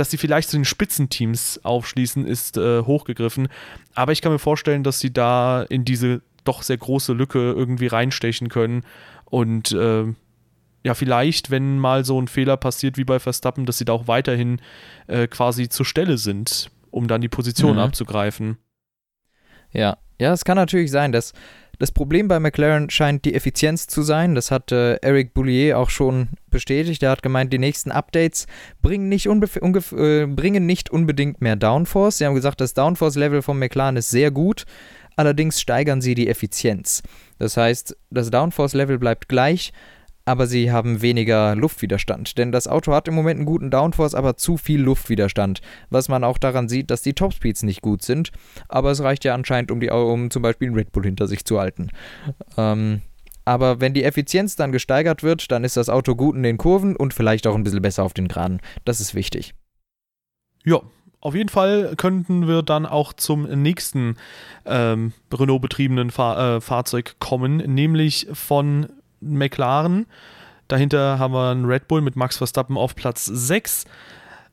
dass 0.00 0.10
sie 0.10 0.16
vielleicht 0.16 0.48
zu 0.48 0.56
den 0.56 0.64
Spitzenteams 0.64 1.60
aufschließen, 1.62 2.26
ist 2.26 2.56
äh, 2.56 2.82
hochgegriffen. 2.82 3.48
Aber 3.94 4.12
ich 4.12 4.22
kann 4.22 4.32
mir 4.32 4.38
vorstellen, 4.38 4.82
dass 4.82 4.98
sie 4.98 5.12
da 5.12 5.62
in 5.62 5.84
diese 5.84 6.22
doch 6.44 6.62
sehr 6.62 6.78
große 6.78 7.12
Lücke 7.12 7.38
irgendwie 7.38 7.86
reinstechen 7.86 8.48
können 8.48 8.82
und 9.26 9.72
äh, 9.72 10.06
ja, 10.82 10.94
vielleicht, 10.94 11.50
wenn 11.50 11.78
mal 11.78 12.06
so 12.06 12.20
ein 12.20 12.28
Fehler 12.28 12.56
passiert 12.56 12.96
wie 12.96 13.04
bei 13.04 13.18
Verstappen, 13.18 13.66
dass 13.66 13.76
sie 13.76 13.84
da 13.84 13.92
auch 13.92 14.08
weiterhin 14.08 14.62
äh, 15.06 15.26
quasi 15.26 15.68
zur 15.68 15.84
Stelle 15.84 16.16
sind, 16.16 16.70
um 16.90 17.06
dann 17.06 17.20
die 17.20 17.28
Position 17.28 17.74
mhm. 17.74 17.80
abzugreifen. 17.80 18.56
Ja, 19.72 19.98
ja, 20.18 20.32
es 20.32 20.46
kann 20.46 20.56
natürlich 20.56 20.90
sein, 20.90 21.12
dass 21.12 21.34
das 21.80 21.92
Problem 21.92 22.28
bei 22.28 22.38
McLaren 22.38 22.90
scheint 22.90 23.24
die 23.24 23.34
Effizienz 23.34 23.86
zu 23.86 24.02
sein. 24.02 24.34
Das 24.34 24.50
hat 24.50 24.70
äh, 24.70 24.96
Eric 24.96 25.32
Boulier 25.32 25.78
auch 25.78 25.88
schon 25.88 26.28
bestätigt. 26.50 27.02
Er 27.02 27.10
hat 27.10 27.22
gemeint, 27.22 27.54
die 27.54 27.58
nächsten 27.58 27.90
Updates 27.90 28.46
bringen 28.82 29.08
nicht, 29.08 29.26
äh, 29.26 30.26
bringen 30.26 30.66
nicht 30.66 30.90
unbedingt 30.90 31.40
mehr 31.40 31.56
Downforce. 31.56 32.18
Sie 32.18 32.26
haben 32.26 32.34
gesagt, 32.34 32.60
das 32.60 32.74
Downforce-Level 32.74 33.40
von 33.40 33.58
McLaren 33.58 33.96
ist 33.96 34.10
sehr 34.10 34.30
gut. 34.30 34.66
Allerdings 35.16 35.58
steigern 35.58 36.02
sie 36.02 36.14
die 36.14 36.28
Effizienz. 36.28 37.02
Das 37.38 37.56
heißt, 37.56 37.96
das 38.10 38.30
Downforce-Level 38.30 38.98
bleibt 38.98 39.30
gleich, 39.30 39.72
aber 40.24 40.46
sie 40.46 40.70
haben 40.70 41.02
weniger 41.02 41.54
Luftwiderstand. 41.56 42.38
Denn 42.38 42.52
das 42.52 42.68
Auto 42.68 42.92
hat 42.92 43.08
im 43.08 43.14
Moment 43.14 43.38
einen 43.38 43.46
guten 43.46 43.70
Downforce, 43.70 44.14
aber 44.14 44.36
zu 44.36 44.56
viel 44.56 44.80
Luftwiderstand. 44.80 45.60
Was 45.90 46.08
man 46.08 46.24
auch 46.24 46.38
daran 46.38 46.68
sieht, 46.68 46.90
dass 46.90 47.02
die 47.02 47.14
Topspeeds 47.14 47.62
nicht 47.62 47.82
gut 47.82 48.02
sind. 48.02 48.30
Aber 48.68 48.90
es 48.90 49.02
reicht 49.02 49.24
ja 49.24 49.34
anscheinend, 49.34 49.70
um, 49.70 49.80
die, 49.80 49.90
um 49.90 50.30
zum 50.30 50.42
Beispiel 50.42 50.68
einen 50.68 50.76
Red 50.76 50.92
Bull 50.92 51.04
hinter 51.04 51.26
sich 51.26 51.44
zu 51.44 51.58
halten. 51.58 51.90
Ähm, 52.56 53.02
aber 53.44 53.80
wenn 53.80 53.94
die 53.94 54.04
Effizienz 54.04 54.56
dann 54.56 54.70
gesteigert 54.70 55.22
wird, 55.22 55.50
dann 55.50 55.64
ist 55.64 55.76
das 55.76 55.88
Auto 55.88 56.14
gut 56.14 56.36
in 56.36 56.42
den 56.42 56.58
Kurven 56.58 56.94
und 56.94 57.14
vielleicht 57.14 57.46
auch 57.46 57.54
ein 57.54 57.64
bisschen 57.64 57.82
besser 57.82 58.04
auf 58.04 58.14
den 58.14 58.28
Geraden. 58.28 58.60
Das 58.84 59.00
ist 59.00 59.14
wichtig. 59.14 59.54
Ja, 60.64 60.80
auf 61.20 61.34
jeden 61.34 61.48
Fall 61.48 61.94
könnten 61.96 62.48
wir 62.48 62.62
dann 62.62 62.86
auch 62.86 63.12
zum 63.12 63.42
nächsten 63.42 64.16
ähm, 64.64 65.12
Renault-betriebenen 65.32 66.10
Fahr 66.10 66.56
äh, 66.56 66.60
Fahrzeug 66.60 67.16
kommen, 67.18 67.56
nämlich 67.58 68.28
von 68.32 68.86
McLaren. 69.20 70.06
Dahinter 70.68 71.18
haben 71.18 71.34
wir 71.34 71.50
einen 71.50 71.64
Red 71.64 71.88
Bull 71.88 72.00
mit 72.00 72.16
Max 72.16 72.38
Verstappen 72.38 72.76
auf 72.76 72.94
Platz 72.94 73.24
6. 73.24 73.84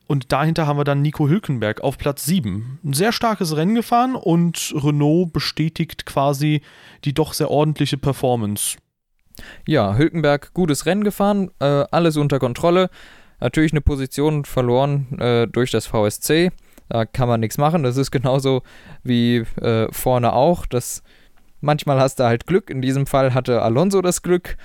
Und 0.08 0.32
dahinter 0.32 0.66
haben 0.66 0.78
wir 0.78 0.86
dann 0.86 1.02
Nico 1.02 1.28
Hülkenberg 1.28 1.82
auf 1.82 1.98
Platz 1.98 2.26
7. 2.26 2.80
Ein 2.84 2.94
sehr 2.94 3.12
starkes 3.12 3.56
Rennen 3.56 3.76
gefahren 3.76 4.16
und 4.16 4.74
Renault 4.76 5.34
bestätigt 5.34 6.06
quasi 6.06 6.62
die 7.04 7.14
doch 7.14 7.34
sehr 7.34 7.52
ordentliche 7.52 7.98
Performance. 7.98 8.78
Ja, 9.68 9.96
Hülkenberg 9.96 10.54
gutes 10.54 10.86
Rennen 10.86 11.04
gefahren, 11.04 11.52
äh, 11.60 11.86
alles 11.92 12.18
unter 12.18 12.40
Kontrolle. 12.40 12.90
Natürlich 13.40 13.74
eine 13.74 13.82
Position 13.82 14.46
verloren 14.46 15.20
äh, 15.20 15.46
durch 15.46 15.72
das 15.72 15.86
VSC. 15.86 16.52
Da 16.90 17.06
kann 17.06 17.28
man 17.28 17.42
nichts 17.42 17.58
machen. 17.58 17.84
Das 17.84 17.98
ist 17.98 18.10
genauso 18.12 18.64
wie 19.04 19.44
äh, 19.62 19.92
vorne 19.92 20.34
auch. 20.34 20.66
Das 20.66 21.04
Manchmal 21.62 22.00
hast 22.00 22.20
du 22.20 22.26
halt 22.26 22.46
Glück. 22.46 22.70
In 22.70 22.82
diesem 22.82 23.06
Fall 23.06 23.34
hatte 23.34 23.62
Alonso 23.62 24.02
das 24.02 24.22
Glück 24.22 24.58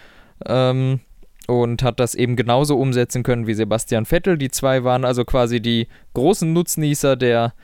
ähm, 0.47 1.01
und 1.47 1.83
hat 1.83 2.01
das 2.01 2.15
eben 2.15 2.37
genauso 2.37 2.79
umsetzen 2.79 3.23
können 3.23 3.47
wie 3.47 3.55
Sebastian 3.55 4.05
Vettel. 4.05 4.37
Die 4.39 4.51
zwei 4.51 4.85
waren 4.85 5.05
also 5.05 5.25
quasi 5.25 5.61
die 5.61 5.89
großen 6.15 6.53
Nutznießer 6.53 7.17
der 7.17 7.55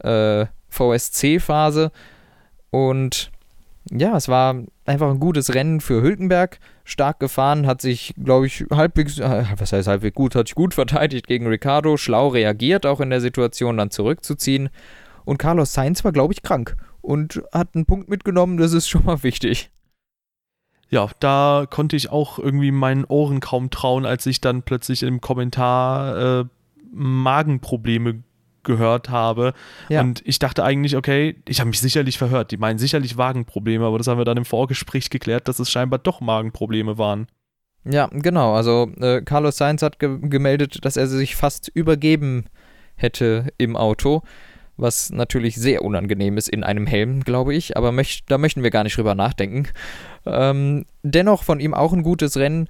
äh, 0.00 0.46
VSC-Phase. 0.68 1.92
Und 2.70 3.30
ja, 3.90 4.16
es 4.16 4.28
war 4.28 4.56
einfach 4.84 5.10
ein 5.10 5.20
gutes 5.20 5.54
Rennen 5.54 5.80
für 5.80 6.02
Hülkenberg. 6.02 6.58
Stark 6.84 7.18
gefahren, 7.20 7.66
hat 7.66 7.80
sich, 7.80 8.14
glaube 8.22 8.46
ich, 8.46 8.66
halbwegs, 8.70 9.18
äh, 9.18 9.44
was 9.56 9.72
heißt 9.72 9.88
halbwegs 9.88 10.14
gut, 10.14 10.34
hat 10.34 10.48
sich 10.48 10.54
gut 10.54 10.74
verteidigt 10.74 11.26
gegen 11.26 11.46
Ricardo, 11.46 11.96
schlau 11.96 12.28
reagiert, 12.28 12.84
auch 12.84 13.00
in 13.00 13.08
der 13.08 13.22
Situation 13.22 13.78
dann 13.78 13.90
zurückzuziehen. 13.90 14.68
Und 15.24 15.38
Carlos 15.38 15.72
Sainz 15.72 16.04
war, 16.04 16.12
glaube 16.12 16.34
ich, 16.34 16.42
krank 16.42 16.76
und 17.04 17.42
hat 17.52 17.74
einen 17.74 17.86
Punkt 17.86 18.08
mitgenommen, 18.08 18.56
das 18.56 18.72
ist 18.72 18.88
schon 18.88 19.04
mal 19.04 19.22
wichtig. 19.22 19.70
Ja, 20.88 21.08
da 21.20 21.66
konnte 21.68 21.96
ich 21.96 22.10
auch 22.10 22.38
irgendwie 22.38 22.70
meinen 22.70 23.04
Ohren 23.04 23.40
kaum 23.40 23.70
trauen, 23.70 24.06
als 24.06 24.26
ich 24.26 24.40
dann 24.40 24.62
plötzlich 24.62 25.02
im 25.02 25.20
Kommentar 25.20 26.40
äh, 26.40 26.44
Magenprobleme 26.92 28.22
gehört 28.62 29.10
habe. 29.10 29.52
Ja. 29.88 30.00
Und 30.00 30.22
ich 30.24 30.38
dachte 30.38 30.64
eigentlich, 30.64 30.96
okay, 30.96 31.36
ich 31.46 31.60
habe 31.60 31.68
mich 31.68 31.80
sicherlich 31.80 32.16
verhört. 32.16 32.50
Die 32.50 32.56
meinen 32.56 32.78
sicherlich 32.78 33.16
Magenprobleme, 33.16 33.84
aber 33.84 33.98
das 33.98 34.06
haben 34.06 34.18
wir 34.18 34.24
dann 34.24 34.38
im 34.38 34.44
Vorgespräch 34.44 35.10
geklärt, 35.10 35.48
dass 35.48 35.58
es 35.58 35.70
scheinbar 35.70 35.98
doch 35.98 36.20
Magenprobleme 36.20 36.96
waren. 36.96 37.26
Ja, 37.84 38.06
genau. 38.10 38.54
Also 38.54 38.90
äh, 38.98 39.20
Carlos 39.22 39.58
Sainz 39.58 39.82
hat 39.82 39.98
ge 39.98 40.18
gemeldet, 40.22 40.84
dass 40.84 40.96
er 40.96 41.06
sich 41.06 41.36
fast 41.36 41.68
übergeben 41.68 42.46
hätte 42.96 43.52
im 43.58 43.76
Auto 43.76 44.22
was 44.76 45.10
natürlich 45.10 45.56
sehr 45.56 45.82
unangenehm 45.82 46.36
ist 46.36 46.48
in 46.48 46.64
einem 46.64 46.86
Helm, 46.86 47.22
glaube 47.22 47.54
ich, 47.54 47.76
aber 47.76 47.92
möcht, 47.92 48.30
da 48.30 48.38
möchten 48.38 48.62
wir 48.62 48.70
gar 48.70 48.82
nicht 48.82 48.96
drüber 48.96 49.14
nachdenken. 49.14 49.68
Ähm, 50.26 50.84
dennoch 51.02 51.44
von 51.44 51.60
ihm 51.60 51.74
auch 51.74 51.92
ein 51.92 52.02
gutes 52.02 52.36
Rennen. 52.36 52.68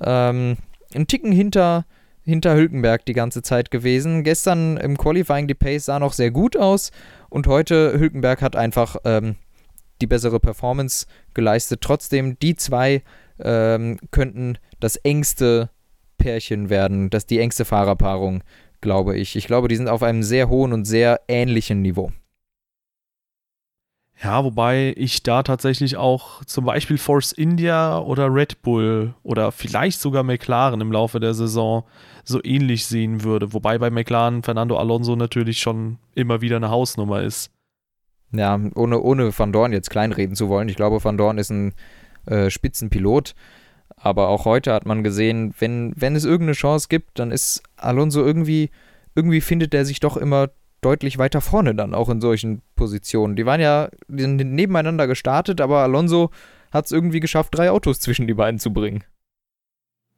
Ähm, 0.00 0.56
ein 0.94 1.06
Ticken 1.06 1.32
hinter, 1.32 1.86
hinter 2.22 2.54
Hülkenberg 2.54 3.04
die 3.06 3.14
ganze 3.14 3.42
Zeit 3.42 3.70
gewesen. 3.70 4.22
Gestern 4.22 4.76
im 4.76 4.98
Qualifying 4.98 5.46
die 5.46 5.54
Pace 5.54 5.86
sah 5.86 5.98
noch 5.98 6.12
sehr 6.12 6.30
gut 6.30 6.56
aus 6.56 6.90
und 7.30 7.46
heute 7.46 7.98
Hülkenberg 7.98 8.42
hat 8.42 8.56
einfach 8.56 8.96
ähm, 9.04 9.36
die 10.00 10.06
bessere 10.06 10.40
Performance 10.40 11.06
geleistet. 11.34 11.80
Trotzdem, 11.80 12.38
die 12.38 12.56
zwei 12.56 13.02
ähm, 13.38 13.98
könnten 14.10 14.58
das 14.80 14.96
engste 14.96 15.70
Pärchen 16.18 16.70
werden, 16.70 17.10
das 17.10 17.26
die 17.26 17.38
engste 17.38 17.64
Fahrerpaarung 17.64 18.42
glaube 18.86 19.18
ich. 19.18 19.34
Ich 19.34 19.48
glaube, 19.48 19.66
die 19.66 19.74
sind 19.74 19.88
auf 19.88 20.04
einem 20.04 20.22
sehr 20.22 20.48
hohen 20.48 20.72
und 20.72 20.84
sehr 20.84 21.20
ähnlichen 21.26 21.82
Niveau. 21.82 22.12
Ja, 24.22 24.44
wobei 24.44 24.94
ich 24.96 25.24
da 25.24 25.42
tatsächlich 25.42 25.96
auch 25.96 26.44
zum 26.44 26.64
Beispiel 26.64 26.96
Force 26.96 27.32
India 27.32 27.98
oder 27.98 28.32
Red 28.32 28.62
Bull 28.62 29.12
oder 29.24 29.50
vielleicht 29.50 30.00
sogar 30.00 30.22
McLaren 30.22 30.80
im 30.80 30.92
Laufe 30.92 31.18
der 31.18 31.34
Saison 31.34 31.82
so 32.22 32.40
ähnlich 32.44 32.86
sehen 32.86 33.24
würde. 33.24 33.52
Wobei 33.52 33.76
bei 33.76 33.90
McLaren 33.90 34.44
Fernando 34.44 34.78
Alonso 34.78 35.16
natürlich 35.16 35.58
schon 35.58 35.98
immer 36.14 36.40
wieder 36.40 36.56
eine 36.56 36.70
Hausnummer 36.70 37.22
ist. 37.22 37.50
Ja, 38.30 38.58
ohne, 38.76 39.00
ohne 39.00 39.36
Van 39.36 39.52
Dorn 39.52 39.72
jetzt 39.72 39.90
kleinreden 39.90 40.36
zu 40.36 40.48
wollen. 40.48 40.68
Ich 40.68 40.76
glaube, 40.76 41.02
Van 41.02 41.18
Dorn 41.18 41.38
ist 41.38 41.50
ein 41.50 41.74
äh, 42.26 42.50
Spitzenpilot. 42.50 43.34
Aber 44.06 44.28
auch 44.28 44.44
heute 44.44 44.72
hat 44.72 44.86
man 44.86 45.02
gesehen, 45.02 45.52
wenn, 45.58 45.92
wenn 45.96 46.14
es 46.14 46.24
irgendeine 46.24 46.52
Chance 46.52 46.86
gibt, 46.88 47.18
dann 47.18 47.32
ist 47.32 47.64
Alonso 47.76 48.24
irgendwie, 48.24 48.70
irgendwie 49.16 49.40
findet 49.40 49.74
er 49.74 49.84
sich 49.84 49.98
doch 49.98 50.16
immer 50.16 50.50
deutlich 50.80 51.18
weiter 51.18 51.40
vorne 51.40 51.74
dann 51.74 51.92
auch 51.92 52.08
in 52.08 52.20
solchen 52.20 52.62
Positionen. 52.76 53.34
Die 53.34 53.46
waren 53.46 53.60
ja 53.60 53.88
die 54.06 54.22
sind 54.22 54.36
nebeneinander 54.36 55.08
gestartet, 55.08 55.60
aber 55.60 55.78
Alonso 55.80 56.30
hat 56.70 56.84
es 56.84 56.92
irgendwie 56.92 57.18
geschafft, 57.18 57.56
drei 57.56 57.72
Autos 57.72 57.98
zwischen 57.98 58.28
die 58.28 58.34
beiden 58.34 58.60
zu 58.60 58.72
bringen. 58.72 59.02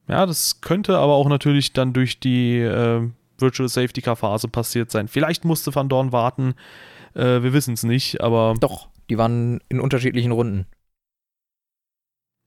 Ja, 0.06 0.26
das 0.26 0.60
könnte 0.60 0.98
aber 0.98 1.14
auch 1.14 1.28
natürlich 1.28 1.72
dann 1.72 1.94
durch 1.94 2.20
die 2.20 2.58
äh, 2.58 3.08
Virtual 3.38 3.70
Safety 3.70 4.02
Car 4.02 4.16
Phase 4.16 4.48
passiert 4.48 4.90
sein. 4.90 5.08
Vielleicht 5.08 5.46
musste 5.46 5.74
Van 5.74 5.88
Dorn 5.88 6.12
warten, 6.12 6.54
äh, 7.14 7.42
wir 7.42 7.54
wissen 7.54 7.72
es 7.72 7.84
nicht, 7.84 8.20
aber. 8.20 8.54
Doch, 8.60 8.88
die 9.08 9.16
waren 9.16 9.60
in 9.70 9.80
unterschiedlichen 9.80 10.32
Runden. 10.32 10.66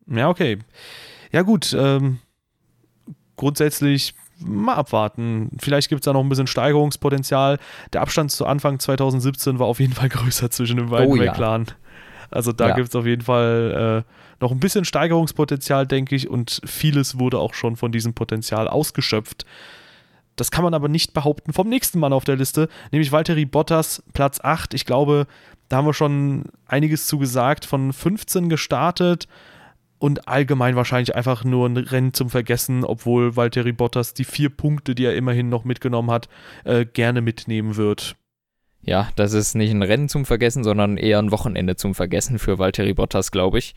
Ja, 0.06 0.30
okay. 0.30 0.60
Ja, 1.32 1.42
gut. 1.42 1.76
Ähm, 1.78 2.20
grundsätzlich 3.36 4.14
mal 4.40 4.76
abwarten. 4.76 5.52
Vielleicht 5.60 5.90
gibt 5.90 6.02
es 6.02 6.06
da 6.06 6.14
noch 6.14 6.22
ein 6.22 6.30
bisschen 6.30 6.48
Steigerungspotenzial. 6.48 7.60
Der 7.94 8.02
Abstand 8.02 8.32
zu 8.32 8.46
Anfang 8.46 8.80
2017 8.80 9.60
war 9.60 9.68
auf 9.68 9.80
jeden 9.80 9.94
Fall 9.94 10.10
größer 10.10 10.50
zwischen 10.50 10.78
den 10.78 10.90
beiden 10.90 11.12
oh, 11.12 11.16
McLaren. 11.16 11.66
Ja. 11.68 11.76
Also 12.32 12.54
da 12.54 12.70
ja. 12.70 12.76
gibt 12.76 12.90
es 12.90 12.96
auf 12.96 13.06
jeden 13.06 13.24
Fall 13.24 14.06
äh, 14.08 14.42
noch 14.42 14.52
ein 14.52 14.60
bisschen 14.60 14.86
Steigerungspotenzial, 14.86 15.86
denke 15.86 16.16
ich, 16.16 16.30
und 16.30 16.62
vieles 16.66 17.20
wurde 17.20 17.40
auch 17.40 17.54
schon 17.54 17.76
von 17.76 17.92
diesem 17.92 18.14
Potenzial 18.14 18.68
ausgeschöpft. 18.68 19.46
Das 20.38 20.50
kann 20.50 20.64
man 20.64 20.74
aber 20.74 20.88
nicht 20.88 21.14
behaupten 21.14 21.52
vom 21.52 21.68
nächsten 21.68 22.00
Mann 22.00 22.14
auf 22.14 22.24
der 22.24 22.38
Liste, 22.38 22.70
nämlich 22.92 23.12
Valtteri 23.12 23.46
Bottas, 23.46 24.02
Platz 24.14 24.40
8. 24.42 24.74
Ich 24.74 24.86
glaube, 24.86 25.28
da 25.68 25.78
haben 25.78 25.86
wir 25.86 25.94
schon 25.94 26.46
einiges 26.66 27.06
zu 27.06 27.18
gesagt. 27.18 27.66
Von 27.66 27.92
15 27.92 28.50
gestartet, 28.50 29.28
und 30.02 30.28
allgemein 30.28 30.76
wahrscheinlich 30.76 31.16
einfach 31.16 31.44
nur 31.44 31.70
ein 31.70 31.78
Rennen 31.78 32.16
zum 32.16 32.32
Vergessen, 32.32 32.84
obwohl 32.84 33.36
Valtteri 33.36 33.72
Bottas 33.72 34.16
die 34.16 34.24
vier 34.24 34.50
Punkte, 34.50 34.96
die 34.96 35.06
er 35.06 35.16
immerhin 35.16 35.48
noch 35.48 35.64
mitgenommen 35.64 36.10
hat, 36.10 36.28
äh, 36.64 36.86
gerne 36.86 37.22
mitnehmen 37.22 37.76
wird. 37.76 38.16
Ja, 38.82 39.10
das 39.16 39.34
ist 39.34 39.54
nicht 39.54 39.70
ein 39.70 39.84
Rennen 39.84 40.10
zum 40.10 40.26
Vergessen, 40.26 40.64
sondern 40.64 40.98
eher 40.98 41.20
ein 41.20 41.32
Wochenende 41.32 41.76
zum 41.76 41.94
Vergessen 41.94 42.40
für 42.40 42.58
Valtteri 42.58 42.96
Bottas, 42.96 43.30
glaube 43.30 43.60
ich. 43.60 43.76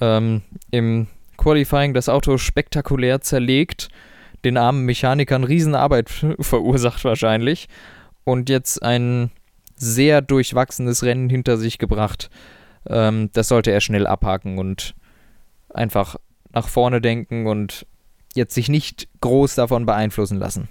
Ähm, 0.00 0.42
Im 0.72 1.06
Qualifying 1.36 1.94
das 1.94 2.08
Auto 2.08 2.36
spektakulär 2.36 3.20
zerlegt, 3.20 3.90
den 4.44 4.56
armen 4.56 4.84
Mechanikern 4.84 5.44
Riesenarbeit 5.44 6.10
verursacht 6.40 7.04
wahrscheinlich 7.04 7.68
und 8.24 8.48
jetzt 8.48 8.82
ein 8.82 9.30
sehr 9.76 10.20
durchwachsenes 10.20 11.04
Rennen 11.04 11.30
hinter 11.30 11.58
sich 11.58 11.78
gebracht. 11.78 12.28
Ähm, 12.88 13.30
das 13.34 13.46
sollte 13.46 13.70
er 13.70 13.80
schnell 13.80 14.08
abhaken 14.08 14.58
und 14.58 14.96
einfach 15.74 16.16
nach 16.52 16.68
vorne 16.68 17.00
denken 17.00 17.46
und 17.46 17.86
jetzt 18.34 18.54
sich 18.54 18.68
nicht 18.68 19.08
groß 19.20 19.54
davon 19.54 19.86
beeinflussen 19.86 20.38
lassen. 20.38 20.68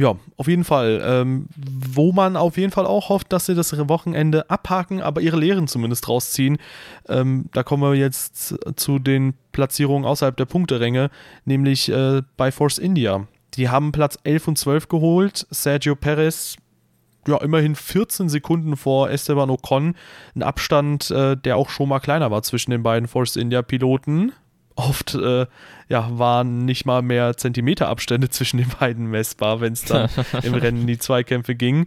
Ja, 0.00 0.16
auf 0.38 0.48
jeden 0.48 0.64
Fall. 0.64 1.02
Ähm, 1.04 1.46
wo 1.56 2.12
man 2.12 2.34
auf 2.36 2.56
jeden 2.56 2.72
Fall 2.72 2.86
auch 2.86 3.10
hofft, 3.10 3.34
dass 3.34 3.44
sie 3.44 3.54
das 3.54 3.76
Wochenende 3.86 4.48
abhaken, 4.48 5.02
aber 5.02 5.20
ihre 5.20 5.36
Lehren 5.36 5.68
zumindest 5.68 6.08
rausziehen. 6.08 6.56
Ähm, 7.06 7.50
da 7.52 7.62
kommen 7.62 7.82
wir 7.82 7.94
jetzt 7.94 8.56
zu 8.76 8.98
den 8.98 9.34
Platzierungen 9.52 10.06
außerhalb 10.06 10.34
der 10.38 10.46
Punkteränge, 10.46 11.10
nämlich 11.44 11.90
äh, 11.90 12.22
bei 12.38 12.50
Force 12.50 12.78
India. 12.78 13.26
Die 13.54 13.68
haben 13.68 13.92
Platz 13.92 14.16
11 14.24 14.48
und 14.48 14.56
12 14.56 14.88
geholt. 14.88 15.46
Sergio 15.50 15.96
Perez, 15.96 16.56
ja, 17.26 17.36
immerhin 17.38 17.74
14 17.74 18.28
Sekunden 18.28 18.76
vor 18.76 19.10
Esteban 19.10 19.50
Ocon. 19.50 19.94
Ein 20.34 20.42
Abstand, 20.42 21.10
äh, 21.10 21.36
der 21.36 21.56
auch 21.56 21.70
schon 21.70 21.88
mal 21.88 22.00
kleiner 22.00 22.30
war 22.30 22.42
zwischen 22.42 22.70
den 22.70 22.82
beiden 22.82 23.08
Force 23.08 23.36
India-Piloten 23.36 24.32
oft 24.76 25.14
äh, 25.14 25.46
ja, 25.88 26.18
waren 26.18 26.64
nicht 26.64 26.86
mal 26.86 27.02
mehr 27.02 27.36
Zentimeterabstände 27.36 28.28
zwischen 28.30 28.58
den 28.58 28.70
beiden 28.78 29.06
messbar, 29.06 29.60
wenn 29.60 29.72
es 29.72 29.84
dann 29.84 30.08
im 30.42 30.54
Rennen 30.54 30.82
in 30.82 30.86
die 30.86 30.98
Zweikämpfe 30.98 31.54
ging. 31.54 31.86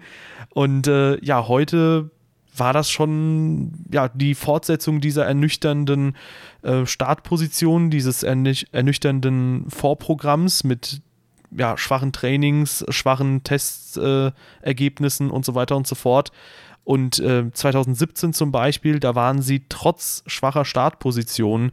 Und 0.49 0.87
äh, 0.87 1.23
ja, 1.23 1.47
heute 1.47 2.11
war 2.55 2.73
das 2.73 2.89
schon 2.89 3.71
ja, 3.91 4.09
die 4.09 4.35
Fortsetzung 4.35 5.01
dieser 5.01 5.25
ernüchternden 5.25 6.15
äh, 6.61 6.85
Startposition, 6.85 7.89
dieses 7.89 8.21
ernüchternden 8.21 9.65
Vorprogramms 9.69 10.63
mit 10.63 11.01
ja, 11.57 11.77
schwachen 11.77 12.11
Trainings, 12.11 12.85
schwachen 12.89 13.43
Testergebnissen 13.43 15.29
und 15.29 15.45
so 15.45 15.55
weiter 15.55 15.75
und 15.75 15.87
so 15.87 15.95
fort. 15.95 16.31
Und 16.83 17.19
äh, 17.19 17.51
2017 17.51 18.33
zum 18.33 18.51
Beispiel, 18.51 18.99
da 18.99 19.15
waren 19.15 19.41
sie 19.41 19.65
trotz 19.69 20.23
schwacher 20.27 20.65
Startpositionen 20.65 21.71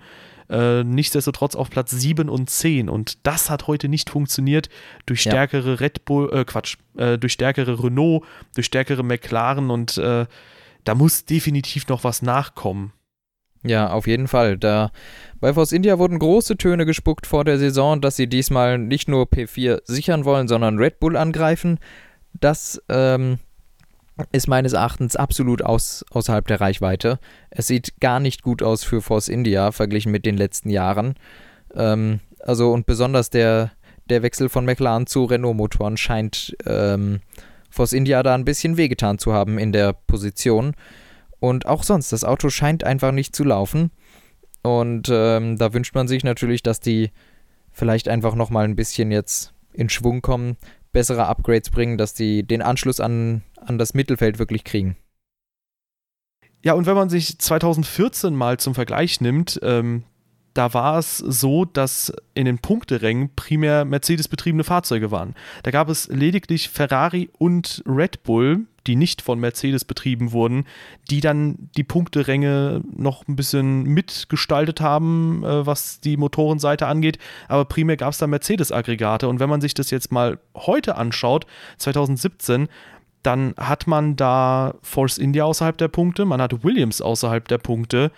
äh, 0.50 0.84
nichtsdestotrotz 0.84 1.54
auf 1.54 1.70
Platz 1.70 1.92
7 1.92 2.28
und 2.28 2.50
10. 2.50 2.88
Und 2.88 3.18
das 3.26 3.50
hat 3.50 3.66
heute 3.66 3.88
nicht 3.88 4.10
funktioniert 4.10 4.68
durch 5.06 5.22
stärkere 5.22 5.70
ja. 5.70 5.74
Red 5.76 6.04
Bull, 6.04 6.30
äh, 6.32 6.44
Quatsch, 6.44 6.76
äh, 6.96 7.18
durch 7.18 7.32
stärkere 7.32 7.82
Renault, 7.82 8.24
durch 8.54 8.66
stärkere 8.66 9.02
McLaren 9.02 9.70
und 9.70 9.96
äh, 9.98 10.26
da 10.84 10.94
muss 10.94 11.24
definitiv 11.24 11.88
noch 11.88 12.04
was 12.04 12.22
nachkommen. 12.22 12.92
Ja, 13.62 13.90
auf 13.90 14.06
jeden 14.06 14.26
Fall. 14.26 14.56
Da 14.56 14.90
bei 15.40 15.52
Force 15.52 15.72
India 15.72 15.98
wurden 15.98 16.18
große 16.18 16.56
Töne 16.56 16.86
gespuckt 16.86 17.26
vor 17.26 17.44
der 17.44 17.58
Saison, 17.58 18.00
dass 18.00 18.16
sie 18.16 18.26
diesmal 18.26 18.78
nicht 18.78 19.08
nur 19.08 19.24
P4 19.24 19.80
sichern 19.84 20.24
wollen, 20.24 20.48
sondern 20.48 20.78
Red 20.78 20.98
Bull 20.98 21.16
angreifen. 21.16 21.78
Das 22.32 22.82
ähm, 22.88 23.38
ist 24.32 24.48
meines 24.48 24.72
Erachtens 24.72 25.16
absolut 25.16 25.62
aus, 25.62 26.04
außerhalb 26.10 26.46
der 26.46 26.60
Reichweite. 26.60 27.18
Es 27.50 27.66
sieht 27.66 28.00
gar 28.00 28.20
nicht 28.20 28.42
gut 28.42 28.62
aus 28.62 28.82
für 28.82 29.02
Force 29.02 29.28
India 29.28 29.72
verglichen 29.72 30.12
mit 30.12 30.24
den 30.24 30.36
letzten 30.36 30.70
Jahren. 30.70 31.14
Ähm, 31.74 32.20
also 32.40 32.72
und 32.72 32.86
besonders 32.86 33.28
der, 33.28 33.72
der 34.08 34.22
Wechsel 34.22 34.48
von 34.48 34.64
McLaren 34.64 35.06
zu 35.06 35.24
Renault-Motoren 35.24 35.98
scheint 35.98 36.56
ähm, 36.64 37.20
Force 37.70 37.92
India 37.92 38.22
da 38.22 38.34
ein 38.34 38.44
bisschen 38.44 38.76
wehgetan 38.76 39.18
zu 39.18 39.32
haben 39.32 39.58
in 39.58 39.72
der 39.72 39.92
Position. 39.92 40.74
Und 41.40 41.66
auch 41.66 41.82
sonst, 41.82 42.12
das 42.12 42.24
Auto 42.24 42.50
scheint 42.50 42.84
einfach 42.84 43.12
nicht 43.12 43.34
zu 43.34 43.44
laufen. 43.44 43.90
Und 44.62 45.08
ähm, 45.10 45.56
da 45.56 45.72
wünscht 45.72 45.94
man 45.94 46.06
sich 46.06 46.22
natürlich, 46.22 46.62
dass 46.62 46.80
die 46.80 47.10
vielleicht 47.72 48.08
einfach 48.08 48.34
nochmal 48.34 48.64
ein 48.64 48.76
bisschen 48.76 49.10
jetzt 49.10 49.54
in 49.72 49.88
Schwung 49.88 50.20
kommen, 50.22 50.56
bessere 50.92 51.26
Upgrades 51.26 51.70
bringen, 51.70 51.96
dass 51.96 52.14
die 52.14 52.42
den 52.42 52.62
Anschluss 52.62 53.00
an 53.00 53.42
an 53.60 53.78
das 53.78 53.94
Mittelfeld 53.94 54.38
wirklich 54.38 54.64
kriegen. 54.64 54.96
Ja, 56.62 56.74
und 56.74 56.86
wenn 56.86 56.94
man 56.94 57.08
sich 57.08 57.38
2014 57.38 58.34
mal 58.34 58.58
zum 58.58 58.74
Vergleich 58.74 59.20
nimmt, 59.20 59.58
ähm, 59.62 60.04
da 60.52 60.74
war 60.74 60.98
es 60.98 61.18
so, 61.18 61.64
dass 61.64 62.12
in 62.34 62.44
den 62.44 62.58
Punkterängen 62.58 63.34
primär 63.34 63.84
Mercedes-betriebene 63.84 64.64
Fahrzeuge 64.64 65.10
waren. 65.10 65.34
Da 65.62 65.70
gab 65.70 65.88
es 65.88 66.08
lediglich 66.08 66.68
Ferrari 66.68 67.30
und 67.38 67.82
Red 67.86 68.24
Bull, 68.24 68.66
die 68.86 68.96
nicht 68.96 69.22
von 69.22 69.38
Mercedes 69.38 69.84
betrieben 69.84 70.32
wurden, 70.32 70.64
die 71.10 71.20
dann 71.20 71.70
die 71.76 71.84
Punkteränge 71.84 72.82
noch 72.96 73.26
ein 73.28 73.36
bisschen 73.36 73.84
mitgestaltet 73.84 74.80
haben, 74.80 75.44
äh, 75.44 75.66
was 75.66 76.00
die 76.00 76.16
Motorenseite 76.16 76.86
angeht. 76.86 77.18
Aber 77.48 77.64
primär 77.64 77.96
gab 77.96 78.12
es 78.12 78.18
da 78.18 78.26
Mercedes-Aggregate. 78.26 79.28
Und 79.28 79.40
wenn 79.40 79.50
man 79.50 79.60
sich 79.60 79.74
das 79.74 79.90
jetzt 79.90 80.12
mal 80.12 80.38
heute 80.56 80.96
anschaut, 80.96 81.46
2017, 81.78 82.68
dann 83.22 83.54
hat 83.56 83.86
man 83.86 84.16
da 84.16 84.74
Force 84.82 85.18
India 85.18 85.44
außerhalb 85.44 85.76
der 85.76 85.88
Punkte, 85.88 86.24
man 86.24 86.40
hat 86.40 86.64
Williams 86.64 87.02
außerhalb 87.02 87.46
der 87.48 87.58
Punkte 87.58 88.12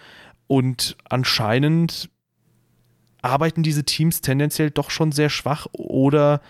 und 0.46 0.96
anscheinend 1.08 2.08
arbeiten 3.20 3.62
diese 3.62 3.84
Teams 3.84 4.20
tendenziell 4.20 4.70
doch 4.70 4.90
schon 4.90 5.12
sehr 5.12 5.30
schwach 5.30 5.66
oder 5.72 6.40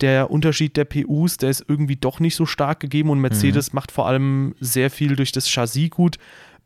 der 0.00 0.30
Unterschied 0.30 0.76
der 0.76 0.84
PUs, 0.84 1.36
der 1.36 1.50
ist 1.50 1.64
irgendwie 1.68 1.96
doch 1.96 2.20
nicht 2.20 2.36
so 2.36 2.46
stark 2.46 2.80
gegeben 2.80 3.10
und 3.10 3.20
Mercedes 3.20 3.72
mhm. 3.72 3.76
macht 3.76 3.92
vor 3.92 4.06
allem 4.06 4.54
sehr 4.60 4.90
viel 4.90 5.16
durch 5.16 5.32
das 5.32 5.48
Chassis 5.48 5.90
gut. 5.90 6.16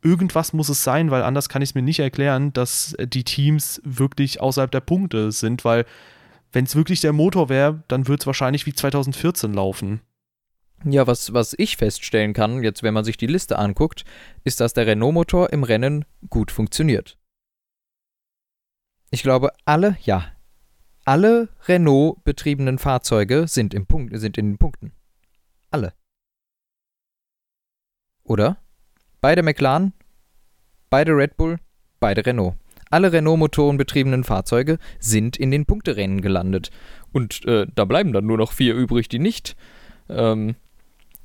Irgendwas 0.03 0.53
muss 0.53 0.69
es 0.69 0.83
sein, 0.83 1.11
weil 1.11 1.23
anders 1.23 1.49
kann 1.49 1.63
ich 1.63 1.71
es 1.71 1.75
mir 1.75 1.83
nicht 1.83 2.01
erklären, 2.01 2.53
dass 2.53 2.97
die 2.99 3.25
Teams 3.25 3.81
wirklich 3.85 4.41
außerhalb 4.41 4.71
der 4.71 4.81
Punkte 4.81 5.31
sind, 5.31 5.65
weil 5.65 5.85
wenn 6.53 6.65
es 6.65 6.75
wirklich 6.75 7.01
der 7.01 7.13
Motor 7.13 7.49
wäre, 7.49 7.83
dann 7.89 8.09
wird 8.09 8.21
es 8.21 8.27
wahrscheinlich 8.27 8.67
wie 8.67 8.73
2014 8.73 9.53
laufen. 9.53 10.01
Ja, 10.85 11.07
was, 11.07 11.35
was 11.35 11.55
ich 11.59 11.77
feststellen 11.77 12.33
kann, 12.33 12.63
jetzt 12.63 12.83
wenn 12.83 12.95
man 12.95 13.05
sich 13.05 13.19
die 13.19 13.27
Liste 13.27 13.59
anguckt, 13.59 14.05
ist, 14.45 14.61
dass 14.61 14.73
der 14.73 14.87
Renault-Motor 14.87 15.53
im 15.53 15.63
Rennen 15.63 16.07
gut 16.31 16.51
funktioniert. 16.51 17.19
Ich 19.11 19.23
glaube, 19.23 19.51
alle, 19.67 19.99
ja, 20.03 20.25
alle 21.11 21.49
Renault-betriebenen 21.67 22.79
Fahrzeuge 22.79 23.49
sind, 23.49 23.75
im 23.75 23.85
Punkt, 23.85 24.17
sind 24.17 24.39
in 24.39 24.53
den 24.53 24.59
Punkten. 24.59 24.93
Alle. 25.73 25.93
Oder? 28.23 28.59
Beide 29.21 29.43
McLaren, 29.43 29.93
beide 30.89 31.17
Red 31.17 31.37
Bull, 31.37 31.59
beide 31.99 32.25
Renault. 32.25 32.55
Alle 32.91 33.13
Renault-Motoren 33.13 33.77
betriebenen 33.77 34.23
Fahrzeuge 34.23 34.79
sind 35.01 35.37
in 35.37 35.51
den 35.51 35.67
Punkterennen 35.67 36.21
gelandet. 36.21 36.71
Und 37.11 37.45
äh, 37.45 37.67
da 37.75 37.87
bleiben 37.87 38.13
dann 38.13 38.27
nur 38.27 38.39
noch 38.39 38.53
vier 38.53 38.77
übrig, 38.77 39.09
die 39.09 39.19
nicht 39.19 39.57
ähm, 40.09 40.55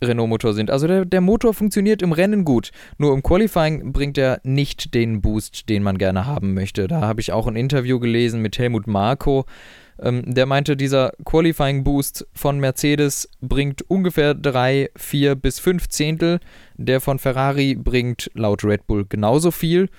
Renault-Motor 0.03 0.53
sind. 0.53 0.69
Also 0.69 0.87
der, 0.87 1.05
der 1.05 1.21
Motor 1.21 1.53
funktioniert 1.53 2.01
im 2.01 2.11
Rennen 2.11 2.45
gut, 2.45 2.71
nur 2.97 3.13
im 3.13 3.23
Qualifying 3.23 3.91
bringt 3.91 4.17
er 4.17 4.39
nicht 4.43 4.93
den 4.93 5.21
Boost, 5.21 5.69
den 5.69 5.83
man 5.83 5.97
gerne 5.97 6.25
haben 6.25 6.53
möchte. 6.53 6.87
Da 6.87 7.01
habe 7.01 7.21
ich 7.21 7.31
auch 7.31 7.47
ein 7.47 7.55
Interview 7.55 7.99
gelesen 7.99 8.41
mit 8.41 8.57
Helmut 8.57 8.87
Marko. 8.87 9.45
Ähm, 9.99 10.23
der 10.33 10.45
meinte, 10.45 10.75
dieser 10.75 11.13
Qualifying-Boost 11.23 12.27
von 12.33 12.59
Mercedes 12.59 13.29
bringt 13.41 13.81
ungefähr 13.89 14.33
3, 14.33 14.89
4 14.95 15.35
bis 15.35 15.59
5 15.59 15.87
Zehntel. 15.87 16.39
Der 16.75 16.99
von 16.99 17.19
Ferrari 17.19 17.75
bringt 17.75 18.29
laut 18.33 18.63
Red 18.63 18.87
Bull 18.87 19.05
genauso 19.07 19.51
viel. 19.51 19.89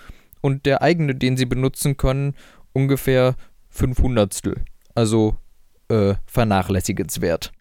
Und 0.42 0.66
der 0.66 0.82
eigene, 0.82 1.14
den 1.14 1.36
sie 1.36 1.46
benutzen 1.46 1.96
können, 1.96 2.34
ungefähr 2.72 3.36
500. 3.70 4.42
Also 4.94 5.36
äh, 5.88 6.14
vernachlässigenswert. 6.26 7.52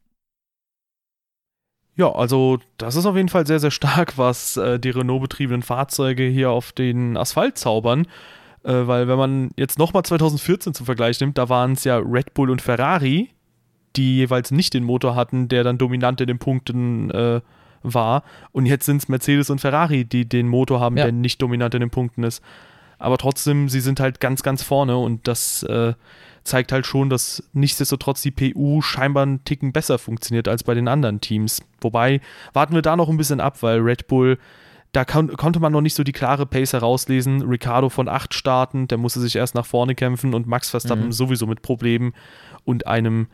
Ja, 1.96 2.12
also 2.12 2.60
das 2.78 2.96
ist 2.96 3.06
auf 3.06 3.16
jeden 3.16 3.30
Fall 3.30 3.48
sehr, 3.48 3.60
sehr 3.60 3.72
stark, 3.72 4.18
was 4.18 4.58
äh, 4.58 4.80
die 4.80 4.90
Renault-betriebenen 4.90 5.62
Fahrzeuge 5.62 6.24
hier 6.24 6.52
auf 6.52 6.72
den 6.72 7.16
Asphalt 7.16 7.58
zaubern. 7.58 8.08
Äh, 8.64 8.88
weil 8.88 9.08
wenn 9.08 9.18
man 9.18 9.52
jetzt 9.56 9.80
nochmal 9.80 10.04
2014 10.04 10.74
zum 10.74 10.86
Vergleich 10.86 11.20
nimmt, 11.22 11.38
da 11.38 11.48
waren 11.50 11.74
es 11.74 11.84
ja 11.84 11.98
Red 11.98 12.34
Bull 12.34 12.50
und 12.50 12.62
Ferrari, 12.62 13.30
die 13.96 14.18
jeweils 14.18 14.52
nicht 14.52 14.74
den 14.74 14.84
Motor 14.84 15.16
hatten, 15.16 15.48
der 15.48 15.64
dann 15.64 15.78
dominant 15.78 16.20
in 16.20 16.28
den 16.28 16.40
Punkten 16.40 17.12
äh, 17.12 17.42
war. 17.82 18.24
Und 18.52 18.66
jetzt 18.66 18.86
sind 18.86 18.98
es 18.98 19.08
Mercedes 19.08 19.50
und 19.50 19.62
Ferrari, 19.62 20.04
die 20.04 20.28
den 20.28 20.48
Motor 20.48 20.80
haben, 20.80 20.98
ja. 20.98 21.06
der 21.06 21.14
nicht 21.14 21.42
dominant 21.42 21.76
in 21.76 21.80
den 21.80 21.92
Punkten 21.92 22.24
ist. 22.24 22.44
Aber 22.98 23.18
trotzdem, 23.18 23.70
sie 23.70 23.82
sind 23.82 24.00
halt 24.00 24.20
ganz, 24.20 24.44
ganz 24.44 24.64
vorne 24.64 24.98
und 24.98 25.28
das 25.28 25.64
äh, 25.64 25.94
zeigt 26.46 26.72
halt 26.72 26.86
schon, 26.86 27.10
dass 27.10 27.44
nichtsdestotrotz 27.54 28.22
die 28.22 28.32
PU 28.32 28.82
scheinbar 28.82 29.24
einen 29.24 29.44
Ticken 29.44 29.74
besser 29.74 29.98
funktioniert 29.98 30.48
als 30.48 30.64
bei 30.64 30.74
den 30.74 30.88
anderen 30.88 31.20
Teams. 31.20 31.62
Wobei, 31.82 32.22
warten 32.54 32.76
wir 32.76 32.82
da 32.82 32.96
noch 32.96 33.10
ein 33.10 33.18
bisschen 33.18 33.42
ab, 33.42 33.62
weil 33.62 33.80
Red 33.80 34.08
Bull, 34.08 34.38
da 34.92 35.04
kon 35.04 35.36
konnte 35.36 35.60
man 35.60 35.74
noch 35.74 35.82
nicht 35.82 35.96
so 35.96 36.04
die 36.04 36.14
klare 36.14 36.46
Pace 36.46 36.74
herauslesen. 36.74 37.42
Ricardo 37.42 37.90
von 37.90 38.08
8 38.08 38.34
starten, 38.34 38.88
der 38.88 38.98
musste 38.98 39.20
sich 39.20 39.36
erst 39.36 39.56
nach 39.56 39.66
vorne 39.66 39.96
kämpfen 39.96 40.34
und 40.34 40.48
Max 40.48 40.70
Verstappen 40.70 41.08
mhm. 41.08 41.12
sowieso 41.12 41.48
mit 41.48 41.62
Problemen 41.64 42.14
und 42.64 42.88
einem 42.88 43.28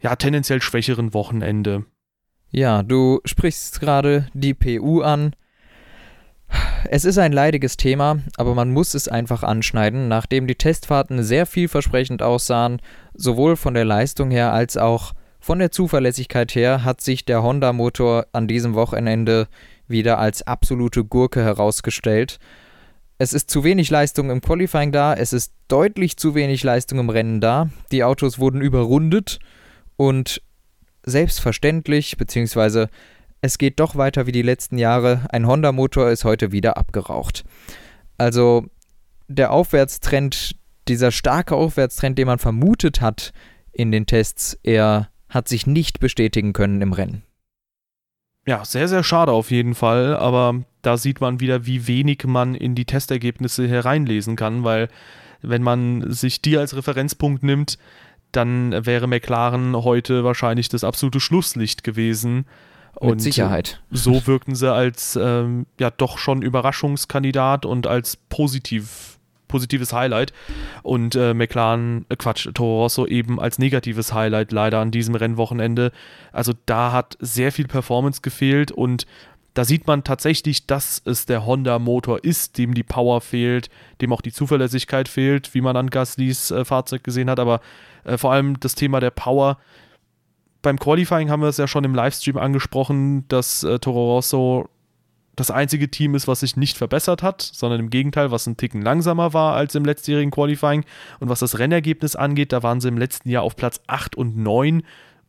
ja 0.00 0.14
tendenziell 0.14 0.60
schwächeren 0.60 1.14
Wochenende. 1.14 1.86
Ja, 2.50 2.82
du 2.82 3.20
sprichst 3.24 3.80
gerade 3.80 4.28
die 4.34 4.54
PU 4.54 5.00
an. 5.00 5.34
Es 6.88 7.04
ist 7.04 7.18
ein 7.18 7.32
leidiges 7.32 7.76
Thema, 7.76 8.18
aber 8.36 8.54
man 8.54 8.72
muss 8.72 8.94
es 8.94 9.08
einfach 9.08 9.42
anschneiden, 9.42 10.08
nachdem 10.08 10.46
die 10.46 10.56
Testfahrten 10.56 11.22
sehr 11.22 11.46
vielversprechend 11.46 12.22
aussahen, 12.22 12.80
sowohl 13.14 13.56
von 13.56 13.74
der 13.74 13.84
Leistung 13.84 14.30
her 14.30 14.52
als 14.52 14.76
auch 14.76 15.12
von 15.40 15.58
der 15.58 15.72
Zuverlässigkeit 15.72 16.54
her 16.54 16.84
hat 16.84 17.00
sich 17.00 17.24
der 17.24 17.42
Honda-Motor 17.42 18.26
an 18.32 18.46
diesem 18.46 18.74
Wochenende 18.74 19.48
wieder 19.88 20.18
als 20.18 20.46
absolute 20.46 21.04
Gurke 21.04 21.42
herausgestellt. 21.42 22.38
Es 23.18 23.32
ist 23.32 23.50
zu 23.50 23.64
wenig 23.64 23.90
Leistung 23.90 24.30
im 24.30 24.40
Qualifying 24.40 24.92
da, 24.92 25.14
es 25.14 25.32
ist 25.32 25.52
deutlich 25.68 26.16
zu 26.16 26.34
wenig 26.34 26.62
Leistung 26.62 27.00
im 27.00 27.10
Rennen 27.10 27.40
da. 27.40 27.70
Die 27.90 28.04
Autos 28.04 28.38
wurden 28.38 28.60
überrundet 28.60 29.40
und 29.96 30.42
selbstverständlich, 31.04 32.16
beziehungsweise 32.16 32.88
es 33.42 33.58
geht 33.58 33.80
doch 33.80 33.96
weiter 33.96 34.26
wie 34.26 34.32
die 34.32 34.42
letzten 34.42 34.78
Jahre. 34.78 35.26
Ein 35.30 35.46
Honda-Motor 35.46 36.10
ist 36.10 36.24
heute 36.24 36.52
wieder 36.52 36.76
abgeraucht. 36.76 37.44
Also 38.16 38.66
der 39.26 39.50
Aufwärtstrend, 39.50 40.54
dieser 40.88 41.10
starke 41.10 41.56
Aufwärtstrend, 41.56 42.16
den 42.18 42.28
man 42.28 42.38
vermutet 42.38 43.00
hat 43.00 43.32
in 43.72 43.90
den 43.90 44.06
Tests, 44.06 44.58
er 44.62 45.08
hat 45.28 45.48
sich 45.48 45.66
nicht 45.66 45.98
bestätigen 45.98 46.52
können 46.52 46.80
im 46.80 46.92
Rennen. 46.92 47.24
Ja, 48.46 48.64
sehr, 48.64 48.86
sehr 48.86 49.02
schade 49.02 49.32
auf 49.32 49.50
jeden 49.50 49.74
Fall, 49.74 50.16
aber 50.16 50.62
da 50.82 50.96
sieht 50.96 51.20
man 51.20 51.40
wieder, 51.40 51.66
wie 51.66 51.86
wenig 51.86 52.24
man 52.24 52.54
in 52.54 52.74
die 52.74 52.84
Testergebnisse 52.84 53.66
hereinlesen 53.68 54.36
kann, 54.36 54.62
weil 54.62 54.88
wenn 55.40 55.62
man 55.62 56.12
sich 56.12 56.42
die 56.42 56.56
als 56.58 56.76
Referenzpunkt 56.76 57.42
nimmt, 57.42 57.78
dann 58.30 58.86
wäre 58.86 59.08
McLaren 59.08 59.74
heute 59.76 60.22
wahrscheinlich 60.22 60.68
das 60.68 60.84
absolute 60.84 61.20
Schlusslicht 61.20 61.82
gewesen. 61.84 62.46
Mit 63.00 63.20
Sicherheit. 63.20 63.80
So 63.90 64.26
wirkten 64.26 64.54
sie 64.54 64.72
als 64.72 65.18
ähm, 65.20 65.66
ja 65.80 65.90
doch 65.90 66.18
schon 66.18 66.42
Überraschungskandidat 66.42 67.66
und 67.66 67.86
als 67.86 68.16
positiv, 68.16 69.18
positives 69.48 69.92
Highlight. 69.92 70.32
Und 70.82 71.14
äh, 71.14 71.34
McLaren, 71.34 72.04
äh, 72.08 72.16
Quatsch, 72.16 72.48
Toro 72.54 72.82
Rosso 72.82 73.06
eben 73.06 73.40
als 73.40 73.58
negatives 73.58 74.12
Highlight 74.12 74.52
leider 74.52 74.78
an 74.78 74.90
diesem 74.90 75.14
Rennwochenende. 75.14 75.90
Also 76.32 76.52
da 76.66 76.92
hat 76.92 77.16
sehr 77.18 77.50
viel 77.50 77.66
Performance 77.66 78.20
gefehlt 78.20 78.70
und 78.70 79.06
da 79.54 79.64
sieht 79.64 79.86
man 79.86 80.02
tatsächlich, 80.02 80.66
dass 80.66 81.02
es 81.04 81.26
der 81.26 81.44
Honda-Motor 81.44 82.24
ist, 82.24 82.56
dem 82.56 82.72
die 82.72 82.82
Power 82.82 83.20
fehlt, 83.20 83.68
dem 84.00 84.12
auch 84.12 84.22
die 84.22 84.32
Zuverlässigkeit 84.32 85.08
fehlt, 85.08 85.52
wie 85.54 85.60
man 85.60 85.76
an 85.76 85.90
Gaslys 85.90 86.50
äh, 86.50 86.64
Fahrzeug 86.64 87.04
gesehen 87.04 87.28
hat. 87.28 87.38
Aber 87.38 87.60
äh, 88.04 88.16
vor 88.16 88.32
allem 88.32 88.58
das 88.60 88.74
Thema 88.74 89.00
der 89.00 89.10
Power. 89.10 89.58
Beim 90.62 90.78
Qualifying 90.78 91.28
haben 91.28 91.42
wir 91.42 91.48
es 91.48 91.56
ja 91.56 91.66
schon 91.66 91.84
im 91.84 91.94
Livestream 91.94 92.38
angesprochen, 92.38 93.26
dass 93.28 93.64
äh, 93.64 93.78
Toro 93.78 94.14
Rosso 94.14 94.68
das 95.34 95.50
einzige 95.50 95.90
Team 95.90 96.14
ist, 96.14 96.28
was 96.28 96.40
sich 96.40 96.56
nicht 96.56 96.76
verbessert 96.76 97.22
hat, 97.22 97.42
sondern 97.42 97.80
im 97.80 97.90
Gegenteil, 97.90 98.30
was 98.30 98.46
ein 98.46 98.56
Ticken 98.56 98.82
langsamer 98.82 99.32
war 99.32 99.54
als 99.54 99.74
im 99.74 99.84
letztjährigen 99.84 100.30
Qualifying. 100.30 100.84
Und 101.20 101.28
was 101.28 101.40
das 101.40 101.58
Rennergebnis 101.58 102.16
angeht, 102.16 102.52
da 102.52 102.62
waren 102.62 102.80
sie 102.80 102.88
im 102.88 102.98
letzten 102.98 103.30
Jahr 103.30 103.42
auf 103.42 103.56
Platz 103.56 103.80
8 103.86 104.14
und 104.14 104.36
9 104.36 104.82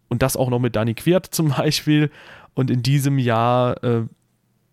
und 0.10 0.22
das 0.22 0.36
auch 0.36 0.50
noch 0.50 0.60
mit 0.60 0.76
Danny 0.76 0.94
Quiert 0.94 1.28
zum 1.28 1.50
Beispiel. 1.58 2.12
Und 2.54 2.70
in 2.70 2.84
diesem 2.84 3.18
Jahr, 3.18 3.82
äh, 3.84 4.04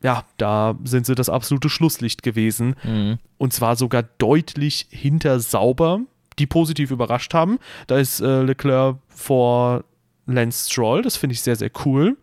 ja, 0.03 0.25
da 0.37 0.77
sind 0.85 1.07
sie 1.07 1.15
das 1.15 1.29
absolute 1.29 1.71
Schlusslicht 1.71 2.23
gewesen. 2.23 2.75
Mhm. 2.83 3.19
Und 3.39 3.53
zwar 3.53 3.77
sogar 3.77 4.03
deutlich 4.03 4.89
hinter 4.91 5.39
Sauber, 5.39 6.01
die 6.39 6.47
positiv 6.47 6.91
überrascht 6.91 7.35
haben. 7.35 7.59
Da 7.87 7.99
ist 7.99 8.21
äh, 8.21 8.43
Leclerc 8.43 8.97
vor 9.09 9.85
Lance 10.33 10.70
Stroll, 10.70 11.03
das 11.03 11.16
finde 11.16 11.35
ich 11.35 11.43
sehr, 11.43 11.57
sehr 11.57 11.70
cool. 11.85 12.16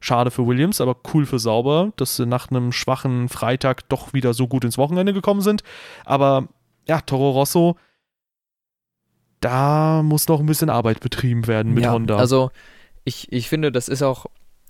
Schade 0.00 0.30
für 0.30 0.46
Williams, 0.46 0.80
aber 0.80 0.96
cool 1.12 1.26
für 1.26 1.38
Sauber, 1.38 1.92
dass 1.96 2.16
sie 2.16 2.26
nach 2.26 2.50
einem 2.50 2.70
schwachen 2.70 3.28
Freitag 3.28 3.88
doch 3.88 4.12
wieder 4.12 4.32
so 4.32 4.46
gut 4.46 4.64
ins 4.64 4.78
Wochenende 4.78 5.12
gekommen 5.12 5.40
sind. 5.40 5.62
Aber 6.04 6.48
ja, 6.86 7.00
Toro 7.00 7.30
Rosso, 7.30 7.76
da 9.40 10.02
muss 10.02 10.28
noch 10.28 10.40
ein 10.40 10.46
bisschen 10.46 10.70
Arbeit 10.70 11.00
betrieben 11.00 11.46
werden 11.46 11.74
mit 11.74 11.84
ja, 11.84 11.92
Honda. 11.92 12.16
Also 12.16 12.50
ich, 13.04 13.32
ich 13.32 13.48
finde, 13.48 13.72
das 13.72 13.88
ist 13.88 14.02
auch 14.02 14.26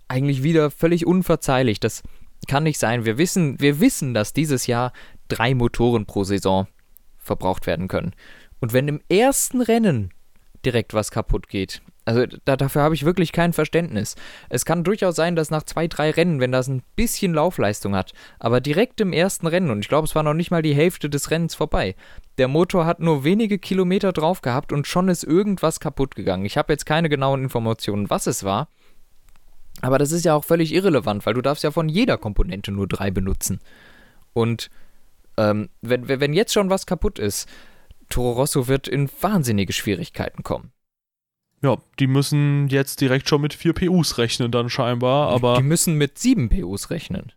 eigentlich 0.08 0.42
wieder 0.42 0.70
völlig 0.70 1.06
unverzeihlich. 1.06 1.80
Das 1.80 2.02
kann 2.46 2.62
nicht 2.62 2.78
sein. 2.78 3.04
Wir 3.04 3.18
wissen, 3.18 3.60
wir 3.60 3.80
wissen, 3.80 4.14
dass 4.14 4.32
dieses 4.32 4.66
Jahr 4.66 4.92
drei 5.28 5.54
Motoren 5.54 6.06
pro 6.06 6.24
Saison 6.24 6.66
verbraucht 7.18 7.66
werden 7.66 7.88
können. 7.88 8.14
Und 8.60 8.72
wenn 8.72 8.88
im 8.88 9.00
ersten 9.08 9.60
Rennen 9.60 10.10
direkt 10.64 10.94
was 10.94 11.10
kaputt 11.10 11.48
geht, 11.48 11.82
also 12.08 12.24
da, 12.46 12.56
dafür 12.56 12.80
habe 12.80 12.94
ich 12.94 13.04
wirklich 13.04 13.32
kein 13.32 13.52
Verständnis. 13.52 14.14
Es 14.48 14.64
kann 14.64 14.82
durchaus 14.82 15.14
sein, 15.14 15.36
dass 15.36 15.50
nach 15.50 15.64
zwei, 15.64 15.88
drei 15.88 16.10
Rennen, 16.10 16.40
wenn 16.40 16.50
das 16.50 16.66
ein 16.66 16.82
bisschen 16.96 17.34
Laufleistung 17.34 17.94
hat, 17.94 18.14
aber 18.38 18.62
direkt 18.62 19.02
im 19.02 19.12
ersten 19.12 19.46
Rennen, 19.46 19.70
und 19.70 19.80
ich 19.80 19.90
glaube, 19.90 20.06
es 20.06 20.14
war 20.14 20.22
noch 20.22 20.32
nicht 20.32 20.50
mal 20.50 20.62
die 20.62 20.74
Hälfte 20.74 21.10
des 21.10 21.30
Rennens 21.30 21.54
vorbei, 21.54 21.94
der 22.38 22.48
Motor 22.48 22.86
hat 22.86 23.00
nur 23.00 23.24
wenige 23.24 23.58
Kilometer 23.58 24.14
drauf 24.14 24.40
gehabt 24.40 24.72
und 24.72 24.86
schon 24.86 25.08
ist 25.08 25.22
irgendwas 25.22 25.80
kaputt 25.80 26.14
gegangen. 26.14 26.46
Ich 26.46 26.56
habe 26.56 26.72
jetzt 26.72 26.86
keine 26.86 27.10
genauen 27.10 27.42
Informationen, 27.42 28.08
was 28.08 28.26
es 28.26 28.42
war. 28.42 28.68
Aber 29.82 29.98
das 29.98 30.10
ist 30.10 30.24
ja 30.24 30.34
auch 30.34 30.44
völlig 30.44 30.72
irrelevant, 30.72 31.26
weil 31.26 31.34
du 31.34 31.42
darfst 31.42 31.62
ja 31.62 31.72
von 31.72 31.90
jeder 31.90 32.16
Komponente 32.16 32.72
nur 32.72 32.88
drei 32.88 33.10
benutzen. 33.10 33.60
Und 34.32 34.70
ähm, 35.36 35.68
wenn, 35.82 36.08
wenn 36.08 36.32
jetzt 36.32 36.54
schon 36.54 36.70
was 36.70 36.86
kaputt 36.86 37.18
ist, 37.18 37.50
Toro 38.08 38.32
Rosso 38.32 38.66
wird 38.66 38.88
in 38.88 39.10
wahnsinnige 39.20 39.74
Schwierigkeiten 39.74 40.42
kommen. 40.42 40.72
Ja, 41.62 41.76
die 41.98 42.06
müssen 42.06 42.68
jetzt 42.68 43.00
direkt 43.00 43.28
schon 43.28 43.40
mit 43.40 43.54
4 43.54 43.72
PUs 43.72 44.18
rechnen 44.18 44.50
dann 44.50 44.70
scheinbar, 44.70 45.30
aber... 45.30 45.56
Die 45.56 45.62
müssen 45.62 45.94
mit 45.94 46.18
7 46.18 46.48
PUs 46.48 46.90
rechnen. 46.90 47.32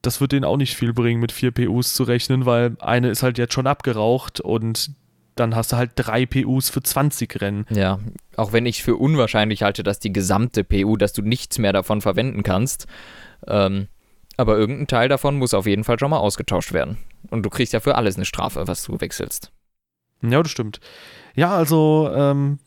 Das 0.00 0.20
wird 0.20 0.32
denen 0.32 0.44
auch 0.44 0.56
nicht 0.56 0.76
viel 0.76 0.92
bringen, 0.92 1.20
mit 1.20 1.32
4 1.32 1.50
PUs 1.50 1.94
zu 1.94 2.04
rechnen, 2.04 2.46
weil 2.46 2.76
eine 2.80 3.10
ist 3.10 3.22
halt 3.22 3.36
jetzt 3.36 3.52
schon 3.52 3.66
abgeraucht 3.66 4.40
und 4.40 4.92
dann 5.34 5.54
hast 5.54 5.72
du 5.72 5.76
halt 5.76 5.92
3 5.96 6.26
PUs 6.26 6.70
für 6.70 6.82
20 6.82 7.40
Rennen. 7.40 7.66
Ja, 7.70 7.98
auch 8.36 8.52
wenn 8.52 8.66
ich 8.66 8.82
für 8.82 8.96
unwahrscheinlich 8.96 9.62
halte, 9.62 9.82
dass 9.82 9.98
die 9.98 10.12
gesamte 10.12 10.64
PU, 10.64 10.96
dass 10.96 11.12
du 11.12 11.22
nichts 11.22 11.58
mehr 11.58 11.72
davon 11.72 12.00
verwenden 12.00 12.42
kannst. 12.42 12.86
Ähm, 13.46 13.88
aber 14.36 14.56
irgendein 14.56 14.86
Teil 14.86 15.08
davon 15.08 15.36
muss 15.36 15.54
auf 15.54 15.66
jeden 15.66 15.84
Fall 15.84 15.98
schon 15.98 16.10
mal 16.10 16.18
ausgetauscht 16.18 16.72
werden. 16.72 16.98
Und 17.30 17.42
du 17.42 17.50
kriegst 17.50 17.72
ja 17.72 17.80
für 17.80 17.96
alles 17.96 18.16
eine 18.16 18.24
Strafe, 18.24 18.66
was 18.68 18.84
du 18.84 19.00
wechselst. 19.00 19.50
Ja, 20.22 20.42
das 20.42 20.50
stimmt. 20.50 20.80
Ja, 21.34 21.54
also 21.54 22.10
ähm, 22.14 22.58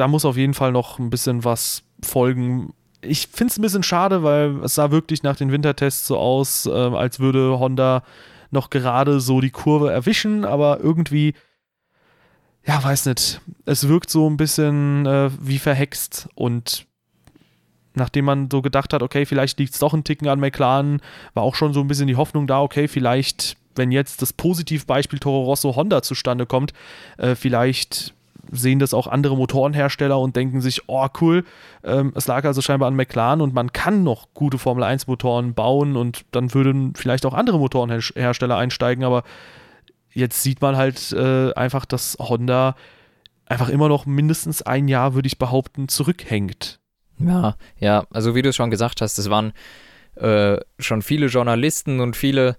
da 0.00 0.08
muss 0.08 0.24
auf 0.24 0.38
jeden 0.38 0.54
Fall 0.54 0.72
noch 0.72 0.98
ein 0.98 1.10
bisschen 1.10 1.44
was 1.44 1.82
folgen. 2.02 2.72
Ich 3.02 3.28
finde 3.28 3.52
es 3.52 3.58
ein 3.58 3.62
bisschen 3.62 3.82
schade, 3.82 4.22
weil 4.22 4.64
es 4.64 4.74
sah 4.74 4.90
wirklich 4.90 5.22
nach 5.22 5.36
den 5.36 5.52
Wintertests 5.52 6.06
so 6.06 6.16
aus, 6.16 6.64
äh, 6.64 6.70
als 6.70 7.20
würde 7.20 7.58
Honda 7.58 8.02
noch 8.50 8.70
gerade 8.70 9.20
so 9.20 9.42
die 9.42 9.50
Kurve 9.50 9.92
erwischen, 9.92 10.46
aber 10.46 10.80
irgendwie, 10.80 11.34
ja, 12.66 12.82
weiß 12.82 13.06
nicht, 13.06 13.42
es 13.66 13.88
wirkt 13.88 14.08
so 14.08 14.28
ein 14.28 14.38
bisschen 14.38 15.04
äh, 15.04 15.30
wie 15.38 15.58
verhext 15.58 16.30
und 16.34 16.86
nachdem 17.94 18.24
man 18.24 18.48
so 18.50 18.62
gedacht 18.62 18.94
hat, 18.94 19.02
okay, 19.02 19.26
vielleicht 19.26 19.58
liegt 19.58 19.74
es 19.74 19.80
doch 19.80 19.92
ein 19.92 20.04
Ticken 20.04 20.28
an 20.28 20.40
McLaren, 20.40 21.00
war 21.34 21.42
auch 21.42 21.54
schon 21.54 21.74
so 21.74 21.80
ein 21.80 21.88
bisschen 21.88 22.06
die 22.06 22.16
Hoffnung 22.16 22.46
da, 22.46 22.62
okay, 22.62 22.88
vielleicht 22.88 23.58
wenn 23.76 23.92
jetzt 23.92 24.20
das 24.22 24.32
Positivbeispiel 24.32 25.18
Toro 25.18 25.44
Rosso 25.44 25.76
Honda 25.76 26.02
zustande 26.02 26.46
kommt, 26.46 26.72
äh, 27.18 27.34
vielleicht 27.34 28.14
sehen 28.50 28.78
das 28.78 28.94
auch 28.94 29.06
andere 29.06 29.36
Motorenhersteller 29.36 30.18
und 30.18 30.36
denken 30.36 30.60
sich, 30.60 30.82
oh 30.88 31.06
cool, 31.20 31.44
ähm, 31.84 32.12
es 32.14 32.26
lag 32.26 32.44
also 32.44 32.60
scheinbar 32.60 32.88
an 32.88 32.96
McLaren 32.96 33.40
und 33.40 33.54
man 33.54 33.72
kann 33.72 34.02
noch 34.02 34.28
gute 34.34 34.58
Formel 34.58 34.84
1 34.84 35.06
Motoren 35.06 35.54
bauen 35.54 35.96
und 35.96 36.24
dann 36.32 36.52
würden 36.54 36.94
vielleicht 36.94 37.26
auch 37.26 37.34
andere 37.34 37.58
Motorenhersteller 37.58 38.56
einsteigen, 38.56 39.04
aber 39.04 39.22
jetzt 40.12 40.42
sieht 40.42 40.60
man 40.60 40.76
halt 40.76 41.12
äh, 41.12 41.52
einfach, 41.54 41.84
dass 41.84 42.16
Honda 42.18 42.74
einfach 43.46 43.68
immer 43.68 43.88
noch 43.88 44.06
mindestens 44.06 44.62
ein 44.62 44.88
Jahr, 44.88 45.14
würde 45.14 45.26
ich 45.26 45.38
behaupten, 45.38 45.88
zurückhängt. 45.88 46.78
Ja, 47.18 47.56
ja, 47.78 48.04
also 48.10 48.34
wie 48.34 48.42
du 48.42 48.48
es 48.48 48.56
schon 48.56 48.70
gesagt 48.70 49.00
hast, 49.00 49.18
es 49.18 49.28
waren 49.30 49.52
äh, 50.16 50.58
schon 50.78 51.02
viele 51.02 51.26
Journalisten 51.26 52.00
und 52.00 52.16
viele 52.16 52.56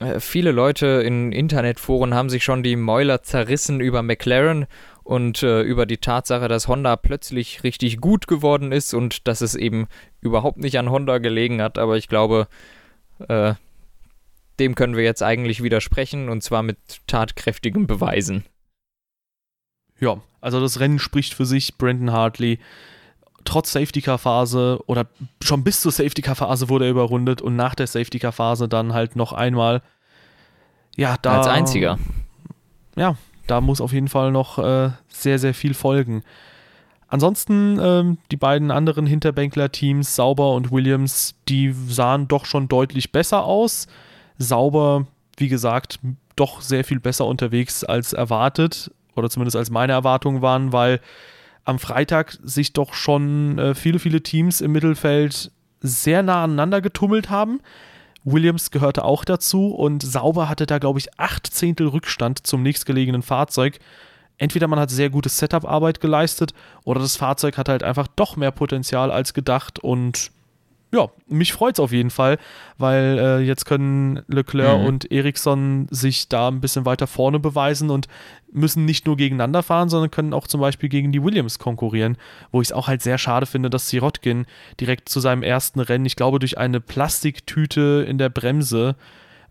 äh, 0.00 0.20
viele 0.20 0.52
Leute 0.52 0.86
in 1.04 1.32
Internetforen 1.32 2.14
haben 2.14 2.30
sich 2.30 2.44
schon 2.44 2.62
die 2.62 2.76
Mäuler 2.76 3.22
zerrissen 3.22 3.80
über 3.80 4.02
McLaren 4.02 4.66
und 5.08 5.42
äh, 5.42 5.62
über 5.62 5.86
die 5.86 5.96
Tatsache, 5.96 6.48
dass 6.48 6.68
Honda 6.68 6.96
plötzlich 6.96 7.64
richtig 7.64 7.98
gut 7.98 8.26
geworden 8.26 8.72
ist 8.72 8.92
und 8.92 9.26
dass 9.26 9.40
es 9.40 9.54
eben 9.54 9.88
überhaupt 10.20 10.58
nicht 10.58 10.78
an 10.78 10.90
Honda 10.90 11.16
gelegen 11.16 11.62
hat. 11.62 11.78
Aber 11.78 11.96
ich 11.96 12.08
glaube, 12.08 12.46
äh, 13.26 13.54
dem 14.58 14.74
können 14.74 14.96
wir 14.96 15.04
jetzt 15.04 15.22
eigentlich 15.22 15.62
widersprechen 15.62 16.28
und 16.28 16.42
zwar 16.42 16.62
mit 16.62 16.76
tatkräftigen 17.06 17.86
Beweisen. 17.86 18.44
Ja, 19.98 20.20
also 20.42 20.60
das 20.60 20.78
Rennen 20.78 20.98
spricht 20.98 21.32
für 21.32 21.46
sich. 21.46 21.78
Brandon 21.78 22.12
Hartley 22.12 22.58
trotz 23.46 23.72
Safety-Car-Phase 23.72 24.78
oder 24.88 25.06
schon 25.42 25.64
bis 25.64 25.80
zur 25.80 25.90
Safety-Car-Phase 25.92 26.68
wurde 26.68 26.84
er 26.84 26.90
überrundet 26.90 27.40
und 27.40 27.56
nach 27.56 27.74
der 27.74 27.86
Safety-Car-Phase 27.86 28.68
dann 28.68 28.92
halt 28.92 29.16
noch 29.16 29.32
einmal. 29.32 29.80
Ja, 30.96 31.16
da. 31.16 31.38
Als 31.38 31.46
einziger. 31.46 31.98
Ja, 32.94 33.16
da 33.50 33.60
muss 33.60 33.80
auf 33.80 33.92
jeden 33.92 34.08
Fall 34.08 34.30
noch 34.30 34.58
äh, 34.58 34.90
sehr, 35.08 35.38
sehr 35.38 35.54
viel 35.54 35.74
folgen. 35.74 36.22
Ansonsten 37.08 37.78
ähm, 37.82 38.18
die 38.30 38.36
beiden 38.36 38.70
anderen 38.70 39.06
Hinterbänkler-Teams, 39.06 40.14
Sauber 40.14 40.52
und 40.52 40.70
Williams, 40.70 41.34
die 41.48 41.72
sahen 41.72 42.28
doch 42.28 42.44
schon 42.44 42.68
deutlich 42.68 43.12
besser 43.12 43.44
aus. 43.44 43.86
Sauber, 44.36 45.06
wie 45.38 45.48
gesagt, 45.48 45.98
doch 46.36 46.60
sehr 46.60 46.84
viel 46.84 47.00
besser 47.00 47.26
unterwegs 47.26 47.82
als 47.82 48.12
erwartet 48.12 48.90
oder 49.16 49.30
zumindest 49.30 49.56
als 49.56 49.70
meine 49.70 49.92
Erwartungen 49.92 50.42
waren, 50.42 50.72
weil 50.72 51.00
am 51.64 51.78
Freitag 51.78 52.38
sich 52.42 52.72
doch 52.74 52.94
schon 52.94 53.58
äh, 53.58 53.74
viele, 53.74 53.98
viele 53.98 54.22
Teams 54.22 54.60
im 54.60 54.72
Mittelfeld 54.72 55.50
sehr 55.80 56.22
nah 56.22 56.44
aneinander 56.44 56.80
getummelt 56.80 57.30
haben. 57.30 57.60
Williams 58.32 58.70
gehörte 58.70 59.04
auch 59.04 59.24
dazu 59.24 59.68
und 59.74 60.02
Sauber 60.02 60.48
hatte 60.48 60.66
da, 60.66 60.78
glaube 60.78 60.98
ich, 60.98 61.18
acht 61.18 61.46
Zehntel 61.46 61.88
Rückstand 61.88 62.46
zum 62.46 62.62
nächstgelegenen 62.62 63.22
Fahrzeug. 63.22 63.78
entweder 64.38 64.68
man 64.68 64.78
hat 64.78 64.90
sehr 64.90 65.10
gute 65.10 65.28
Setup-Arbeit 65.28 66.00
geleistet 66.00 66.54
oder 66.84 67.00
das 67.00 67.16
Fahrzeug 67.16 67.58
hat 67.58 67.68
halt 67.68 67.82
einfach 67.82 68.06
doch 68.06 68.36
mehr 68.36 68.52
Potenzial 68.52 69.10
als 69.10 69.34
gedacht 69.34 69.78
und 69.80 70.30
ja, 70.92 71.08
mich 71.26 71.52
freut 71.52 71.74
es 71.74 71.80
auf 71.80 71.92
jeden 71.92 72.10
Fall, 72.10 72.38
weil 72.78 73.18
äh, 73.18 73.38
jetzt 73.40 73.66
können 73.66 74.22
Leclerc 74.26 74.80
mhm. 74.80 74.86
und 74.86 75.12
Ericsson 75.12 75.86
sich 75.90 76.28
da 76.28 76.48
ein 76.48 76.60
bisschen 76.60 76.86
weiter 76.86 77.06
vorne 77.06 77.38
beweisen 77.38 77.90
und 77.90 78.08
müssen 78.50 78.86
nicht 78.86 79.06
nur 79.06 79.16
gegeneinander 79.16 79.62
fahren, 79.62 79.90
sondern 79.90 80.10
können 80.10 80.32
auch 80.32 80.46
zum 80.46 80.60
Beispiel 80.60 80.88
gegen 80.88 81.12
die 81.12 81.22
Williams 81.22 81.58
konkurrieren, 81.58 82.16
wo 82.50 82.62
ich 82.62 82.68
es 82.68 82.72
auch 82.72 82.88
halt 82.88 83.02
sehr 83.02 83.18
schade 83.18 83.44
finde, 83.44 83.68
dass 83.68 83.90
Sirotkin 83.90 84.46
direkt 84.80 85.10
zu 85.10 85.20
seinem 85.20 85.42
ersten 85.42 85.80
Rennen, 85.80 86.06
ich 86.06 86.16
glaube 86.16 86.38
durch 86.38 86.56
eine 86.56 86.80
Plastiktüte 86.80 88.06
in 88.08 88.16
der 88.16 88.30
Bremse, 88.30 88.96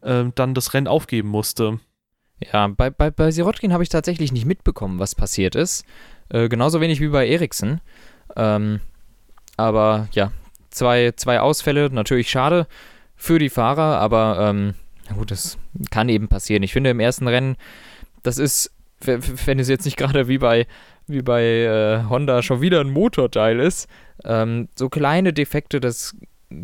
äh, 0.01 0.25
dann 0.33 0.55
das 0.55 0.73
Rennen 0.73 0.87
aufgeben 0.87 1.29
musste. 1.29 1.79
Ja, 2.51 2.67
bei, 2.67 2.89
bei, 2.89 3.11
bei 3.11 3.29
Sirotkin 3.29 3.73
habe 3.73 3.83
ich 3.83 3.89
tatsächlich 3.89 4.31
nicht 4.31 4.45
mitbekommen, 4.45 4.99
was 4.99 5.13
passiert 5.13 5.55
ist. 5.55 5.85
Äh, 6.29 6.49
genauso 6.49 6.81
wenig 6.81 6.99
wie 6.99 7.07
bei 7.07 7.27
Ericsson. 7.27 7.81
Ähm, 8.35 8.79
aber 9.55 10.07
ja, 10.11 10.31
zwei, 10.69 11.11
zwei 11.15 11.39
Ausfälle, 11.39 11.89
natürlich 11.91 12.29
schade 12.29 12.67
für 13.15 13.39
die 13.39 13.49
Fahrer, 13.49 13.99
aber 13.99 14.37
ähm, 14.39 14.73
gut, 15.15 15.31
das 15.31 15.57
kann 15.89 16.09
eben 16.09 16.27
passieren. 16.27 16.63
Ich 16.63 16.73
finde 16.73 16.89
im 16.89 16.99
ersten 16.99 17.27
Rennen, 17.27 17.57
das 18.23 18.37
ist, 18.37 18.71
wenn 19.01 19.59
es 19.59 19.69
jetzt 19.69 19.85
nicht 19.85 19.97
gerade 19.97 20.27
wie 20.27 20.37
bei, 20.37 20.67
wie 21.07 21.21
bei 21.21 21.43
äh, 21.43 22.03
Honda 22.09 22.41
schon 22.41 22.61
wieder 22.61 22.81
ein 22.81 22.91
Motorteil 22.91 23.59
ist, 23.59 23.87
ähm, 24.23 24.69
so 24.75 24.89
kleine 24.89 25.33
Defekte, 25.33 25.79
das 25.79 26.15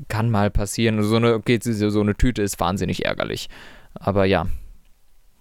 kann 0.07 0.29
mal 0.29 0.49
passieren. 0.49 1.01
So 1.03 1.15
eine, 1.15 1.33
okay, 1.33 1.59
so 1.61 2.01
eine 2.01 2.15
Tüte 2.15 2.41
ist 2.41 2.59
wahnsinnig 2.59 3.05
ärgerlich. 3.05 3.49
Aber 3.93 4.25
ja, 4.25 4.47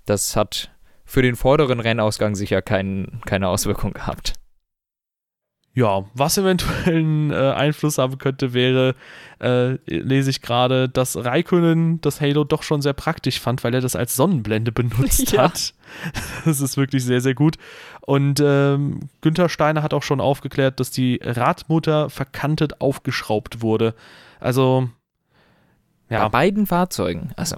das 0.06 0.36
hat 0.36 0.70
für 1.04 1.22
den 1.22 1.36
vorderen 1.36 1.80
Rennausgang 1.80 2.34
sicher 2.34 2.62
kein, 2.62 3.20
keine 3.26 3.48
Auswirkung 3.48 3.92
gehabt. 3.92 4.34
Ja, 5.74 6.04
was 6.12 6.36
eventuell 6.36 6.98
einen 6.98 7.30
äh, 7.30 7.52
Einfluss 7.52 7.96
haben 7.96 8.18
könnte, 8.18 8.52
wäre, 8.52 8.94
äh, 9.40 9.78
lese 9.86 10.28
ich 10.28 10.42
gerade, 10.42 10.86
dass 10.86 11.16
Raikönnen 11.16 11.98
das 12.02 12.20
Halo 12.20 12.44
doch 12.44 12.62
schon 12.62 12.82
sehr 12.82 12.92
praktisch 12.92 13.40
fand, 13.40 13.64
weil 13.64 13.72
er 13.74 13.80
das 13.80 13.96
als 13.96 14.14
Sonnenblende 14.14 14.70
benutzt 14.70 15.32
ja. 15.32 15.44
hat. 15.44 15.72
Das 16.44 16.60
ist 16.60 16.76
wirklich 16.76 17.04
sehr, 17.04 17.22
sehr 17.22 17.34
gut. 17.34 17.56
Und 18.02 18.42
ähm, 18.44 19.08
Günther 19.22 19.48
Steiner 19.48 19.82
hat 19.82 19.94
auch 19.94 20.02
schon 20.02 20.20
aufgeklärt, 20.20 20.78
dass 20.78 20.90
die 20.90 21.20
Radmutter 21.22 22.10
verkantet 22.10 22.82
aufgeschraubt 22.82 23.62
wurde. 23.62 23.94
Also, 24.40 24.90
ja. 26.10 26.24
Bei 26.24 26.28
beiden 26.28 26.66
Fahrzeugen. 26.66 27.30
Also. 27.36 27.56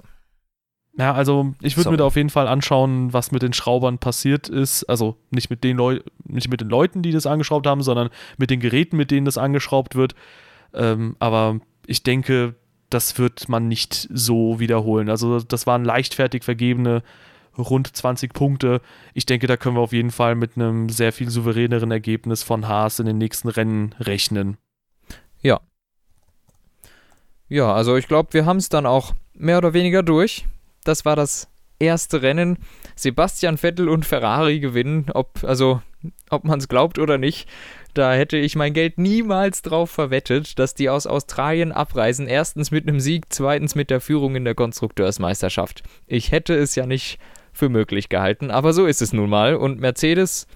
Ja, 0.97 1.13
also 1.13 1.53
ich 1.61 1.75
würde 1.75 1.91
mir 1.91 1.97
da 1.97 2.05
auf 2.05 2.15
jeden 2.15 2.29
Fall 2.29 2.47
anschauen, 2.47 3.11
was 3.11 3.31
mit 3.31 3.41
den 3.41 3.51
Schraubern 3.51 3.97
passiert 3.97 4.47
ist. 4.47 4.85
Also 4.85 5.17
nicht 5.29 5.49
mit 5.49 5.63
den 5.63 5.75
Leu 5.75 5.99
nicht 6.23 6.49
mit 6.49 6.61
den 6.61 6.69
Leuten, 6.69 7.01
die 7.01 7.11
das 7.11 7.25
angeschraubt 7.25 7.67
haben, 7.67 7.83
sondern 7.83 8.09
mit 8.37 8.49
den 8.49 8.61
Geräten, 8.61 8.95
mit 8.95 9.11
denen 9.11 9.25
das 9.25 9.37
angeschraubt 9.37 9.95
wird. 9.95 10.15
Ähm, 10.73 11.17
aber 11.19 11.59
ich 11.85 12.03
denke, 12.03 12.55
das 12.89 13.17
wird 13.17 13.49
man 13.49 13.67
nicht 13.67 14.07
so 14.13 14.59
wiederholen. 14.59 15.09
Also 15.09 15.41
das 15.41 15.67
waren 15.67 15.83
leichtfertig 15.83 16.43
vergebene 16.43 17.03
rund 17.57 17.95
20 17.95 18.33
Punkte. 18.33 18.81
Ich 19.13 19.25
denke, 19.25 19.47
da 19.47 19.57
können 19.57 19.75
wir 19.75 19.81
auf 19.81 19.93
jeden 19.93 20.11
Fall 20.11 20.35
mit 20.35 20.55
einem 20.55 20.89
sehr 20.89 21.11
viel 21.11 21.29
souveräneren 21.29 21.91
Ergebnis 21.91 22.41
von 22.41 22.67
Haas 22.67 22.99
in 22.99 23.05
den 23.05 23.17
nächsten 23.17 23.49
Rennen 23.49 23.93
rechnen. 23.99 24.57
Ja. 25.41 25.59
Ja, 27.49 27.73
also 27.73 27.97
ich 27.97 28.07
glaube, 28.07 28.33
wir 28.33 28.45
haben 28.45 28.57
es 28.57 28.69
dann 28.69 28.85
auch 28.85 29.13
mehr 29.33 29.57
oder 29.57 29.73
weniger 29.73 30.01
durch 30.01 30.45
das 30.87 31.05
war 31.05 31.15
das 31.15 31.49
erste 31.79 32.21
Rennen. 32.21 32.57
Sebastian 32.95 33.57
Vettel 33.57 33.89
und 33.89 34.05
Ferrari 34.05 34.59
gewinnen, 34.59 35.07
ob, 35.13 35.43
also, 35.43 35.81
ob 36.29 36.43
man 36.45 36.59
es 36.59 36.67
glaubt 36.67 36.99
oder 36.99 37.17
nicht. 37.17 37.49
Da 37.93 38.13
hätte 38.13 38.37
ich 38.37 38.55
mein 38.55 38.73
Geld 38.73 38.97
niemals 38.97 39.61
drauf 39.61 39.89
verwettet, 39.89 40.59
dass 40.59 40.73
die 40.73 40.89
aus 40.89 41.07
Australien 41.07 41.71
abreisen. 41.71 42.27
Erstens 42.27 42.71
mit 42.71 42.87
einem 42.87 42.99
Sieg, 42.99 43.25
zweitens 43.29 43.75
mit 43.75 43.89
der 43.89 44.01
Führung 44.01 44.35
in 44.35 44.45
der 44.45 44.55
Konstrukteursmeisterschaft. 44.55 45.83
Ich 46.05 46.31
hätte 46.31 46.55
es 46.55 46.75
ja 46.75 46.85
nicht 46.85 47.19
für 47.53 47.69
möglich 47.69 48.09
gehalten, 48.09 48.51
aber 48.51 48.73
so 48.73 48.85
ist 48.85 49.01
es 49.01 49.13
nun 49.13 49.29
mal. 49.29 49.55
Und 49.55 49.79
Mercedes, 49.79 50.47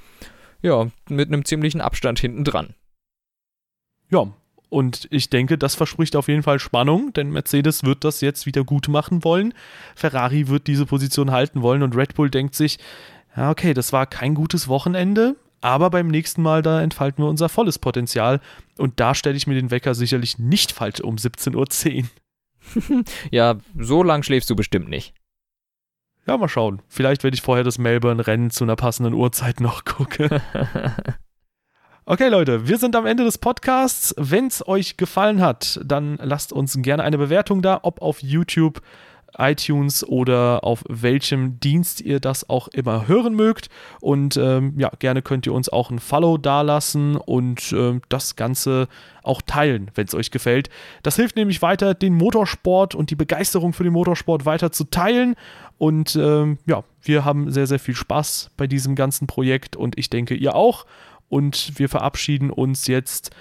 ja, 0.61 0.88
mit 1.07 1.30
einem 1.30 1.45
ziemlichen 1.45 1.80
Abstand 1.80 2.19
hinten 2.19 2.43
dran. 2.43 2.75
Ja, 4.09 4.34
und 4.70 5.07
ich 5.11 5.30
denke, 5.30 5.57
das 5.57 5.76
verspricht 5.76 6.15
auf 6.15 6.28
jeden 6.28 6.43
Fall 6.43 6.59
Spannung, 6.59 7.11
denn 7.13 7.32
Mercedes 7.32 7.84
wird 7.84 8.03
das 8.03 8.22
jetzt 8.22 8.45
wieder 8.45 8.63
gut 8.63 8.88
machen 8.88 9.24
wollen. 9.24 9.53
Ferrari 9.95 10.47
wird 10.47 10.67
diese 10.67 10.86
Position 10.86 11.32
halten 11.32 11.61
wollen 11.61 11.84
und 11.84 11.95
Red 11.95 12.15
Bull 12.15 12.30
denkt 12.30 12.55
sich, 12.55 12.78
ja, 13.36 13.49
okay, 13.49 13.74
das 13.74 13.93
war 13.93 14.05
kein 14.05 14.36
gutes 14.36 14.67
Wochenende, 14.67 15.36
aber 15.61 15.89
beim 15.89 16.07
nächsten 16.07 16.41
Mal, 16.41 16.61
da 16.61 16.82
entfalten 16.82 17.24
wir 17.24 17.30
unser 17.30 17.49
volles 17.49 17.80
Potenzial. 17.80 18.39
Und 18.78 18.99
da 18.99 19.13
stelle 19.13 19.36
ich 19.36 19.47
mir 19.47 19.55
den 19.55 19.72
Wecker 19.72 19.93
sicherlich 19.93 20.39
nicht 20.39 20.72
falsch 20.72 21.01
um 21.01 21.15
17.10 21.15 22.03
Uhr. 22.03 23.03
ja, 23.32 23.57
so 23.78 24.03
lang 24.03 24.24
schläfst 24.24 24.49
du 24.49 24.55
bestimmt 24.55 24.89
nicht. 24.89 25.13
Ja, 26.28 26.38
mal 26.38 26.47
schauen. 26.47 26.82
Vielleicht 26.88 27.24
werde 27.24 27.36
ich 27.36 27.41
vorher 27.41 27.63
das 27.63 27.78
Melbourne-Rennen 27.78 28.51
zu 28.51 28.63
einer 28.63 28.76
passenden 28.76 29.13
Uhrzeit 29.13 29.59
noch 29.59 29.84
gucken. 29.84 30.30
Okay, 32.12 32.28
Leute, 32.28 32.68
wir 32.68 32.80
sind 32.80 32.95
am 32.95 33.05
Ende 33.05 33.24
des 33.24 33.38
Podcasts. 33.38 34.16
Wenn 34.18 34.47
es 34.47 34.68
euch 34.68 34.97
gefallen 34.97 35.41
hat, 35.41 35.80
dann 35.86 36.18
lasst 36.20 36.51
uns 36.51 36.76
gerne 36.82 37.03
eine 37.03 37.20
Bewertung 37.20 37.62
da, 37.62 37.82
ob 37.84 38.01
auf 38.01 38.24
YouTube, 38.24 38.82
iTunes 39.38 40.03
oder 40.03 40.64
auf 40.64 40.84
welchem 40.89 41.60
Dienst 41.60 42.01
ihr 42.01 42.20
das 42.20 42.49
auch 42.49 42.68
immer 42.70 43.07
hören 43.07 43.36
mögt. 43.36 43.70
Und 44.01 44.38
ähm, 44.38 44.74
ja, 44.76 44.89
gerne 44.97 45.22
könnt 45.22 45.45
ihr 45.45 45.53
uns 45.53 45.70
auch 45.70 45.91
ein 45.91 45.99
Follow 45.99 46.39
dalassen 46.39 47.16
und 47.16 47.72
ähm, 47.74 48.01
das 48.10 48.36
Ganze 48.36 48.88
auch 49.22 49.43
teilen, 49.43 49.91
wenn 49.93 50.07
es 50.07 50.16
euch 50.16 50.32
gefällt. 50.32 50.72
Das 51.03 51.16
hilft 51.16 51.36
nämlich 51.36 51.62
weiter, 51.62 51.93
den 51.93 52.16
Motorsport 52.16 52.95
und 52.95 53.12
die 53.12 53.16
Begeisterung 53.16 53.72
für 53.72 53.84
den 53.84 53.93
Motorsport 53.93 54.47
weiter 54.47 54.72
zu 54.72 54.86
teilen. 54.86 55.36
Und 55.78 56.16
ähm, 56.16 56.57
ja, 56.66 56.84
wir 57.03 57.24
haben 57.24 57.51
sehr, 57.51 57.68
sehr 57.68 57.78
viel 57.78 57.93
Spaß 57.95 58.49
bei 58.57 58.66
diesem 58.66 58.95
ganzen 58.95 59.28
Projekt 59.28 59.76
und 59.76 59.95
ich 59.99 60.10
denke, 60.10 60.34
ihr 60.34 60.55
auch. 60.55 60.88
Und 61.30 61.77
wir 61.77 61.89
verabschieden 61.89 62.49
uns 62.49 62.88
jetzt 62.88 63.32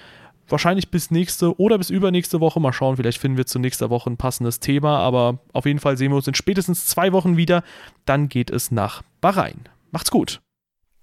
wahrscheinlich 0.49 0.91
bis 0.91 1.11
nächste 1.11 1.59
oder 1.61 1.79
bis 1.79 1.91
übernächste 1.91 2.41
Woche. 2.41 2.61
Mal 2.61 2.73
schauen, 2.73 2.97
vielleicht 2.97 3.19
finden 3.19 3.39
wir 3.39 3.47
zu 3.47 3.59
nächster 3.59 3.91
Woche 3.91 4.11
ein 4.11 4.17
passendes 4.17 4.61
Thema. 4.61 4.99
Aber 4.99 5.39
auf 5.53 5.67
jeden 5.67 5.79
Fall 5.79 5.97
sehen 5.97 6.13
wir 6.13 6.17
uns 6.17 6.29
in 6.29 6.35
spätestens 6.35 6.87
zwei 6.87 7.13
Wochen 7.13 7.37
wieder. 7.37 7.63
Dann 8.05 8.29
geht 8.29 8.51
es 8.51 8.71
nach 8.71 9.03
Bahrain. 9.21 9.69
Macht's 9.91 10.11
gut. 10.11 10.41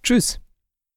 Tschüss. 0.04 0.45